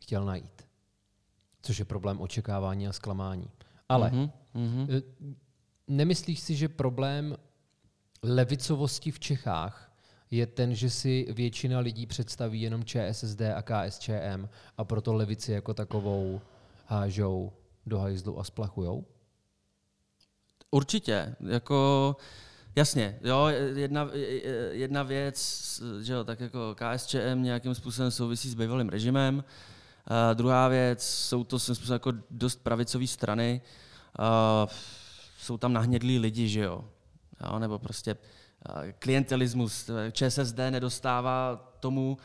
[0.00, 0.66] chtěl najít.
[1.62, 3.50] Což je problém očekávání a zklamání.
[3.88, 4.86] Ale Mhm, mhm.
[4.90, 5.02] Eh,
[5.88, 7.36] Nemyslíš si, že problém
[8.22, 9.92] levicovosti v Čechách
[10.30, 15.74] je ten, že si většina lidí představí jenom ČSSD a KSČM a proto levici jako
[15.74, 16.40] takovou
[16.86, 17.52] hážou
[17.86, 19.04] do hajzlu a splachujou?
[20.74, 22.16] Určitě, jako
[22.76, 24.08] jasně, jo, jedna,
[24.70, 29.44] jedna věc, že jo, tak jako KSČM nějakým způsobem souvisí s bývalým režimem,
[30.06, 33.60] a druhá věc, jsou to svým způsobem jako dost pravicové strany,
[34.18, 34.66] a
[35.38, 36.84] jsou tam nahnědlí lidi, že jo,
[37.46, 38.16] jo nebo prostě
[38.98, 42.18] klientelismus, ČSSD nedostává tomu,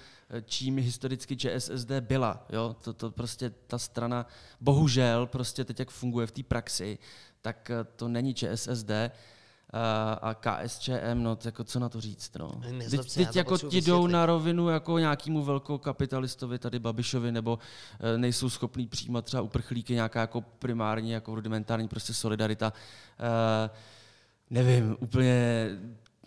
[0.46, 2.46] čím historicky ČSSD byla.
[2.50, 2.76] Jo?
[2.82, 4.26] To, to prostě ta strana,
[4.62, 6.98] bohužel, prostě teď jak funguje v té praxi,
[7.42, 8.92] tak eh, to není ČSSD
[9.74, 12.62] a, a KSČM, no jako co na to říct, no.
[12.72, 17.60] Nezlob Teď, teď jako ti jdou na rovinu jako nějakému velkokapitalistovi, tady Babišovi, nebo
[18.00, 22.74] eh, nejsou schopní přijímat třeba uprchlíky, nějaká jako primární, jako rudimentární prostě solidarita.
[23.20, 23.70] Eh,
[24.50, 25.70] nevím, úplně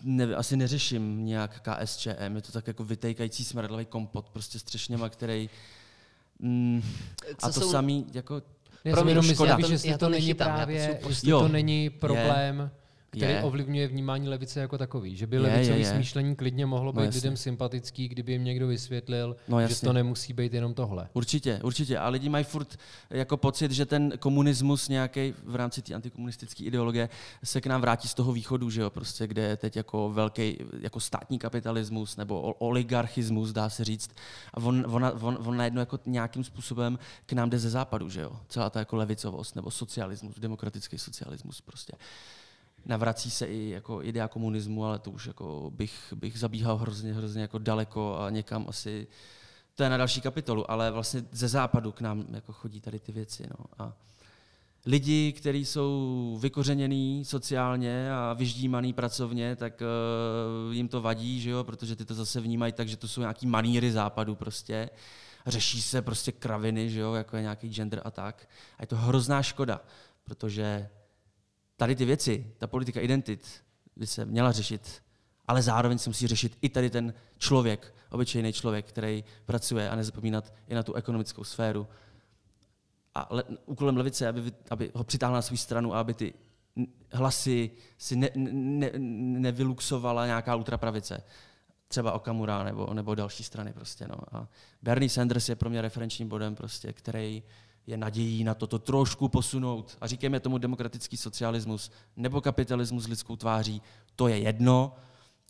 [0.02, 5.08] ne, asi neřeším nějak KSČM, je to tak jako vytejkající smradlavý kompot, prostě s třešněma,
[5.08, 5.50] který...
[6.38, 6.82] Mm,
[7.42, 8.42] a to jsou- samý, jako
[8.84, 9.56] Já Pro jsem mě jenom škoda.
[9.56, 12.70] to- že to to není právě, Jo, to není problém,
[13.16, 13.42] který Je.
[13.42, 15.16] ovlivňuje vnímání levice jako takový.
[15.16, 15.94] Že by Je, levicový je, je.
[15.94, 17.18] smýšlení klidně mohlo No být jasně.
[17.18, 21.08] lidem sympatický, kdyby jim někdo vysvětlil, No že to nemusí být jenom tohle.
[21.12, 21.98] Určitě, určitě.
[21.98, 22.78] A lidi mají furt
[23.10, 27.08] jako pocit, že ten komunismus nějaký v rámci té antikomunistické ideologie
[27.44, 30.58] se k nám vrátí z toho východu, že jo, prostě, kde je teď jako velký
[30.80, 34.10] jako státní kapitalismus nebo oligarchismus, dá se říct.
[34.54, 38.20] A on, on, on, on najednou jako nějakým způsobem k nám jde ze západu, že
[38.20, 38.32] jo.
[38.48, 41.92] Celá ta jako levicovost nebo socialismus, demokratický socialismus prostě.
[42.86, 47.42] Navrací se i jako idea komunismu, ale to už jako bych, bych zabíhal hrozně, hrozně
[47.42, 49.06] jako daleko a někam asi
[49.74, 53.12] to je na další kapitolu, ale vlastně ze západu k nám jako chodí tady ty
[53.12, 53.46] věci.
[53.58, 53.66] No.
[53.78, 53.92] A
[54.86, 61.64] lidi, kteří jsou vykořeněný sociálně a vyždímaný pracovně, tak uh, jim to vadí, že jo?
[61.64, 64.90] protože ty to zase vnímají tak, že to jsou nějaký maníry západu prostě.
[65.46, 67.14] Řeší se prostě kraviny, že jo?
[67.14, 68.48] jako je nějaký gender a tak.
[68.78, 69.80] A je to hrozná škoda,
[70.24, 70.88] protože
[71.76, 73.62] tady ty věci, ta politika identit
[73.96, 75.02] by se měla řešit,
[75.48, 80.52] ale zároveň se musí řešit i tady ten člověk, obyčejný člověk, který pracuje a nezapomínat
[80.68, 81.88] i na tu ekonomickou sféru.
[83.14, 86.34] A le, úkolem levice, aby, aby ho přitáhla na svou stranu a aby ty
[87.12, 88.90] hlasy si ne, ne,
[89.40, 91.22] nevyluxovala nějaká ultrapravice.
[91.88, 94.08] Třeba Okamura nebo, nebo další strany prostě.
[94.08, 94.16] No.
[94.32, 94.48] A
[94.82, 97.42] Bernie Sanders je pro mě referenčním bodem, prostě, který
[97.86, 99.98] je nadějí na toto trošku posunout.
[100.00, 103.82] A říkejme tomu demokratický socialismus nebo kapitalismus s lidskou tváří,
[104.16, 104.96] to je jedno,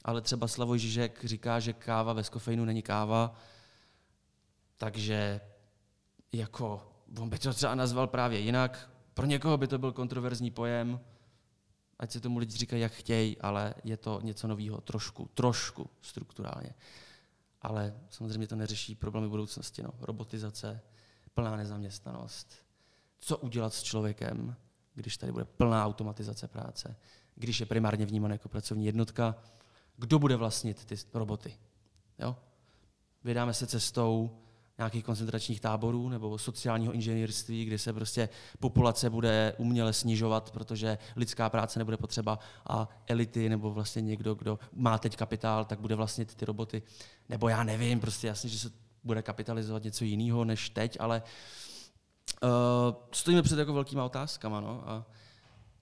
[0.05, 3.35] ale třeba Slavoj Žižek říká, že káva bez kofeinu není káva,
[4.77, 5.41] takže
[6.33, 6.83] jako
[7.19, 8.91] on by to třeba nazval právě jinak.
[9.15, 11.01] Pro někoho by to byl kontroverzní pojem,
[11.99, 16.75] ať se tomu lidi říkají, jak chtějí, ale je to něco nového, trošku, trošku strukturálně.
[17.63, 19.83] Ale samozřejmě to neřeší problémy budoucnosti.
[19.83, 19.91] No.
[20.01, 20.81] Robotizace,
[21.35, 22.55] plná nezaměstnanost.
[23.19, 24.57] Co udělat s člověkem,
[24.95, 26.97] když tady bude plná automatizace práce,
[27.35, 29.35] když je primárně vnímaný jako pracovní jednotka,
[29.97, 31.55] kdo bude vlastnit ty roboty.
[32.19, 32.37] Jo?
[33.25, 34.43] Vydáme se cestou
[34.79, 38.29] nějakých koncentračních táborů nebo sociálního inženýrství, kde se prostě
[38.59, 44.59] populace bude uměle snižovat, protože lidská práce nebude potřeba a elity nebo vlastně někdo, kdo
[44.73, 46.83] má teď kapitál, tak bude vlastnit ty roboty.
[47.29, 48.71] Nebo já nevím, prostě jasně, že se
[49.05, 51.23] bude kapitalizovat něco jiného než teď, ale
[52.43, 52.51] uh,
[53.13, 54.61] stojíme před jako velkýma otázkama.
[54.61, 54.89] No?
[54.91, 55.07] A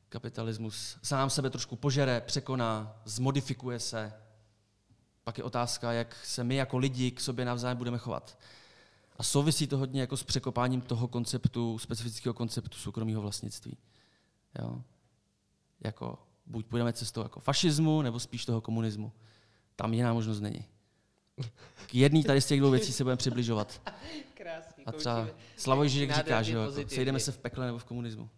[0.08, 4.12] kapitalismus sám sebe trošku požere, překoná, zmodifikuje se.
[5.24, 8.38] Pak je otázka, jak se my jako lidi k sobě navzájem budeme chovat.
[9.16, 13.78] A souvisí to hodně jako s překopáním toho konceptu, specifického konceptu soukromého vlastnictví.
[14.58, 14.82] Jo?
[15.80, 19.12] Jako buď půjdeme cestou jako fašismu, nebo spíš toho komunismu.
[19.76, 20.64] Tam jiná možnost není.
[21.86, 23.82] K jedný tady z těch dvou věcí se budeme přibližovat.
[24.34, 27.84] Krásný, A třeba Slavoj Žižek říká, že jo, jako, sejdeme se v pekle nebo v
[27.84, 28.28] komunismu.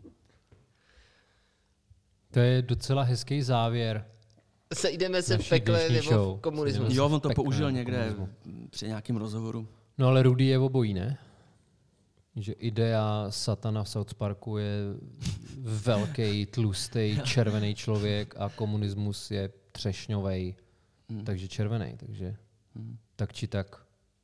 [2.30, 4.06] To je docela hezký závěr.
[4.74, 6.38] Sejdeme se v pekle nebo show.
[6.38, 6.86] v komunismu.
[6.90, 8.28] Jo, on to použil někde komunismu.
[8.70, 9.68] při nějakém rozhovoru.
[9.98, 11.18] No ale Rudy je obojí, ne?
[12.36, 14.68] Že idea satana v South Parku je
[15.60, 20.54] velký, tlustý, červený člověk a komunismus je třešňovej,
[21.08, 21.24] Hmm.
[21.24, 22.36] takže červený, takže
[22.77, 22.99] Hmm.
[23.16, 23.77] tak či tak.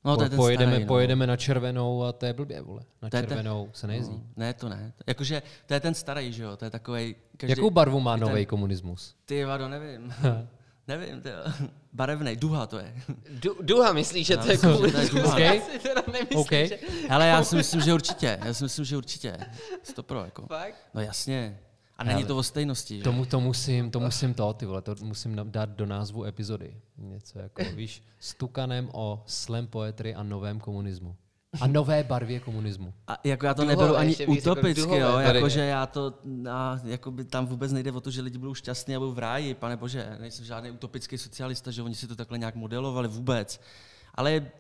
[0.05, 0.89] No, to je Po- ten pojedeme, starý, no.
[0.89, 2.81] pojedeme na červenou a to je blbě, vole.
[3.03, 4.15] Na To je ten- červenou se nejezdí.
[4.17, 4.93] No, ne, to ne.
[5.07, 6.57] Jakože to je ten starý, že jo?
[6.57, 7.17] To je takový.
[7.37, 9.15] Každý, Jakou barvu má i ten- nový komunismus?
[9.25, 10.15] Ty vado, nevím.
[10.89, 11.29] nevím, ty
[11.93, 12.95] Barevnej, duha to je.
[13.31, 15.23] Du, duha myslíš, že Já to je myslím, že to je komunismus?
[15.23, 15.39] duha.
[15.39, 16.51] Já si teda nemyslím, OK.
[16.51, 16.79] že...
[17.09, 18.39] Hele, já si myslím, že určitě.
[18.45, 19.37] Já si myslím, že určitě.
[19.83, 20.47] Stopro, jako.
[20.47, 20.75] Fakt?
[20.95, 21.59] No jasně.
[21.99, 23.03] A není to o stejnosti, že?
[23.03, 26.75] Tomu, to musím, to musím to, ty vole, to musím dát do názvu epizody.
[26.99, 31.17] Něco jako, víš, s Tukanem o slam poetry a novém komunismu.
[31.61, 32.95] A nové barvě komunismu.
[33.07, 36.15] A jako já to Duhové, neberu ani jako utopicky, duhové jo, jakože já to,
[36.51, 39.19] a, jako by tam vůbec nejde o to, že lidi budou šťastní a budou v
[39.19, 43.61] ráji, pane bože, nejsem žádný utopický socialista, že oni si to takhle nějak modelovali vůbec.
[44.19, 44.51] Ale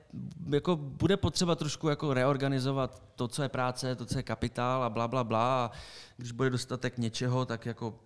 [0.52, 4.90] jako bude potřeba trošku jako reorganizovat to, co je práce, to, co je kapitál a
[4.90, 5.64] bla, bla, bla.
[5.64, 5.70] A
[6.16, 8.01] když bude dostatek něčeho, tak jako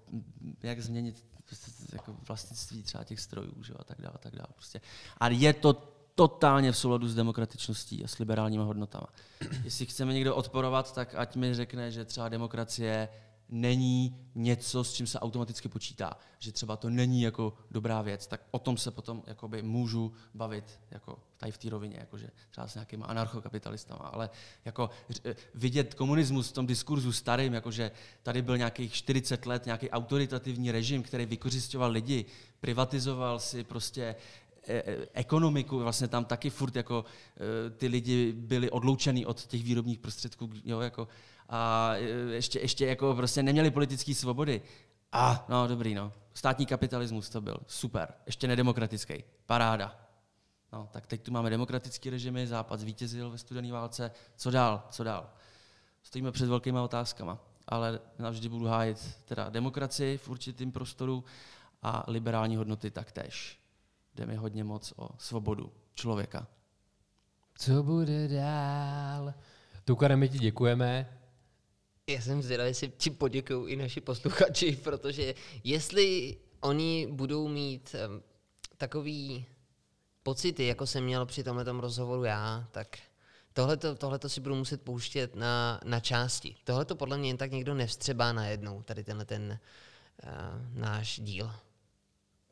[0.62, 1.24] jak změnit
[1.92, 4.48] jako vlastnictví třeba těch strojů, že a tak dále, a tak dále.
[4.54, 4.80] Prostě.
[5.20, 5.72] A je to
[6.14, 9.06] totálně v souladu s demokratičností a s liberálními hodnotama.
[9.64, 13.08] Jestli chceme někdo odporovat, tak ať mi řekne, že třeba demokracie
[13.52, 16.16] není něco, s čím se automaticky počítá.
[16.38, 20.80] Že třeba to není jako dobrá věc, tak o tom se potom jakoby můžu bavit
[20.90, 24.30] jako tady v té rovině, jakože třeba s nějakýma anarchokapitalistama, ale
[24.64, 27.90] jako ř- vidět komunismus v tom diskurzu starým, jakože
[28.22, 32.24] tady byl nějakých 40 let nějaký autoritativní režim, který vykořišťoval lidi,
[32.60, 34.16] privatizoval si prostě
[35.12, 37.04] ekonomiku, vlastně tam taky furt jako
[37.66, 41.08] e, ty lidi byli odloučený od těch výrobních prostředků, jo, jako,
[41.48, 42.00] a e,
[42.34, 44.62] ještě, ještě jako prostě neměli politické svobody.
[45.12, 46.12] A, no dobrý, no.
[46.34, 48.14] Státní kapitalismus to byl, super.
[48.26, 49.98] Ještě nedemokratický, paráda.
[50.72, 54.10] No, tak teď tu máme demokratický režimy, Západ zvítězil ve studené válce.
[54.36, 55.30] Co dál, co dál?
[56.02, 61.24] Stojíme před velkýma otázkama, ale navždy budu hájit teda demokracii v určitém prostoru
[61.82, 63.61] a liberální hodnoty taktéž.
[64.14, 66.46] Jde mi hodně moc o svobodu člověka.
[67.58, 69.34] Co bude dál?
[69.84, 71.18] Tukare, my ti děkujeme.
[72.06, 75.34] Já jsem zvědavý, jestli ti poděkují i naši posluchači, protože
[75.64, 78.22] jestli oni budou mít um,
[78.76, 79.46] takový
[80.22, 82.98] pocity, jako jsem měl při tomhle rozhovoru já, tak
[83.52, 86.56] tohleto, tohleto si budu muset pouštět na, na části.
[86.64, 89.58] Tohleto podle mě jen tak někdo nevstřebá najednou, tady tenhle ten
[90.24, 90.30] uh,
[90.80, 91.52] náš díl.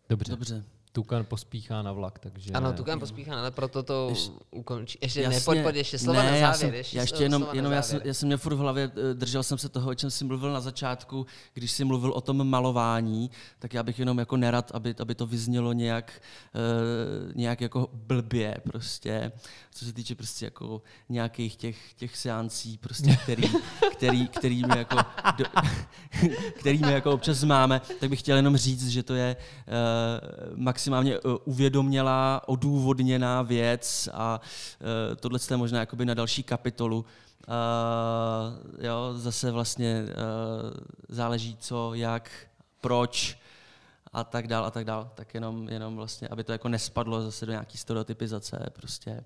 [0.09, 0.31] Dobře.
[0.31, 0.65] Dobře.
[0.93, 2.53] Tukan pospíchá na vlak, takže...
[2.53, 4.99] Ano, Tukan pospíchá, ale proto to Ještě- ukončí.
[5.03, 6.71] Ještě ne, pojď, pojď, ještě slova ne, na já závěr.
[6.71, 9.15] jsem, ještě, já ještě jenom, jenom já, jsem, já jsem měl furt v hlavě, eh,
[9.15, 12.49] držel jsem se toho, o čem jsi mluvil na začátku, když jsi mluvil o tom
[12.49, 16.23] malování, tak já bych jenom jako nerad, aby, aby to vyznělo nějak,
[16.55, 19.33] uh, nějak jako blbě prostě,
[19.71, 23.43] co se týče prostě jako nějakých těch, těch seancí, prostě, který,
[23.97, 24.97] který, který, my jako,
[25.37, 25.45] do,
[26.61, 31.21] který my jako občas máme, tak bych chtěl jenom říct, že to je uh, maximálně
[31.21, 37.05] uh, uvědomělá, odůvodněná věc a uh, tohle je možná jakoby na další kapitolu.
[38.79, 40.71] Jo, zase vlastně uh,
[41.09, 42.31] záleží co, jak,
[42.81, 43.39] proč
[44.13, 45.11] a tak dál a tak dál.
[45.15, 49.25] Tak jenom, jenom vlastně, aby to jako nespadlo zase do nějaký stereotypizace prostě.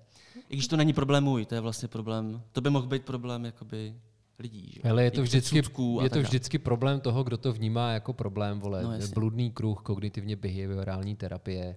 [0.49, 3.45] I když to není problém můj, to je vlastně problém, to by mohl být problém
[3.45, 3.95] jakoby
[4.39, 4.71] lidí.
[4.75, 4.89] Že?
[4.89, 5.61] Ale je to, vždycky,
[6.01, 8.83] je to vždycky problém toho, kdo to vnímá jako problém, vole.
[8.83, 9.13] No, jasně.
[9.13, 11.75] Bludný kruh, kognitivně behaviorální terapie.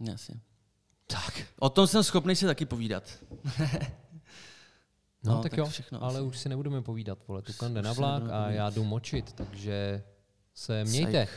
[0.00, 0.34] Jasně.
[1.06, 1.42] Tak.
[1.58, 3.04] O tom jsem schopný si taky povídat.
[5.24, 6.22] No, No, tak, tak jo, všechno ale asi.
[6.28, 7.42] už si nebudeme povídat, vole.
[7.42, 10.02] Tukan jde Už na nebudeme a já jdu močit, takže
[10.54, 11.28] se mějte.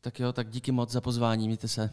[0.00, 1.90] Tak jo, tak díky moc za pozvání, mějte se.